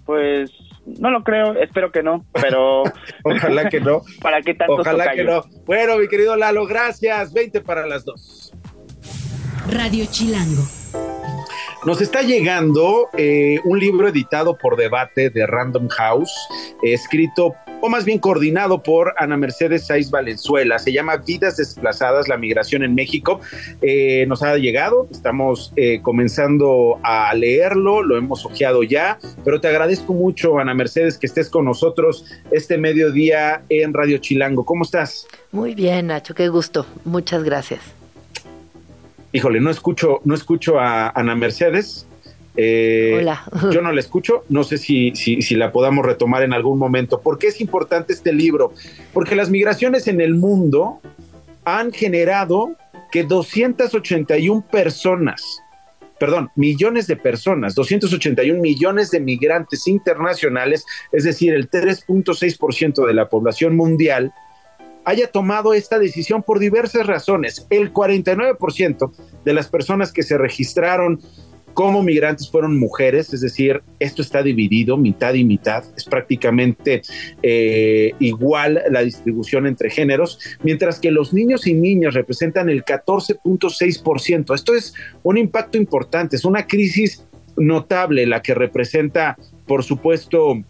Pues 0.05 0.51
no 0.87 1.11
lo 1.11 1.25
creo, 1.25 1.55
espero 1.55 1.90
que 1.90 2.03
no, 2.03 2.25
pero 2.33 2.85
ojalá 3.25 3.68
que 3.68 3.81
no. 3.81 4.03
¿Para 4.22 4.42
qué 4.42 4.55
tanto 4.55 4.75
Ojalá 4.75 5.12
que 5.12 5.25
no. 5.25 5.44
Bueno, 5.64 5.99
mi 5.99 6.09
querido 6.09 6.37
Lalo, 6.37 6.66
gracias. 6.66 7.33
20 7.33 7.61
para 7.61 7.87
las 7.87 8.05
dos. 8.05 8.53
Radio 9.68 10.05
Chilango. 10.09 10.62
Nos 11.87 12.01
está 12.01 12.22
llegando 12.22 13.11
eh, 13.16 13.61
un 13.62 13.79
libro 13.79 14.09
editado 14.09 14.59
por 14.59 14.77
Debate 14.77 15.31
de 15.31 15.46
Random 15.46 15.87
House, 15.87 16.35
escrito 16.83 17.55
o 17.81 17.88
más 17.88 18.04
bien 18.04 18.19
coordinado 18.19 18.83
por 18.83 19.15
Ana 19.19 19.37
Mercedes 19.37 19.87
Saiz 19.87 20.11
Valenzuela. 20.11 20.81
Se 20.81 20.92
llama 20.92 21.19
Vidas 21.19 21.58
Desplazadas, 21.58 22.27
la 22.27 22.38
migración 22.38 22.83
en 22.83 22.96
México. 22.96 23.38
Eh, 23.83 24.27
nos 24.27 24.42
ha 24.42 24.56
llegado, 24.56 25.06
estamos 25.13 25.73
eh, 25.77 26.00
comenzando 26.02 26.98
a 27.04 27.33
leerlo, 27.35 28.02
lo 28.02 28.17
hemos 28.17 28.44
ojeado 28.44 28.83
ya, 28.83 29.21
pero 29.44 29.61
te 29.61 29.69
agradezco 29.69 30.13
mucho, 30.13 30.58
Ana 30.58 30.75
Mercedes, 30.75 31.17
que 31.17 31.29
estés 31.29 31.48
con 31.48 31.65
nosotros 31.67 32.25
este 32.50 32.79
mediodía 32.79 33.63
en 33.69 33.94
Radio 33.94 34.19
Chilango. 34.19 34.65
¿Cómo 34.65 34.83
estás? 34.83 35.29
Muy 35.52 35.77
bien, 35.77 36.08
Nacho, 36.08 36.35
qué 36.35 36.48
gusto. 36.48 36.85
Muchas 37.04 37.44
gracias 37.44 37.96
híjole, 39.37 39.61
no 39.61 39.71
escucho, 39.71 40.21
no 40.25 40.35
escucho 40.35 40.81
a 40.81 41.11
Ana 41.11 41.35
Mercedes. 41.35 42.07
Eh, 42.57 43.19
Hola. 43.21 43.45
yo 43.71 43.83
no 43.83 43.93
la 43.93 44.01
escucho, 44.01 44.45
no 44.49 44.65
sé 44.65 44.79
si, 44.79 45.15
si, 45.15 45.43
si 45.43 45.57
la 45.57 45.73
podamos 45.73 46.07
retomar 46.07 46.43
en 46.43 46.55
algún 46.55 46.79
momento. 46.79 47.21
¿Por 47.21 47.39
qué 47.39 47.49
es 47.49 47.61
importante 47.61 48.15
este 48.15 48.33
libro? 48.33 48.73
Porque 49.13 49.37
las 49.37 49.51
migraciones 49.51 50.09
en 50.09 50.23
el 50.23 50.35
mundo 50.35 51.01
han 51.67 51.93
generado 51.93 52.77
que 53.13 53.25
281 53.25 54.65
personas, 54.71 55.61
perdón, 56.19 56.49
millones 56.57 57.07
de 57.07 57.17
personas, 57.17 57.75
281 57.75 58.59
millones 58.59 59.11
de 59.11 59.21
migrantes 59.21 59.87
internacionales, 59.87 60.87
es 61.13 61.25
decir, 61.25 61.53
el 61.53 61.69
3.6% 61.69 63.07
de 63.07 63.13
la 63.13 63.29
población 63.29 63.77
mundial, 63.77 64.33
haya 65.07 65.29
tomado 65.31 65.73
esta 65.73 65.98
decisión 65.98 66.42
por 66.42 66.59
diversas 66.59 67.07
razones. 67.07 67.67
El 67.71 67.92
49% 67.92 69.13
de 69.44 69.54
las 69.54 69.69
personas 69.69 70.13
que 70.13 70.25
se 70.25 70.37
registraron 70.37 71.21
como 71.75 72.02
migrantes 72.02 72.50
fueron 72.50 72.79
mujeres, 72.79 73.33
es 73.33 73.42
decir, 73.42 73.83
esto 74.00 74.23
está 74.23 74.42
dividido 74.42 74.96
mitad 74.96 75.35
y 75.35 75.44
mitad, 75.44 75.85
es 75.94 76.04
prácticamente 76.07 77.02
eh, 77.42 78.13
igual 78.19 78.83
la 78.90 79.02
distribución 79.02 79.67
entre 79.67 79.90
géneros, 79.90 80.40
mientras 80.63 80.98
que 80.98 81.11
los 81.11 81.33
niños 81.33 81.67
y 81.67 81.75
niñas 81.75 82.15
representan 82.15 82.69
el 82.69 82.83
14.6%. 82.85 84.54
Esto 84.54 84.75
es 84.75 84.94
un 85.23 85.37
impacto 85.37 85.77
importante, 85.77 86.35
es 86.35 86.46
una 86.46 86.67
crisis 86.67 87.27
notable 87.57 88.27
la 88.27 88.42
que 88.42 88.54
representa, 88.54 89.37
por 89.67 89.85
supuesto, 89.85 90.65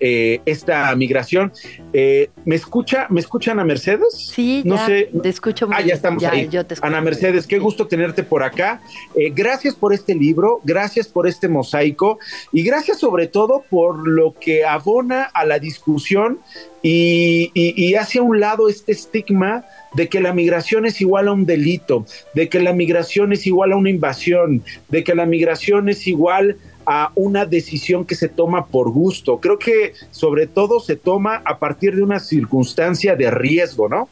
eh, 0.00 0.40
esta 0.46 0.94
migración. 0.96 1.52
Eh, 1.92 2.30
¿Me 2.44 2.54
escucha, 2.56 3.06
me 3.10 3.20
escuchan 3.20 3.58
a 3.60 3.64
Mercedes? 3.64 4.14
Sí, 4.34 4.62
no 4.64 4.76
ya, 4.76 4.86
sé. 4.86 5.10
te 5.22 5.28
escucho 5.28 5.66
muy 5.66 5.76
Ah, 5.76 5.80
ya 5.82 5.94
estamos 5.94 6.22
Ya, 6.22 6.30
ahí. 6.30 6.48
yo 6.50 6.64
te 6.66 6.74
escucho. 6.74 6.86
Ana 6.86 7.00
Mercedes, 7.00 7.46
qué 7.46 7.58
gusto 7.58 7.86
tenerte 7.86 8.22
por 8.22 8.42
acá. 8.42 8.80
Eh, 9.14 9.30
gracias 9.34 9.74
por 9.74 9.92
este 9.92 10.14
libro, 10.14 10.60
gracias 10.64 11.08
por 11.08 11.26
este 11.26 11.48
mosaico 11.48 12.18
y 12.52 12.62
gracias 12.62 12.98
sobre 13.00 13.26
todo 13.26 13.64
por 13.70 14.06
lo 14.06 14.34
que 14.38 14.64
abona 14.64 15.22
a 15.24 15.44
la 15.44 15.58
discusión 15.58 16.38
y, 16.82 17.50
y, 17.54 17.74
y 17.84 17.94
hace 17.94 18.18
a 18.18 18.22
un 18.22 18.38
lado 18.40 18.68
este 18.68 18.92
estigma 18.92 19.64
de 19.94 20.08
que 20.08 20.20
la 20.20 20.32
migración 20.32 20.84
es 20.86 21.00
igual 21.00 21.28
a 21.28 21.32
un 21.32 21.46
delito, 21.46 22.04
de 22.34 22.48
que 22.48 22.60
la 22.60 22.72
migración 22.72 23.32
es 23.32 23.46
igual 23.46 23.72
a 23.72 23.76
una 23.76 23.88
invasión, 23.90 24.62
de 24.88 25.02
que 25.02 25.14
la 25.14 25.24
migración 25.26 25.88
es 25.88 26.06
igual 26.06 26.56
a 26.86 27.10
una 27.14 27.44
decisión 27.44 28.04
que 28.04 28.14
se 28.14 28.28
toma 28.28 28.66
por 28.66 28.90
gusto. 28.90 29.38
Creo 29.40 29.58
que 29.58 29.92
sobre 30.10 30.46
todo 30.46 30.80
se 30.80 30.96
toma 30.96 31.42
a 31.44 31.58
partir 31.58 31.96
de 31.96 32.02
una 32.02 32.20
circunstancia 32.20 33.16
de 33.16 33.30
riesgo, 33.30 33.88
¿no? 33.88 34.08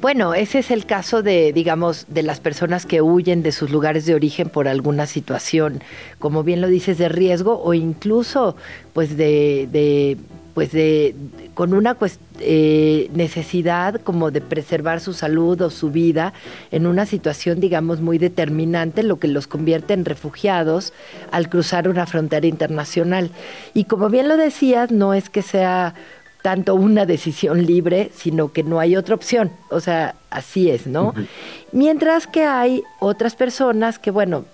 Bueno, 0.00 0.34
ese 0.34 0.60
es 0.60 0.70
el 0.70 0.86
caso 0.86 1.22
de, 1.22 1.52
digamos, 1.52 2.06
de 2.08 2.22
las 2.22 2.40
personas 2.40 2.86
que 2.86 3.02
huyen 3.02 3.42
de 3.42 3.52
sus 3.52 3.70
lugares 3.70 4.06
de 4.06 4.14
origen 4.14 4.48
por 4.48 4.68
alguna 4.68 5.06
situación, 5.06 5.82
como 6.18 6.44
bien 6.44 6.60
lo 6.60 6.68
dices, 6.68 6.98
de 6.98 7.08
riesgo 7.08 7.60
o 7.62 7.74
incluso, 7.74 8.56
pues, 8.92 9.16
de, 9.16 9.68
de 9.70 10.16
pues 10.54 10.72
de 10.72 11.14
con 11.54 11.74
una 11.74 11.96
eh, 12.40 13.10
necesidad 13.14 14.00
como 14.00 14.30
de 14.30 14.40
preservar 14.40 15.00
su 15.00 15.12
salud 15.12 15.60
o 15.62 15.70
su 15.70 15.90
vida 15.90 16.32
en 16.70 16.86
una 16.86 17.06
situación 17.06 17.60
digamos 17.60 18.00
muy 18.00 18.18
determinante 18.18 19.02
lo 19.02 19.18
que 19.18 19.28
los 19.28 19.46
convierte 19.46 19.94
en 19.94 20.04
refugiados 20.04 20.92
al 21.30 21.48
cruzar 21.48 21.88
una 21.88 22.06
frontera 22.06 22.46
internacional 22.46 23.30
y 23.74 23.84
como 23.84 24.08
bien 24.08 24.28
lo 24.28 24.36
decías 24.36 24.90
no 24.90 25.14
es 25.14 25.30
que 25.30 25.42
sea 25.42 25.94
tanto 26.42 26.74
una 26.74 27.06
decisión 27.06 27.64
libre, 27.64 28.10
sino 28.14 28.52
que 28.52 28.64
no 28.64 28.80
hay 28.80 28.96
otra 28.96 29.14
opción. 29.14 29.52
O 29.70 29.80
sea, 29.80 30.16
así 30.28 30.68
es, 30.70 30.86
¿no? 30.86 31.14
Mientras 31.70 32.26
que 32.26 32.44
hay 32.44 32.82
otras 32.98 33.36
personas 33.36 33.98
que, 33.98 34.10
bueno, 34.10 34.44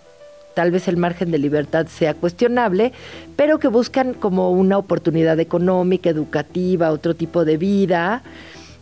tal 0.59 0.73
vez 0.73 0.89
el 0.89 0.97
margen 0.97 1.31
de 1.31 1.39
libertad 1.39 1.87
sea 1.87 2.15
cuestionable, 2.15 2.91
pero 3.37 3.61
que 3.61 3.69
buscan 3.69 4.13
como 4.13 4.51
una 4.51 4.77
oportunidad 4.77 5.39
económica, 5.39 6.11
educativa, 6.11 6.91
otro 6.91 7.15
tipo 7.15 7.45
de 7.45 7.57
vida 7.57 8.25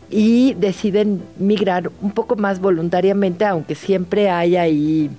y 0.09 0.55
deciden 0.55 1.21
migrar 1.39 1.91
un 2.01 2.13
poco 2.13 2.35
más 2.37 2.61
voluntariamente, 2.61 3.45
aunque 3.45 3.75
siempre 3.75 4.31
hay 4.31 4.57
ahí 4.57 5.11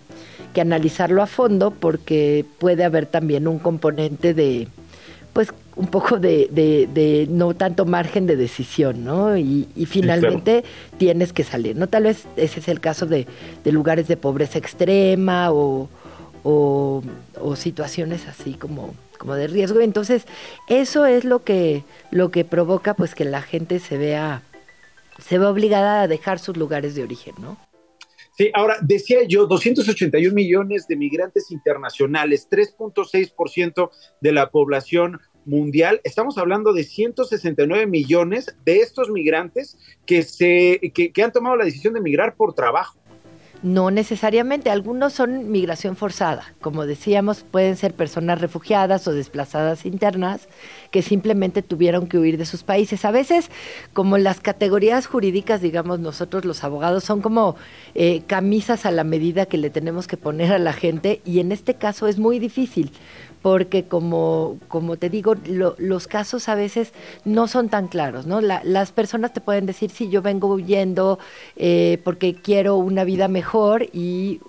que 0.55 0.61
analizarlo 0.61 1.21
a 1.21 1.27
fondo 1.27 1.69
porque 1.69 2.43
puede 2.57 2.83
haber 2.83 3.05
también 3.05 3.47
un 3.47 3.59
componente 3.59 4.33
de, 4.33 4.67
pues, 5.33 5.53
un 5.75 5.85
poco 5.85 6.17
de, 6.17 6.49
de, 6.51 6.89
de 6.91 7.27
no 7.29 7.53
tanto 7.53 7.85
margen 7.85 8.25
de 8.25 8.35
decisión, 8.35 9.05
¿no? 9.05 9.37
Y, 9.37 9.67
y 9.75 9.85
finalmente 9.85 10.63
tienes 10.97 11.33
que 11.33 11.43
salir, 11.43 11.75
¿no? 11.75 11.85
Tal 11.85 12.05
vez 12.05 12.25
ese 12.35 12.61
es 12.61 12.67
el 12.67 12.79
caso 12.79 13.05
de, 13.05 13.27
de 13.63 13.71
lugares 13.71 14.07
de 14.07 14.17
pobreza 14.17 14.57
extrema 14.57 15.51
o, 15.51 15.87
o, 16.43 17.03
situaciones 17.55 18.27
así 18.27 18.53
como, 18.53 18.93
como 19.17 19.35
de 19.35 19.47
riesgo. 19.47 19.81
Entonces, 19.81 20.25
eso 20.67 21.05
es 21.05 21.25
lo 21.25 21.43
que, 21.43 21.83
lo 22.11 22.31
que 22.31 22.45
provoca 22.45 22.93
pues 22.93 23.15
que 23.15 23.25
la 23.25 23.41
gente 23.41 23.79
se 23.79 23.97
vea, 23.97 24.41
se 25.19 25.37
vea 25.37 25.49
obligada 25.49 26.01
a 26.01 26.07
dejar 26.07 26.39
sus 26.39 26.57
lugares 26.57 26.95
de 26.95 27.03
origen, 27.03 27.35
¿no? 27.39 27.57
Sí, 28.37 28.51
ahora 28.53 28.77
decía 28.81 29.23
yo, 29.27 29.47
281 29.47 30.31
millones 30.31 30.87
de 30.87 30.95
migrantes 30.95 31.49
internacionales, 31.49 32.47
3.6% 32.51 33.89
de 34.21 34.31
la 34.31 34.51
población 34.51 35.19
mundial. 35.43 36.01
Estamos 36.03 36.37
hablando 36.37 36.71
de 36.71 36.83
169 36.83 37.87
millones 37.87 38.55
de 38.63 38.81
estos 38.81 39.09
migrantes 39.09 39.77
que, 40.05 40.21
se, 40.21 40.79
que, 40.93 41.11
que 41.11 41.23
han 41.23 41.31
tomado 41.31 41.55
la 41.55 41.65
decisión 41.65 41.95
de 41.95 42.01
migrar 42.01 42.35
por 42.35 42.53
trabajo. 42.53 42.99
No 43.63 43.89
necesariamente, 43.89 44.69
algunos 44.69 45.13
son 45.13 45.51
migración 45.51 45.95
forzada. 45.95 46.53
Como 46.61 46.85
decíamos, 46.85 47.43
pueden 47.49 47.75
ser 47.75 47.93
personas 47.93 48.39
refugiadas 48.39 49.07
o 49.07 49.13
desplazadas 49.13 49.85
internas 49.85 50.47
que 50.91 51.01
simplemente 51.01 51.61
tuvieron 51.61 52.07
que 52.07 52.19
huir 52.19 52.37
de 52.37 52.45
sus 52.45 52.63
países. 52.63 53.03
A 53.03 53.11
veces, 53.11 53.49
como 53.93 54.17
las 54.17 54.39
categorías 54.39 55.07
jurídicas, 55.07 55.61
digamos 55.61 55.99
nosotros 55.99 56.45
los 56.45 56.63
abogados, 56.63 57.03
son 57.03 57.21
como 57.21 57.55
eh, 57.95 58.21
camisas 58.27 58.85
a 58.85 58.91
la 58.91 59.03
medida 59.03 59.47
que 59.47 59.57
le 59.57 59.69
tenemos 59.69 60.07
que 60.07 60.17
poner 60.17 60.53
a 60.53 60.59
la 60.59 60.73
gente 60.73 61.21
y 61.25 61.39
en 61.39 61.51
este 61.51 61.73
caso 61.73 62.07
es 62.07 62.19
muy 62.19 62.39
difícil 62.39 62.91
porque 63.41 63.85
como, 63.85 64.57
como 64.67 64.97
te 64.97 65.09
digo, 65.09 65.35
lo, 65.45 65.75
los 65.77 66.07
casos 66.07 66.49
a 66.49 66.55
veces 66.55 66.93
no 67.25 67.47
son 67.47 67.69
tan 67.69 67.87
claros, 67.87 68.25
¿no? 68.25 68.41
La, 68.41 68.61
las 68.63 68.91
personas 68.91 69.33
te 69.33 69.41
pueden 69.41 69.65
decir, 69.65 69.89
sí, 69.89 70.09
yo 70.09 70.21
vengo 70.21 70.47
huyendo 70.47 71.19
eh, 71.55 71.99
porque 72.03 72.33
quiero 72.35 72.77
una 72.77 73.03
vida 73.03 73.27
mejor 73.27 73.87
y 73.93 74.41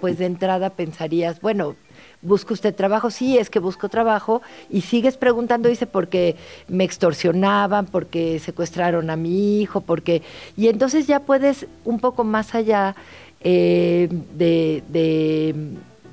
pues 0.00 0.18
de 0.18 0.26
entrada 0.26 0.70
pensarías, 0.70 1.40
bueno, 1.40 1.76
¿busca 2.22 2.54
usted 2.54 2.74
trabajo? 2.74 3.10
Sí, 3.10 3.38
es 3.38 3.50
que 3.50 3.58
busco 3.58 3.88
trabajo 3.88 4.42
y 4.70 4.80
sigues 4.82 5.16
preguntando, 5.16 5.68
dice, 5.68 5.86
porque 5.86 6.36
me 6.68 6.84
extorsionaban, 6.84 7.86
porque 7.86 8.38
secuestraron 8.38 9.10
a 9.10 9.16
mi 9.16 9.60
hijo, 9.60 9.80
porque... 9.80 10.22
Y 10.56 10.68
entonces 10.68 11.06
ya 11.06 11.20
puedes 11.20 11.66
un 11.84 12.00
poco 12.00 12.24
más 12.24 12.54
allá 12.54 12.96
eh, 13.40 14.08
de... 14.36 14.82
de 14.88 15.54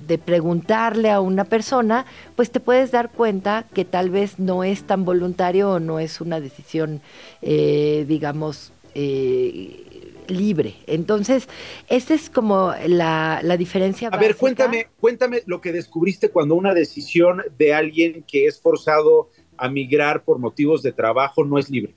de 0.08 0.18
preguntarle 0.18 1.10
a 1.10 1.20
una 1.20 1.46
persona, 1.46 2.06
pues 2.36 2.52
te 2.52 2.60
puedes 2.60 2.92
dar 2.92 3.12
cuenta 3.12 3.66
que 3.74 3.86
tal 3.86 4.10
vez 4.10 4.40
no 4.40 4.64
es 4.64 4.84
tan 4.84 5.06
voluntario 5.06 5.72
o 5.72 5.80
no 5.80 6.00
es 6.00 6.22
una 6.22 6.40
decisión, 6.40 7.02
eh, 7.42 8.06
digamos, 8.08 8.72
eh, 8.96 10.14
libre. 10.28 10.76
Entonces, 10.88 11.48
esta 11.90 12.14
es 12.14 12.30
como 12.30 12.74
la, 12.88 13.42
la 13.44 13.58
diferencia. 13.58 14.10
A 14.10 14.18
ver, 14.18 14.36
cuéntame, 14.36 14.88
cuéntame 15.00 15.44
lo 15.46 15.62
que 15.62 15.72
descubriste 15.72 16.30
cuando 16.30 16.56
una 16.56 16.74
decisión 16.74 17.44
de 17.58 17.74
alguien 17.74 18.24
que 18.28 18.48
es 18.48 18.62
forzado 18.62 19.30
a 19.58 19.70
migrar 19.70 20.24
por 20.24 20.40
motivos 20.40 20.82
de 20.84 20.92
trabajo 20.92 21.44
no 21.44 21.58
es 21.58 21.70
libre. 21.70 21.96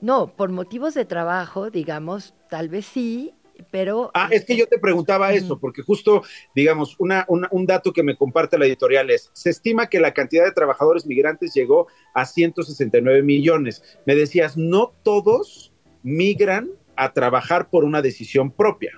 No, 0.00 0.28
por 0.28 0.50
motivos 0.50 0.94
de 0.94 1.04
trabajo, 1.04 1.70
digamos, 1.70 2.34
tal 2.48 2.68
vez 2.68 2.86
sí, 2.86 3.34
pero... 3.70 4.10
Ah, 4.14 4.28
es 4.30 4.44
que 4.44 4.56
yo 4.56 4.66
te 4.66 4.78
preguntaba 4.78 5.32
eso, 5.32 5.58
porque 5.58 5.82
justo, 5.82 6.22
digamos, 6.54 6.96
una, 6.98 7.24
una, 7.28 7.48
un 7.50 7.66
dato 7.66 7.92
que 7.92 8.02
me 8.02 8.16
comparte 8.16 8.58
la 8.58 8.66
editorial 8.66 9.10
es, 9.10 9.30
se 9.32 9.50
estima 9.50 9.88
que 9.88 10.00
la 10.00 10.14
cantidad 10.14 10.44
de 10.44 10.52
trabajadores 10.52 11.06
migrantes 11.06 11.54
llegó 11.54 11.88
a 12.14 12.24
169 12.24 13.22
millones. 13.22 13.82
Me 14.06 14.14
decías, 14.14 14.56
no 14.56 14.92
todos 15.02 15.72
migran 16.02 16.70
a 16.96 17.12
trabajar 17.12 17.70
por 17.70 17.84
una 17.84 18.02
decisión 18.02 18.50
propia. 18.50 18.92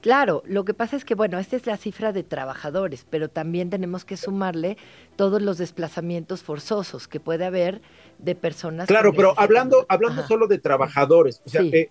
Claro, 0.00 0.42
lo 0.46 0.64
que 0.64 0.72
pasa 0.74 0.94
es 0.96 1.04
que, 1.04 1.14
bueno, 1.14 1.38
esta 1.38 1.56
es 1.56 1.66
la 1.66 1.76
cifra 1.76 2.12
de 2.12 2.22
trabajadores, 2.22 3.06
pero 3.08 3.28
también 3.28 3.70
tenemos 3.70 4.04
que 4.04 4.16
sumarle 4.16 4.76
todos 5.16 5.42
los 5.42 5.58
desplazamientos 5.58 6.42
forzosos 6.42 7.08
que 7.08 7.18
puede 7.18 7.44
haber 7.44 7.80
de 8.18 8.34
personas. 8.36 8.86
Claro, 8.86 9.12
pero 9.12 9.34
hablando, 9.36 9.84
hablando 9.88 10.20
Ajá. 10.20 10.28
solo 10.28 10.46
de 10.46 10.58
trabajadores, 10.58 11.42
o 11.44 11.48
sea, 11.48 11.62
Sí. 11.62 11.70
eh, 11.74 11.90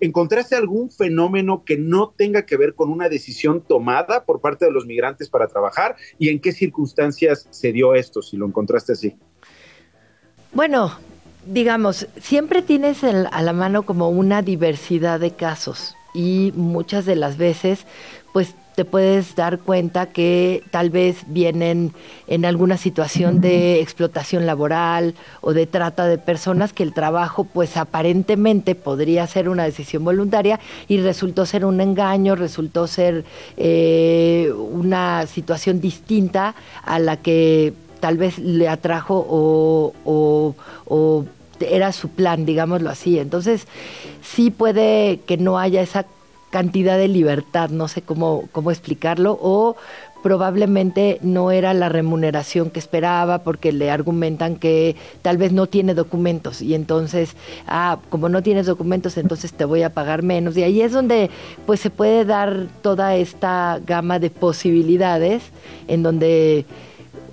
¿encontraste 0.00 0.54
algún 0.56 0.90
fenómeno 0.90 1.64
que 1.64 1.76
no 1.76 2.14
tenga 2.16 2.46
que 2.46 2.56
ver 2.56 2.74
con 2.74 2.90
una 2.90 3.08
decisión 3.08 3.62
tomada 3.62 4.24
por 4.24 4.40
parte 4.40 4.64
de 4.64 4.72
los 4.72 4.86
migrantes 4.86 5.28
para 5.28 5.48
trabajar? 5.48 5.96
¿Y 6.18 6.28
en 6.28 6.40
qué 6.40 6.52
circunstancias 6.52 7.46
se 7.50 7.72
dio 7.72 7.94
esto, 7.94 8.22
si 8.22 8.36
lo 8.36 8.46
encontraste 8.46 8.92
así? 8.92 9.16
Bueno, 10.52 10.92
digamos, 11.46 12.06
siempre 12.20 12.62
tienes 12.62 13.02
a 13.04 13.42
la 13.42 13.52
mano 13.52 13.84
como 13.84 14.10
una 14.10 14.42
diversidad 14.42 15.20
de 15.20 15.32
casos 15.32 15.96
y 16.14 16.52
muchas 16.54 17.06
de 17.06 17.16
las 17.16 17.36
veces, 17.36 17.86
pues 18.32 18.54
te 18.74 18.84
puedes 18.84 19.34
dar 19.34 19.58
cuenta 19.58 20.06
que 20.06 20.62
tal 20.70 20.90
vez 20.90 21.24
vienen 21.26 21.92
en 22.26 22.44
alguna 22.44 22.76
situación 22.76 23.40
de 23.40 23.80
explotación 23.80 24.46
laboral 24.46 25.14
o 25.40 25.52
de 25.52 25.66
trata 25.66 26.06
de 26.06 26.18
personas 26.18 26.72
que 26.72 26.82
el 26.82 26.92
trabajo 26.92 27.44
pues 27.44 27.76
aparentemente 27.76 28.74
podría 28.74 29.26
ser 29.26 29.48
una 29.48 29.64
decisión 29.64 30.04
voluntaria 30.04 30.58
y 30.88 30.98
resultó 30.98 31.46
ser 31.46 31.64
un 31.64 31.80
engaño, 31.80 32.34
resultó 32.34 32.86
ser 32.86 33.24
eh, 33.56 34.52
una 34.56 35.26
situación 35.26 35.80
distinta 35.80 36.54
a 36.84 36.98
la 36.98 37.18
que 37.18 37.74
tal 38.00 38.16
vez 38.16 38.38
le 38.38 38.68
atrajo 38.68 39.24
o, 39.28 39.92
o, 40.04 40.54
o 40.86 41.24
era 41.60 41.92
su 41.92 42.08
plan, 42.08 42.44
digámoslo 42.44 42.90
así. 42.90 43.18
Entonces, 43.18 43.66
sí 44.22 44.50
puede 44.50 45.20
que 45.26 45.36
no 45.36 45.58
haya 45.58 45.82
esa 45.82 46.06
cantidad 46.52 46.98
de 46.98 47.08
libertad, 47.08 47.70
no 47.70 47.88
sé 47.88 48.02
cómo, 48.02 48.44
cómo 48.52 48.70
explicarlo, 48.70 49.38
o 49.40 49.74
probablemente 50.22 51.18
no 51.22 51.50
era 51.50 51.74
la 51.74 51.88
remuneración 51.88 52.70
que 52.70 52.78
esperaba 52.78 53.38
porque 53.38 53.72
le 53.72 53.90
argumentan 53.90 54.56
que 54.56 54.94
tal 55.22 55.38
vez 55.38 55.52
no 55.52 55.66
tiene 55.66 55.94
documentos 55.94 56.62
y 56.62 56.74
entonces, 56.74 57.34
ah, 57.66 57.98
como 58.08 58.28
no 58.28 58.42
tienes 58.42 58.66
documentos, 58.66 59.16
entonces 59.16 59.52
te 59.52 59.64
voy 59.64 59.82
a 59.82 59.90
pagar 59.90 60.22
menos. 60.22 60.56
Y 60.56 60.62
ahí 60.62 60.82
es 60.82 60.92
donde 60.92 61.30
pues 61.66 61.80
se 61.80 61.90
puede 61.90 62.24
dar 62.24 62.66
toda 62.82 63.16
esta 63.16 63.80
gama 63.84 64.18
de 64.18 64.30
posibilidades 64.30 65.42
en 65.88 66.02
donde 66.02 66.66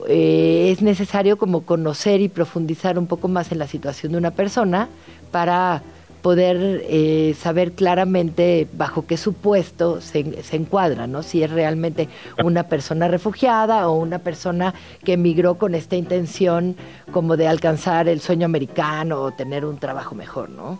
eh, 0.07 0.69
es 0.71 0.81
necesario 0.81 1.37
como 1.37 1.61
conocer 1.61 2.21
y 2.21 2.29
profundizar 2.29 2.97
un 2.97 3.05
poco 3.05 3.27
más 3.27 3.51
en 3.51 3.59
la 3.59 3.67
situación 3.67 4.13
de 4.13 4.17
una 4.17 4.31
persona 4.31 4.87
para 5.31 5.83
poder 6.21 6.83
eh, 6.85 7.35
saber 7.37 7.73
claramente 7.73 8.67
bajo 8.73 9.05
qué 9.07 9.17
supuesto 9.17 10.01
se, 10.01 10.43
se, 10.43 10.55
encuadra, 10.55 11.07
¿no? 11.07 11.23
Si 11.23 11.43
es 11.43 11.49
realmente 11.49 12.09
una 12.43 12.67
persona 12.67 13.07
refugiada 13.07 13.87
o 13.89 13.97
una 13.97 14.19
persona 14.19 14.73
que 15.03 15.13
emigró 15.13 15.55
con 15.55 15.75
esta 15.75 15.95
intención 15.95 16.75
como 17.11 17.37
de 17.37 17.47
alcanzar 17.47 18.07
el 18.07 18.19
sueño 18.19 18.45
americano 18.45 19.21
o 19.21 19.31
tener 19.31 19.65
un 19.65 19.77
trabajo 19.77 20.15
mejor, 20.15 20.49
¿no? 20.49 20.79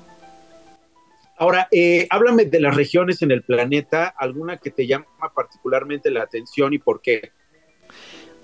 Ahora, 1.37 1.69
eh, 1.71 2.05
háblame 2.09 2.45
de 2.45 2.59
las 2.59 2.75
regiones 2.75 3.21
en 3.21 3.31
el 3.31 3.43
planeta, 3.43 4.07
alguna 4.07 4.57
que 4.57 4.71
te 4.71 4.85
llama 4.85 5.05
particularmente 5.33 6.11
la 6.11 6.23
atención 6.23 6.73
y 6.73 6.79
por 6.79 7.01
qué. 7.01 7.31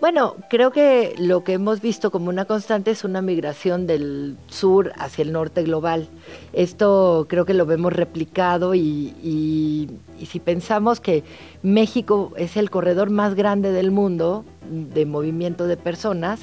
Bueno, 0.02 0.36
creo 0.50 0.72
que 0.72 1.16
lo 1.18 1.44
que 1.44 1.54
hemos 1.54 1.82
visto 1.82 2.12
como 2.12 2.30
una 2.30 2.46
constante 2.46 2.92
es 2.92 3.04
una 3.04 3.22
migración 3.22 3.88
del 3.88 4.38
sur 4.48 4.92
hacia 4.98 5.24
el 5.24 5.32
norte 5.32 5.64
global. 5.64 6.10
Esto 6.54 7.26
creo 7.30 7.46
que 7.46 7.54
lo 7.54 7.66
vemos 7.66 7.94
replicado 7.94 8.76
y, 8.76 9.14
y, 9.24 9.90
y, 10.20 10.26
si 10.26 10.40
pensamos 10.40 11.00
que 11.00 11.24
México 11.64 12.34
es 12.36 12.58
el 12.58 12.70
corredor 12.70 13.10
más 13.10 13.36
grande 13.36 13.72
del 13.72 13.90
mundo 13.90 14.44
de 14.70 15.06
movimiento 15.06 15.66
de 15.66 15.78
personas, 15.78 16.42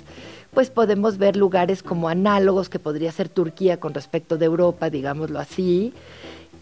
pues 0.54 0.70
podemos 0.70 1.18
ver 1.18 1.36
lugares 1.36 1.82
como 1.82 2.08
análogos 2.08 2.68
que 2.68 2.78
podría 2.78 3.12
ser 3.12 3.28
Turquía 3.28 3.78
con 3.78 3.92
respecto 3.94 4.38
de 4.38 4.46
Europa, 4.46 4.90
digámoslo 4.90 5.38
así, 5.38 5.92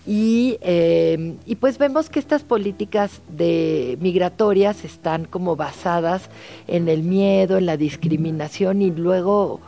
y, 0.06 0.56
eh, 0.62 1.36
y, 1.44 1.56
pues 1.56 1.76
vemos 1.76 2.08
que 2.08 2.18
estas 2.18 2.42
políticas 2.42 3.20
de 3.28 3.98
migratorias 4.00 4.84
están 4.84 5.26
como 5.26 5.56
basadas 5.56 6.30
en 6.66 6.88
el 6.88 7.02
miedo, 7.02 7.58
en 7.58 7.66
la 7.66 7.76
discriminación 7.76 8.80
y 8.80 8.90
luego 8.90 9.60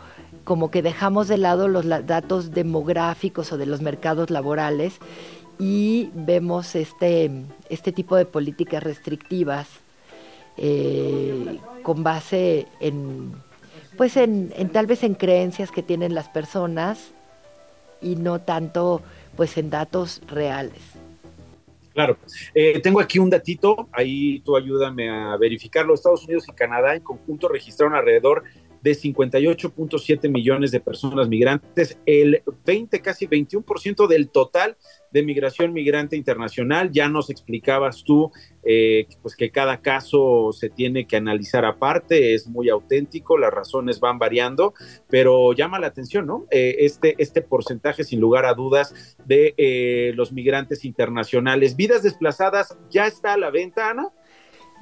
como 0.44 0.70
que 0.70 0.82
dejamos 0.82 1.28
de 1.28 1.36
lado 1.36 1.68
los 1.68 1.86
datos 1.86 2.50
demográficos 2.50 3.52
o 3.52 3.58
de 3.58 3.66
los 3.66 3.82
mercados 3.82 4.30
laborales 4.30 4.94
y 5.58 6.10
vemos 6.14 6.74
este, 6.74 7.30
este 7.68 7.92
tipo 7.92 8.16
de 8.16 8.24
políticas 8.24 8.82
restrictivas 8.82 9.68
eh, 10.56 11.58
con 11.82 12.02
base 12.02 12.66
en 12.80 13.32
pues 13.96 14.16
en 14.16 14.48
tal 14.72 14.86
vez 14.86 15.04
en 15.04 15.14
creencias 15.14 15.70
que 15.70 15.82
tienen 15.82 16.14
las 16.14 16.28
personas 16.28 17.12
y 18.00 18.16
no 18.16 18.40
tanto 18.40 19.02
pues 19.36 19.56
en 19.58 19.70
datos 19.70 20.22
reales. 20.26 20.80
Claro, 21.92 22.16
eh, 22.54 22.80
tengo 22.80 23.00
aquí 23.00 23.18
un 23.18 23.28
datito, 23.28 23.88
ahí 23.92 24.40
tú 24.40 24.56
ayúdame 24.56 25.10
a 25.10 25.36
verificarlo. 25.36 25.94
Estados 25.94 26.24
Unidos 26.24 26.46
y 26.48 26.52
Canadá 26.52 26.94
en 26.94 27.02
conjunto 27.02 27.48
registraron 27.48 27.94
alrededor 27.94 28.44
de 28.80 28.92
58.7 28.92 30.28
millones 30.28 30.70
de 30.70 30.80
personas 30.80 31.28
migrantes, 31.28 31.98
el 32.06 32.42
20, 32.64 33.00
casi 33.00 33.28
21% 33.28 34.08
del 34.08 34.28
total 34.30 34.76
de 35.12 35.22
migración 35.22 35.72
migrante 35.72 36.16
internacional. 36.16 36.90
Ya 36.92 37.08
nos 37.08 37.30
explicabas 37.30 38.02
tú 38.04 38.30
eh, 38.64 39.06
pues 39.20 39.34
que 39.34 39.50
cada 39.50 39.80
caso 39.80 40.52
se 40.52 40.70
tiene 40.70 41.06
que 41.06 41.16
analizar 41.16 41.64
aparte, 41.64 42.34
es 42.34 42.46
muy 42.46 42.68
auténtico, 42.68 43.36
las 43.36 43.52
razones 43.52 43.98
van 43.98 44.18
variando, 44.18 44.74
pero 45.08 45.52
llama 45.52 45.80
la 45.80 45.88
atención, 45.88 46.26
¿no? 46.26 46.46
Eh, 46.50 46.76
este, 46.80 47.16
este 47.18 47.42
porcentaje, 47.42 48.04
sin 48.04 48.20
lugar 48.20 48.46
a 48.46 48.54
dudas, 48.54 49.16
de 49.24 49.54
eh, 49.56 50.12
los 50.14 50.32
migrantes 50.32 50.84
internacionales. 50.84 51.76
Vidas 51.76 52.02
desplazadas 52.02 52.76
ya 52.90 53.06
está 53.06 53.34
a 53.34 53.38
la 53.38 53.50
venta, 53.50 53.94
¿no? 53.94 54.12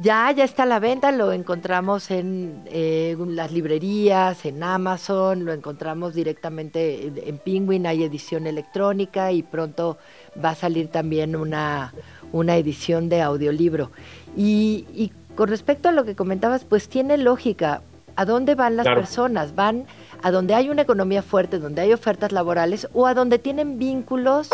Ya, 0.02 0.32
ya 0.32 0.44
está 0.44 0.62
a 0.62 0.66
la 0.66 0.78
venta, 0.78 1.12
lo 1.12 1.30
encontramos 1.30 2.10
en 2.10 2.64
eh, 2.68 3.14
las 3.18 3.52
librerías, 3.52 4.46
en 4.46 4.62
Amazon, 4.62 5.44
lo 5.44 5.52
encontramos 5.52 6.14
directamente 6.14 7.06
en, 7.06 7.18
en 7.18 7.36
Penguin, 7.36 7.86
hay 7.86 8.04
edición 8.04 8.46
electrónica 8.46 9.30
y 9.30 9.42
pronto 9.42 9.98
va 10.44 10.50
a 10.50 10.54
salir 10.54 10.88
también 10.88 11.36
una, 11.36 11.92
una 12.32 12.56
edición 12.56 13.08
de 13.08 13.22
audiolibro. 13.22 13.90
Y, 14.36 14.86
y, 14.94 15.12
con 15.34 15.48
respecto 15.48 15.88
a 15.88 15.92
lo 15.92 16.04
que 16.04 16.14
comentabas, 16.14 16.64
pues 16.64 16.88
tiene 16.88 17.16
lógica. 17.16 17.82
¿A 18.16 18.24
dónde 18.24 18.54
van 18.54 18.76
las 18.76 18.84
claro. 18.84 19.00
personas? 19.00 19.54
Van 19.54 19.86
a 20.22 20.30
donde 20.30 20.54
hay 20.54 20.68
una 20.68 20.82
economía 20.82 21.22
fuerte, 21.22 21.58
donde 21.58 21.80
hay 21.82 21.92
ofertas 21.92 22.32
laborales 22.32 22.88
o 22.92 23.06
a 23.06 23.14
donde 23.14 23.38
tienen 23.38 23.78
vínculos, 23.78 24.50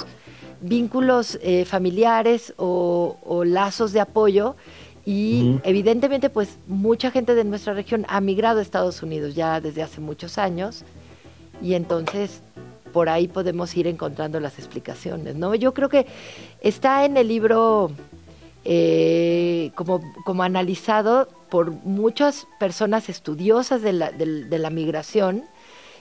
vínculos 0.61 1.39
eh, 1.43 1.65
familiares 1.65 2.55
o, 2.59 3.17
o 3.25 3.45
lazos 3.45 3.93
de 3.93 4.01
apoyo 4.01 4.55
y 5.07 5.43
uh 5.43 5.55
-huh. 5.55 5.61
evidentemente 5.65 6.29
pues 6.31 6.59
mucha 6.67 7.11
gente 7.13 7.35
de 7.35 7.45
nuestra 7.45 7.73
región 7.73 8.05
ha 8.09 8.21
migrado 8.21 8.59
a 8.59 8.63
Estados 8.63 9.03
Unidos 9.03 9.35
ya 9.35 9.61
desde 9.61 9.83
hace 9.83 10.01
muchos 10.01 10.37
años 10.37 10.85
y 11.63 11.75
entonces 11.75 12.43
por 12.97 13.11
ahí 13.11 13.29
podemos 13.29 13.77
ir 13.77 13.87
encontrando 13.89 14.41
las 14.41 14.59
explicaciones, 14.59 15.35
¿no? 15.35 15.55
Yo 15.55 15.75
creo 15.75 15.91
que 15.91 16.07
está 16.63 17.05
en 17.05 17.19
el 17.19 17.29
libro 17.29 17.91
eh, 18.65 19.71
como, 19.75 20.01
como 20.25 20.43
analizado 20.43 21.29
por 21.51 21.73
muchas 21.73 22.47
personas 22.59 23.11
estudiosas 23.11 23.83
de 23.83 23.93
la, 23.93 24.13
de, 24.13 24.47
de 24.47 24.59
la 24.59 24.71
migración, 24.71 25.45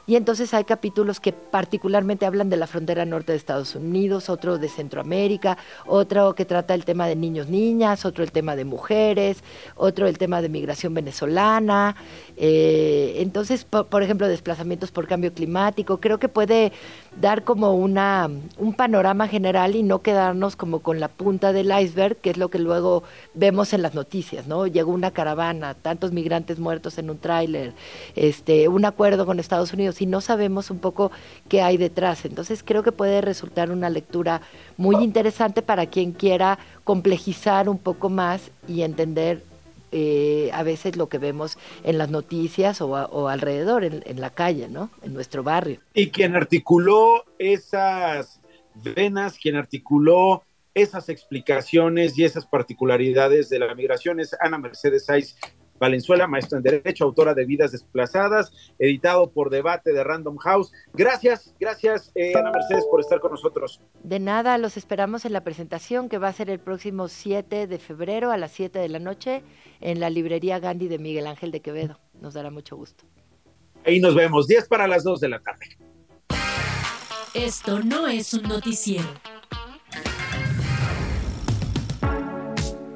y 0.07 0.15
entonces 0.15 0.53
hay 0.53 0.63
capítulos 0.63 1.19
que 1.19 1.33
particularmente 1.33 2.25
hablan 2.25 2.49
de 2.49 2.57
la 2.57 2.67
frontera 2.67 3.05
norte 3.05 3.31
de 3.31 3.37
Estados 3.37 3.75
Unidos, 3.75 4.29
otro 4.29 4.57
de 4.57 4.69
Centroamérica, 4.69 5.57
otro 5.85 6.35
que 6.35 6.45
trata 6.45 6.73
el 6.73 6.85
tema 6.85 7.07
de 7.07 7.15
niños, 7.15 7.49
niñas, 7.49 8.05
otro 8.05 8.23
el 8.23 8.31
tema 8.31 8.55
de 8.55 8.65
mujeres, 8.65 9.43
otro 9.75 10.07
el 10.07 10.17
tema 10.17 10.41
de 10.41 10.49
migración 10.49 10.93
venezolana. 10.93 11.95
Eh, 12.37 13.15
entonces, 13.17 13.65
por, 13.65 13.87
por, 13.87 14.03
ejemplo, 14.03 14.27
desplazamientos 14.27 14.91
por 14.91 15.07
cambio 15.07 15.33
climático. 15.33 15.99
Creo 15.99 16.19
que 16.19 16.29
puede 16.29 16.71
dar 17.19 17.43
como 17.43 17.75
una, 17.75 18.29
un 18.57 18.73
panorama 18.73 19.27
general 19.27 19.75
y 19.75 19.83
no 19.83 20.01
quedarnos 20.01 20.55
como 20.55 20.79
con 20.79 20.99
la 20.99 21.07
punta 21.07 21.53
del 21.53 21.71
iceberg, 21.71 22.17
que 22.17 22.31
es 22.31 22.37
lo 22.37 22.49
que 22.49 22.59
luego 22.59 23.03
vemos 23.33 23.73
en 23.73 23.81
las 23.81 23.95
noticias, 23.95 24.47
¿no? 24.47 24.67
Llegó 24.67 24.91
una 24.91 25.11
caravana, 25.11 25.73
tantos 25.73 26.11
migrantes 26.11 26.59
muertos 26.59 26.97
en 26.97 27.09
un 27.09 27.17
tráiler, 27.17 27.73
este, 28.15 28.67
un 28.67 28.85
acuerdo 28.85 29.25
con 29.25 29.39
Estados 29.39 29.71
Unidos 29.73 30.01
y 30.01 30.05
no 30.05 30.19
sabemos 30.21 30.69
un 30.69 30.79
poco 30.79 31.11
qué 31.47 31.61
hay 31.61 31.77
detrás. 31.77 32.25
Entonces 32.25 32.63
creo 32.63 32.83
que 32.83 32.91
puede 32.91 33.21
resultar 33.21 33.71
una 33.71 33.89
lectura 33.89 34.41
muy 34.77 35.03
interesante 35.03 35.61
para 35.61 35.85
quien 35.85 36.11
quiera 36.11 36.59
complejizar 36.83 37.69
un 37.69 37.77
poco 37.77 38.09
más 38.09 38.51
y 38.67 38.81
entender 38.81 39.41
eh, 39.91 40.49
a 40.53 40.63
veces 40.63 40.95
lo 40.95 41.09
que 41.09 41.17
vemos 41.17 41.57
en 41.83 41.97
las 41.97 42.09
noticias 42.09 42.81
o, 42.81 42.95
a, 42.95 43.05
o 43.05 43.27
alrededor, 43.27 43.83
en, 43.83 44.21
la 44.21 44.29
calle, 44.29 44.67
¿no? 44.67 44.89
En 45.01 45.13
nuestro 45.13 45.43
barrio. 45.43 45.79
Y 45.93 46.09
quien 46.09 46.35
articuló 46.35 47.25
esas 47.37 48.41
venas, 48.75 49.37
quien 49.37 49.55
articuló 49.55 50.43
esas 50.73 51.07
explicaciones 51.09 52.17
y 52.17 52.25
esas 52.25 52.45
particularidades 52.45 53.49
de 53.49 53.59
la 53.59 53.73
migración 53.73 54.19
es 54.19 54.35
Ana 54.39 54.57
Mercedes 54.57 55.05
Saiz 55.05 55.37
Valenzuela, 55.85 56.27
maestra 56.27 56.57
en 56.57 56.63
Derecho, 56.63 57.03
autora 57.03 57.35
de 57.35 57.45
Vidas 57.45 57.71
Desplazadas, 57.71 58.51
editado 58.79 59.31
por 59.31 59.51
Debate 59.51 59.93
de 59.93 60.03
Random 60.03 60.37
House. 60.37 60.71
Gracias, 60.93 61.53
gracias, 61.59 62.11
eh, 62.15 62.33
Ana 62.35 62.51
Mercedes, 62.51 62.85
por 62.89 63.01
estar 63.01 63.19
con 63.19 63.31
nosotros. 63.31 63.79
De 64.03 64.19
nada, 64.19 64.57
los 64.57 64.77
esperamos 64.77 65.25
en 65.25 65.33
la 65.33 65.43
presentación 65.43 66.09
que 66.09 66.17
va 66.17 66.29
a 66.29 66.33
ser 66.33 66.49
el 66.49 66.59
próximo 66.59 67.07
7 67.07 67.67
de 67.67 67.77
febrero 67.77 68.31
a 68.31 68.37
las 68.37 68.51
7 68.51 68.79
de 68.79 68.89
la 68.89 68.99
noche 68.99 69.43
en 69.79 69.99
la 69.99 70.09
librería 70.09 70.59
Gandhi 70.59 70.87
de 70.87 70.97
Miguel 70.97 71.27
Ángel 71.27 71.51
de 71.51 71.61
Quevedo. 71.61 71.99
Nos 72.19 72.33
dará 72.33 72.49
mucho 72.49 72.75
gusto. 72.75 73.05
Ahí 73.85 73.99
nos 73.99 74.15
vemos, 74.15 74.47
10 74.47 74.67
para 74.67 74.87
las 74.87 75.03
2 75.03 75.19
de 75.19 75.29
la 75.29 75.39
tarde. 75.39 75.77
Esto 77.35 77.79
no 77.83 78.07
es 78.07 78.33
un 78.33 78.43
noticiero. 78.43 79.34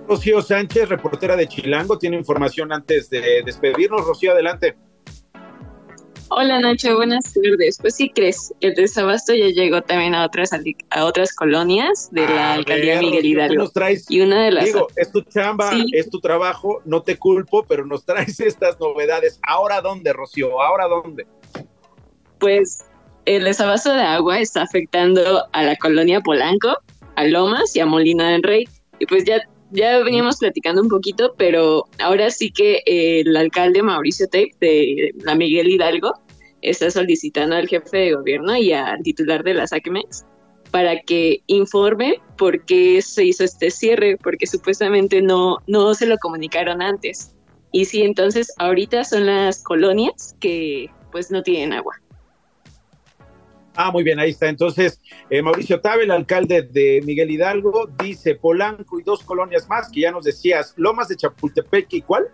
Rocío 0.09 0.41
Sánchez, 0.41 0.89
reportera 0.89 1.35
de 1.35 1.47
Chilango, 1.47 1.99
tiene 1.99 2.17
información 2.17 2.73
antes 2.73 3.11
de 3.11 3.43
despedirnos. 3.45 4.07
Rocío, 4.07 4.31
adelante. 4.31 4.75
Hola 6.29 6.59
Nacho, 6.59 6.95
buenas 6.95 7.31
tardes. 7.31 7.77
Pues 7.79 7.95
sí 7.95 8.09
crees, 8.09 8.51
el 8.59 8.73
desabasto 8.73 9.35
ya 9.35 9.45
llegó 9.49 9.83
también 9.83 10.15
a 10.15 10.25
otras 10.25 10.49
a 10.89 11.05
otras 11.05 11.35
colonias 11.35 12.09
de 12.11 12.21
la 12.21 12.53
alcaldía 12.53 12.99
Miguel 12.99 13.23
Hidalgo. 13.23 13.71
y 14.09 14.21
una 14.21 14.45
de 14.45 14.51
las 14.51 14.65
digo, 14.65 14.87
es 14.95 15.11
tu 15.11 15.21
chamba, 15.21 15.71
es 15.91 16.09
tu 16.09 16.19
trabajo, 16.19 16.81
no 16.85 17.03
te 17.03 17.17
culpo, 17.17 17.63
pero 17.67 17.85
nos 17.85 18.03
traes 18.03 18.39
estas 18.39 18.79
novedades. 18.79 19.39
¿Ahora 19.47 19.79
dónde, 19.79 20.11
Rocío? 20.11 20.59
¿Ahora 20.59 20.87
dónde? 20.87 21.27
Pues 22.39 22.83
el 23.25 23.43
desabasto 23.43 23.93
de 23.93 24.01
agua 24.01 24.39
está 24.39 24.63
afectando 24.63 25.45
a 25.51 25.63
la 25.63 25.75
colonia 25.75 26.19
Polanco, 26.21 26.75
a 27.15 27.23
Lomas 27.25 27.75
y 27.75 27.79
a 27.79 27.85
Molina 27.85 28.31
del 28.31 28.41
Rey. 28.41 28.67
Y 28.97 29.05
pues 29.05 29.23
ya 29.23 29.39
ya 29.71 29.99
veníamos 29.99 30.37
platicando 30.37 30.81
un 30.81 30.89
poquito, 30.89 31.33
pero 31.37 31.85
ahora 31.99 32.29
sí 32.29 32.51
que 32.51 32.81
eh, 32.85 33.21
el 33.21 33.35
alcalde 33.35 33.83
Mauricio 33.83 34.27
Tape 34.27 34.51
de 34.59 35.11
la 35.23 35.35
Miguel 35.35 35.69
Hidalgo 35.69 36.13
está 36.61 36.89
solicitando 36.91 37.55
al 37.55 37.67
jefe 37.67 37.97
de 37.97 38.13
gobierno 38.13 38.55
y 38.57 38.73
al 38.73 39.01
titular 39.03 39.43
de 39.43 39.53
las 39.53 39.71
ACMEX 39.71 40.25
para 40.71 40.99
que 41.01 41.41
informe 41.47 42.21
por 42.37 42.63
qué 42.65 43.01
se 43.01 43.25
hizo 43.25 43.43
este 43.43 43.71
cierre, 43.71 44.17
porque 44.17 44.45
supuestamente 44.45 45.21
no, 45.21 45.57
no 45.67 45.93
se 45.95 46.05
lo 46.05 46.17
comunicaron 46.17 46.81
antes. 46.81 47.33
Y 47.71 47.85
sí, 47.85 48.03
entonces 48.03 48.51
ahorita 48.57 49.03
son 49.03 49.25
las 49.25 49.63
colonias 49.63 50.35
que 50.39 50.89
pues 51.11 51.31
no 51.31 51.41
tienen 51.41 51.73
agua. 51.73 51.95
Ah, 53.75 53.91
muy 53.91 54.03
bien, 54.03 54.19
ahí 54.19 54.31
está. 54.31 54.47
Entonces, 54.49 54.99
eh, 55.29 55.41
Mauricio 55.41 55.79
Tabe, 55.79 56.03
el 56.03 56.11
alcalde 56.11 56.63
de 56.63 57.01
Miguel 57.05 57.31
Hidalgo, 57.31 57.89
dice 58.03 58.35
Polanco 58.35 58.99
y 58.99 59.03
dos 59.03 59.23
colonias 59.23 59.67
más, 59.69 59.89
que 59.89 60.01
ya 60.01 60.11
nos 60.11 60.23
decías, 60.23 60.73
Lomas 60.75 61.07
de 61.07 61.15
Chapultepec 61.15 61.93
y 61.93 62.01
cuál? 62.01 62.27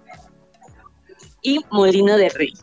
Y 1.42 1.64
Molino 1.72 2.18
de 2.18 2.30
Rey. 2.30 2.54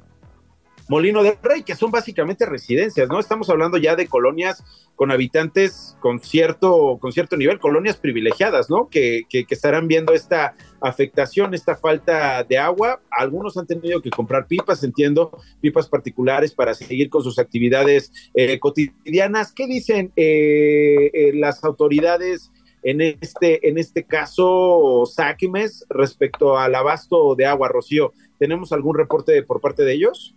Molino 0.88 1.22
del 1.22 1.36
Rey, 1.42 1.62
que 1.62 1.74
son 1.74 1.90
básicamente 1.90 2.46
residencias, 2.46 3.08
¿no? 3.08 3.20
Estamos 3.20 3.48
hablando 3.50 3.78
ya 3.78 3.96
de 3.96 4.06
colonias 4.06 4.62
con 4.96 5.10
habitantes 5.10 5.96
con 6.00 6.20
cierto, 6.20 6.98
con 7.00 7.12
cierto 7.12 7.36
nivel, 7.36 7.58
colonias 7.58 7.96
privilegiadas, 7.96 8.68
¿no? 8.68 8.88
Que, 8.88 9.22
que, 9.28 9.46
estarán 9.48 9.88
viendo 9.88 10.12
esta 10.12 10.54
afectación, 10.80 11.54
esta 11.54 11.76
falta 11.76 12.44
de 12.44 12.58
agua. 12.58 13.00
Algunos 13.10 13.56
han 13.56 13.66
tenido 13.66 14.02
que 14.02 14.10
comprar 14.10 14.46
pipas, 14.46 14.84
entiendo, 14.84 15.38
pipas 15.60 15.88
particulares 15.88 16.52
para 16.52 16.74
seguir 16.74 17.08
con 17.08 17.22
sus 17.22 17.38
actividades 17.38 18.12
eh, 18.34 18.58
cotidianas. 18.58 19.52
¿Qué 19.52 19.66
dicen 19.66 20.12
eh, 20.16 21.10
eh, 21.12 21.32
las 21.34 21.64
autoridades? 21.64 22.50
en 22.82 23.00
este, 23.00 23.68
en 23.68 23.78
este 23.78 24.04
caso, 24.04 25.04
Sáquimes, 25.06 25.86
respecto 25.88 26.58
al 26.58 26.74
abasto 26.74 27.34
de 27.36 27.46
agua, 27.46 27.68
Rocío. 27.68 28.12
¿Tenemos 28.38 28.72
algún 28.72 28.96
reporte 28.96 29.40
por 29.44 29.60
parte 29.60 29.84
de 29.84 29.92
ellos? 29.92 30.34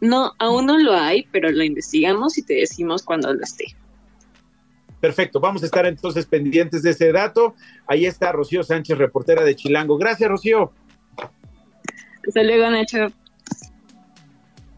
No, 0.00 0.32
aún 0.38 0.66
no 0.66 0.78
lo 0.78 0.94
hay, 0.94 1.26
pero 1.32 1.50
lo 1.50 1.62
investigamos 1.62 2.38
y 2.38 2.42
te 2.42 2.54
decimos 2.54 3.02
cuando 3.02 3.32
lo 3.32 3.42
esté. 3.42 3.64
Perfecto, 5.00 5.38
vamos 5.38 5.62
a 5.62 5.66
estar 5.66 5.86
entonces 5.86 6.26
pendientes 6.26 6.82
de 6.82 6.90
ese 6.90 7.12
dato. 7.12 7.54
Ahí 7.86 8.06
está 8.06 8.32
Rocío 8.32 8.62
Sánchez, 8.62 8.98
reportera 8.98 9.44
de 9.44 9.54
Chilango. 9.54 9.96
Gracias, 9.96 10.28
Rocío. 10.28 10.72
Hasta 12.26 12.42
luego, 12.42 12.70
Nacho. 12.70 13.06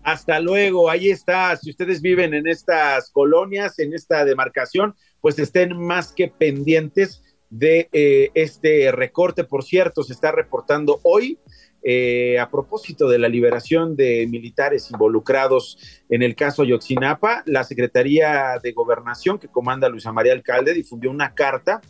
Hasta 0.02 0.40
luego, 0.40 0.90
ahí 0.90 1.10
está. 1.10 1.56
Si 1.56 1.70
ustedes 1.70 2.00
viven 2.00 2.34
en 2.34 2.46
estas 2.46 3.10
colonias, 3.10 3.78
en 3.78 3.94
esta 3.94 4.24
demarcación, 4.24 4.94
pues 5.20 5.38
estén 5.38 5.76
más 5.76 6.12
que 6.12 6.28
pendientes 6.28 7.22
de 7.50 7.88
eh, 7.92 8.30
este 8.34 8.92
recorte. 8.92 9.44
Por 9.44 9.64
cierto, 9.64 10.02
se 10.02 10.12
está 10.12 10.32
reportando 10.32 11.00
hoy 11.02 11.38
eh, 11.82 12.38
a 12.38 12.50
propósito 12.50 13.08
de 13.08 13.18
la 13.18 13.28
liberación 13.28 13.96
de 13.96 14.26
militares 14.28 14.90
involucrados 14.90 15.78
en 16.08 16.22
el 16.22 16.34
caso 16.34 16.62
Ayotzinapa, 16.62 17.42
la 17.46 17.64
Secretaría 17.64 18.58
de 18.62 18.72
Gobernación 18.72 19.38
que 19.38 19.48
comanda 19.48 19.88
Luisa 19.88 20.12
María 20.12 20.32
Alcalde 20.32 20.74
difundió 20.74 21.10
una 21.10 21.34
carta 21.34 21.80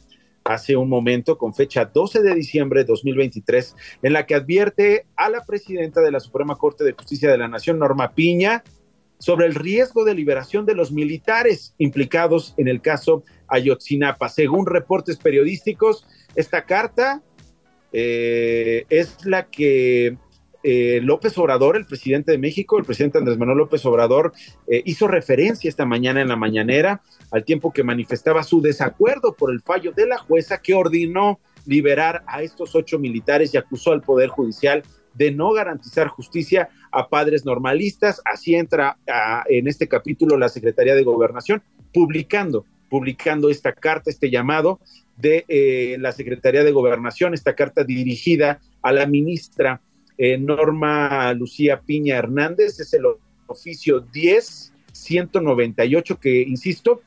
hace 0.45 0.77
un 0.77 0.89
momento 0.89 1.37
con 1.39 1.55
fecha 1.55 1.85
12 1.85 2.23
de 2.23 2.35
diciembre 2.35 2.81
de 2.81 2.87
2023 2.87 3.77
en 4.03 4.13
la 4.13 4.27
que 4.27 4.35
advierte 4.35 5.07
a 5.17 5.29
la 5.29 5.45
presidenta 5.45 6.01
de 6.01 6.11
la 6.11 6.21
Suprema 6.21 6.57
Corte 6.57 6.85
de 6.85 6.93
Justicia 6.93 7.31
de 7.31 7.39
la 7.39 7.49
Nación, 7.49 7.79
Norma 7.79 8.13
Piña, 8.15 8.63
sobre 9.19 9.47
el 9.47 9.55
riesgo 9.55 10.05
de 10.05 10.15
liberación 10.15 10.65
de 10.65 10.75
los 10.75 10.93
militares 10.93 11.75
implicados 11.79 12.55
en 12.57 12.69
el 12.69 12.81
caso 12.81 13.23
Ayotzinapa. 13.49 14.29
Según 14.29 14.67
reportes 14.67 15.19
periodísticos, 15.19 16.07
esta 16.35 16.65
carta 16.65 17.23
eh, 17.93 18.85
es 18.89 19.25
la 19.25 19.51
que 19.51 20.17
eh, 20.63 21.01
López 21.03 21.37
Obrador, 21.39 21.77
el 21.77 21.87
presidente 21.87 22.33
de 22.33 22.39
México, 22.39 22.79
el 22.79 22.85
presidente 22.85 23.19
Andrés 23.19 23.39
Manuel 23.39 23.59
López 23.59 23.85
Obrador, 23.87 24.33
eh, 24.67 24.83
hizo 24.85 25.09
referencia 25.09 25.69
esta 25.69 25.87
mañana 25.87 26.21
en 26.21 26.29
la 26.29 26.37
mañanera 26.37 27.01
al 27.31 27.45
tiempo 27.45 27.73
que 27.73 27.83
manifestaba 27.83 28.43
su 28.43 28.61
desacuerdo 28.61 29.35
por 29.35 29.51
el 29.51 29.61
fallo 29.63 29.93
de 29.93 30.07
la 30.07 30.19
jueza 30.19 30.61
que 30.61 30.75
ordenó 30.75 31.41
liberar 31.67 32.23
a 32.27 32.43
estos 32.43 32.75
ocho 32.75 32.99
militares 32.99 33.55
y 33.55 33.57
acusó 33.57 33.93
al 33.93 34.03
Poder 34.03 34.29
Judicial 34.29 34.83
de 35.15 35.33
no 35.33 35.53
garantizar 35.53 36.09
justicia 36.09 36.69
a 36.93 37.09
padres 37.09 37.45
normalistas. 37.45 38.21
Así 38.25 38.55
entra 38.55 38.99
en 39.49 39.69
este 39.69 39.89
capítulo 39.89 40.39
la 40.39 40.49
Secretaría 40.49 40.95
de 40.95 41.05
Gobernación, 41.05 41.63
publicando, 41.93 42.65
publicando 42.89 43.51
esta 43.51 43.73
carta, 43.73 44.11
este 44.11 44.31
llamado, 44.31 44.81
de 45.21 45.45
eh, 45.49 45.97
la 45.99 46.13
Secretaría 46.13 46.63
de 46.65 46.73
Gobernación, 46.73 47.35
esta 47.35 47.55
carta 47.55 47.85
dirigida 47.85 48.61
a 48.83 48.93
la 48.93 49.07
ministra 49.07 49.83
eh, 50.19 50.37
Norma 50.39 51.33
Lucía 51.35 51.81
Piña 51.81 52.17
Hernández, 52.17 52.81
es 52.81 52.93
el 52.95 53.05
oficio 53.47 54.05
10-198 54.07 56.19
que, 56.19 56.43
insisto, 56.43 57.03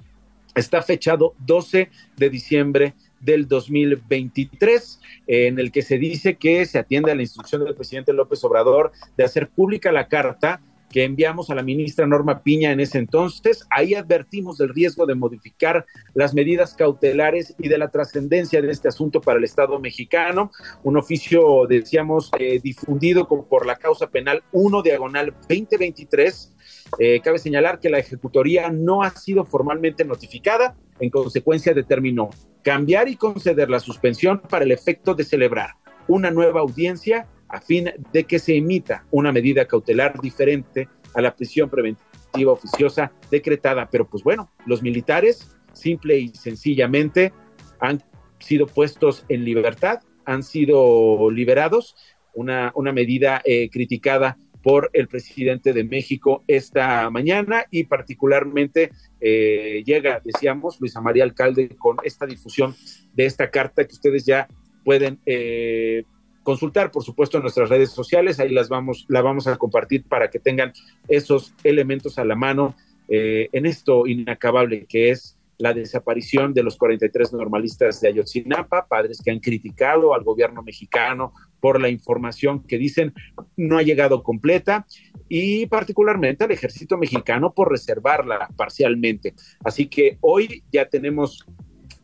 está 0.55 0.82
fechado 0.82 1.34
12 1.45 1.89
de 2.18 2.30
diciembre 2.30 2.93
del 3.20 3.47
2023, 3.47 4.99
en 5.28 5.59
el 5.59 5.72
que 5.72 5.82
se 5.82 5.97
dice 5.97 6.36
que 6.36 6.66
se 6.66 6.78
atiende 6.78 7.11
a 7.11 7.16
la 7.16 7.22
instrucción 7.22 7.64
del 7.64 7.76
presidente 7.76 8.14
López 8.14 8.43
Obrador 8.43 8.91
de 9.18 9.24
hacer 9.24 9.49
pública 9.49 9.91
la 9.91 10.07
carta 10.07 10.61
que 10.93 11.03
enviamos 11.03 11.49
a 11.49 11.55
la 11.55 11.63
ministra 11.63 12.05
Norma 12.05 12.43
Piña 12.43 12.71
en 12.71 12.79
ese 12.79 12.99
entonces. 12.99 13.65
Ahí 13.71 13.95
advertimos 13.95 14.59
del 14.59 14.69
riesgo 14.69 15.07
de 15.07 15.15
modificar 15.15 15.87
las 16.13 16.35
medidas 16.35 16.75
cautelares 16.75 17.55
y 17.57 17.67
de 17.67 17.79
la 17.79 17.89
trascendencia 17.89 18.61
de 18.61 18.69
este 18.69 18.89
asunto 18.89 19.19
para 19.19 19.39
el 19.39 19.43
Estado 19.43 19.79
mexicano. 19.79 20.51
Un 20.83 20.95
oficio, 20.97 21.65
decíamos, 21.67 22.29
eh, 22.37 22.59
difundido 22.63 23.27
por 23.27 23.65
la 23.65 23.75
causa 23.77 24.11
penal 24.11 24.43
1 24.51 24.83
diagonal 24.83 25.33
2023. 25.49 26.53
Eh, 26.99 27.21
cabe 27.21 27.39
señalar 27.39 27.79
que 27.79 27.89
la 27.89 27.97
ejecutoría 27.97 28.69
no 28.69 29.01
ha 29.01 29.09
sido 29.09 29.45
formalmente 29.45 30.05
notificada, 30.05 30.77
en 30.99 31.09
consecuencia 31.09 31.73
determinó 31.73 32.29
cambiar 32.61 33.07
y 33.07 33.15
conceder 33.15 33.67
la 33.67 33.79
suspensión 33.79 34.43
para 34.47 34.63
el 34.63 34.71
efecto 34.71 35.15
de 35.15 35.23
celebrar 35.23 35.71
una 36.07 36.29
nueva 36.29 36.59
audiencia 36.59 37.27
a 37.54 37.62
fin 37.62 37.91
de 38.12 38.24
que 38.24 38.39
se 38.39 38.58
emita 38.58 39.06
una 39.12 39.32
medida 39.32 39.66
cautelar 39.66 40.20
diferente 40.20 40.89
a 41.14 41.22
la 41.22 41.36
prisión 41.36 41.70
preventiva 41.70 42.51
oficiosa 42.51 43.12
decretada. 43.30 43.88
Pero 43.91 44.10
pues 44.10 44.24
bueno, 44.24 44.51
los 44.66 44.82
militares 44.82 45.56
simple 45.72 46.18
y 46.18 46.30
sencillamente 46.30 47.32
han 47.80 48.04
sido 48.39 48.66
puestos 48.66 49.24
en 49.30 49.45
libertad, 49.45 49.99
han 50.26 50.41
sido 50.41 51.30
liberados, 51.30 51.95
una, 52.34 52.72
una 52.74 52.91
medida 52.91 53.39
eh, 53.45 53.70
criticada 53.70 54.39
por 54.64 54.89
el 54.93 55.08
presidente 55.08 55.74
de 55.74 55.84
México 55.84 56.43
esta 56.47 57.08
mañana 57.12 57.66
y 57.70 57.84
particularmente 57.84 58.89
eh, 59.22 59.84
llega, 59.86 60.22
decíamos, 60.24 60.80
Luisa 60.82 61.01
María 61.01 61.26
Alcalde 61.26 61.70
con 61.78 61.97
esta 62.04 62.26
difusión 62.26 62.74
de 63.14 63.26
esta 63.26 63.51
carta 63.51 63.86
que 63.86 63.93
ustedes 63.93 64.26
ya 64.26 64.47
pueden 64.84 65.20
eh, 65.26 66.06
consultar, 66.43 66.91
por 66.91 67.03
supuesto, 67.03 67.37
en 67.37 67.43
nuestras 67.43 67.69
redes 67.69 67.91
sociales. 67.91 68.39
Ahí 68.39 68.49
las 68.49 68.69
vamos, 68.69 69.05
la 69.09 69.21
vamos 69.21 69.47
a 69.47 69.57
compartir 69.57 70.03
para 70.03 70.29
que 70.29 70.39
tengan 70.39 70.73
esos 71.07 71.53
elementos 71.63 72.19
a 72.19 72.25
la 72.25 72.35
mano 72.35 72.75
eh, 73.07 73.49
en 73.51 73.65
esto 73.65 74.07
inacabable 74.07 74.85
que 74.87 75.09
es 75.09 75.37
la 75.57 75.73
desaparición 75.73 76.53
de 76.53 76.63
los 76.63 76.77
43 76.77 77.33
normalistas 77.33 78.01
de 78.01 78.09
Ayotzinapa, 78.09 78.87
padres 78.87 79.21
que 79.23 79.31
han 79.31 79.39
criticado 79.39 80.13
al 80.13 80.23
gobierno 80.23 80.63
mexicano 80.63 81.33
por 81.59 81.79
la 81.79 81.89
información 81.89 82.63
que 82.63 82.77
dicen 82.77 83.13
no 83.55 83.77
ha 83.77 83.83
llegado 83.83 84.23
completa 84.23 84.85
y 85.29 85.65
particularmente 85.67 86.43
al 86.43 86.51
ejército 86.51 86.97
mexicano 86.97 87.53
por 87.53 87.71
reservarla 87.71 88.49
parcialmente. 88.57 89.35
Así 89.63 89.87
que 89.87 90.17
hoy 90.21 90.63
ya 90.71 90.89
tenemos 90.89 91.45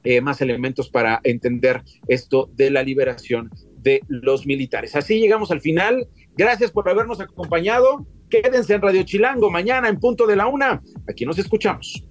eh, 0.04 0.22
más 0.22 0.42
elementos 0.42 0.90
para 0.90 1.20
entender 1.24 1.82
esto 2.08 2.50
de 2.54 2.70
la 2.70 2.84
liberación 2.84 3.50
de 3.82 4.02
los 4.08 4.46
militares. 4.46 4.96
Así 4.96 5.20
llegamos 5.20 5.52
al 5.52 5.62
final. 5.62 6.08
Gracias 6.36 6.72
por 6.72 6.90
habernos 6.90 7.20
acompañado. 7.20 8.06
Quédense 8.30 8.76
en 8.76 8.82
Radio 8.82 9.04
Chilango 9.04 9.50
mañana 9.50 9.90
en 9.90 10.00
punto 10.00 10.28
de 10.28 10.36
la 10.36 10.48
una. 10.48 10.82
Aquí 11.08 11.26
nos 11.26 11.40
escuchamos. 11.40 12.04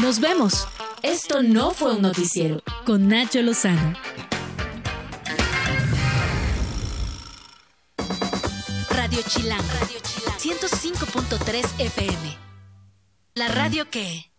Nos 0.00 0.20
vemos. 0.20 0.66
Esto 1.02 1.42
no 1.42 1.72
fue 1.72 1.96
un 1.96 2.02
noticiero. 2.02 2.62
con 2.86 3.08
Nacho 3.08 3.42
Lozano. 3.42 3.94
Radio 8.90 9.18
Chilán, 9.28 9.60
Radio 9.80 9.98
Chilán, 10.00 10.58
105.3 10.58 11.80
FM. 11.80 12.36
La 13.34 13.48
radio 13.48 13.90
que... 13.90 14.30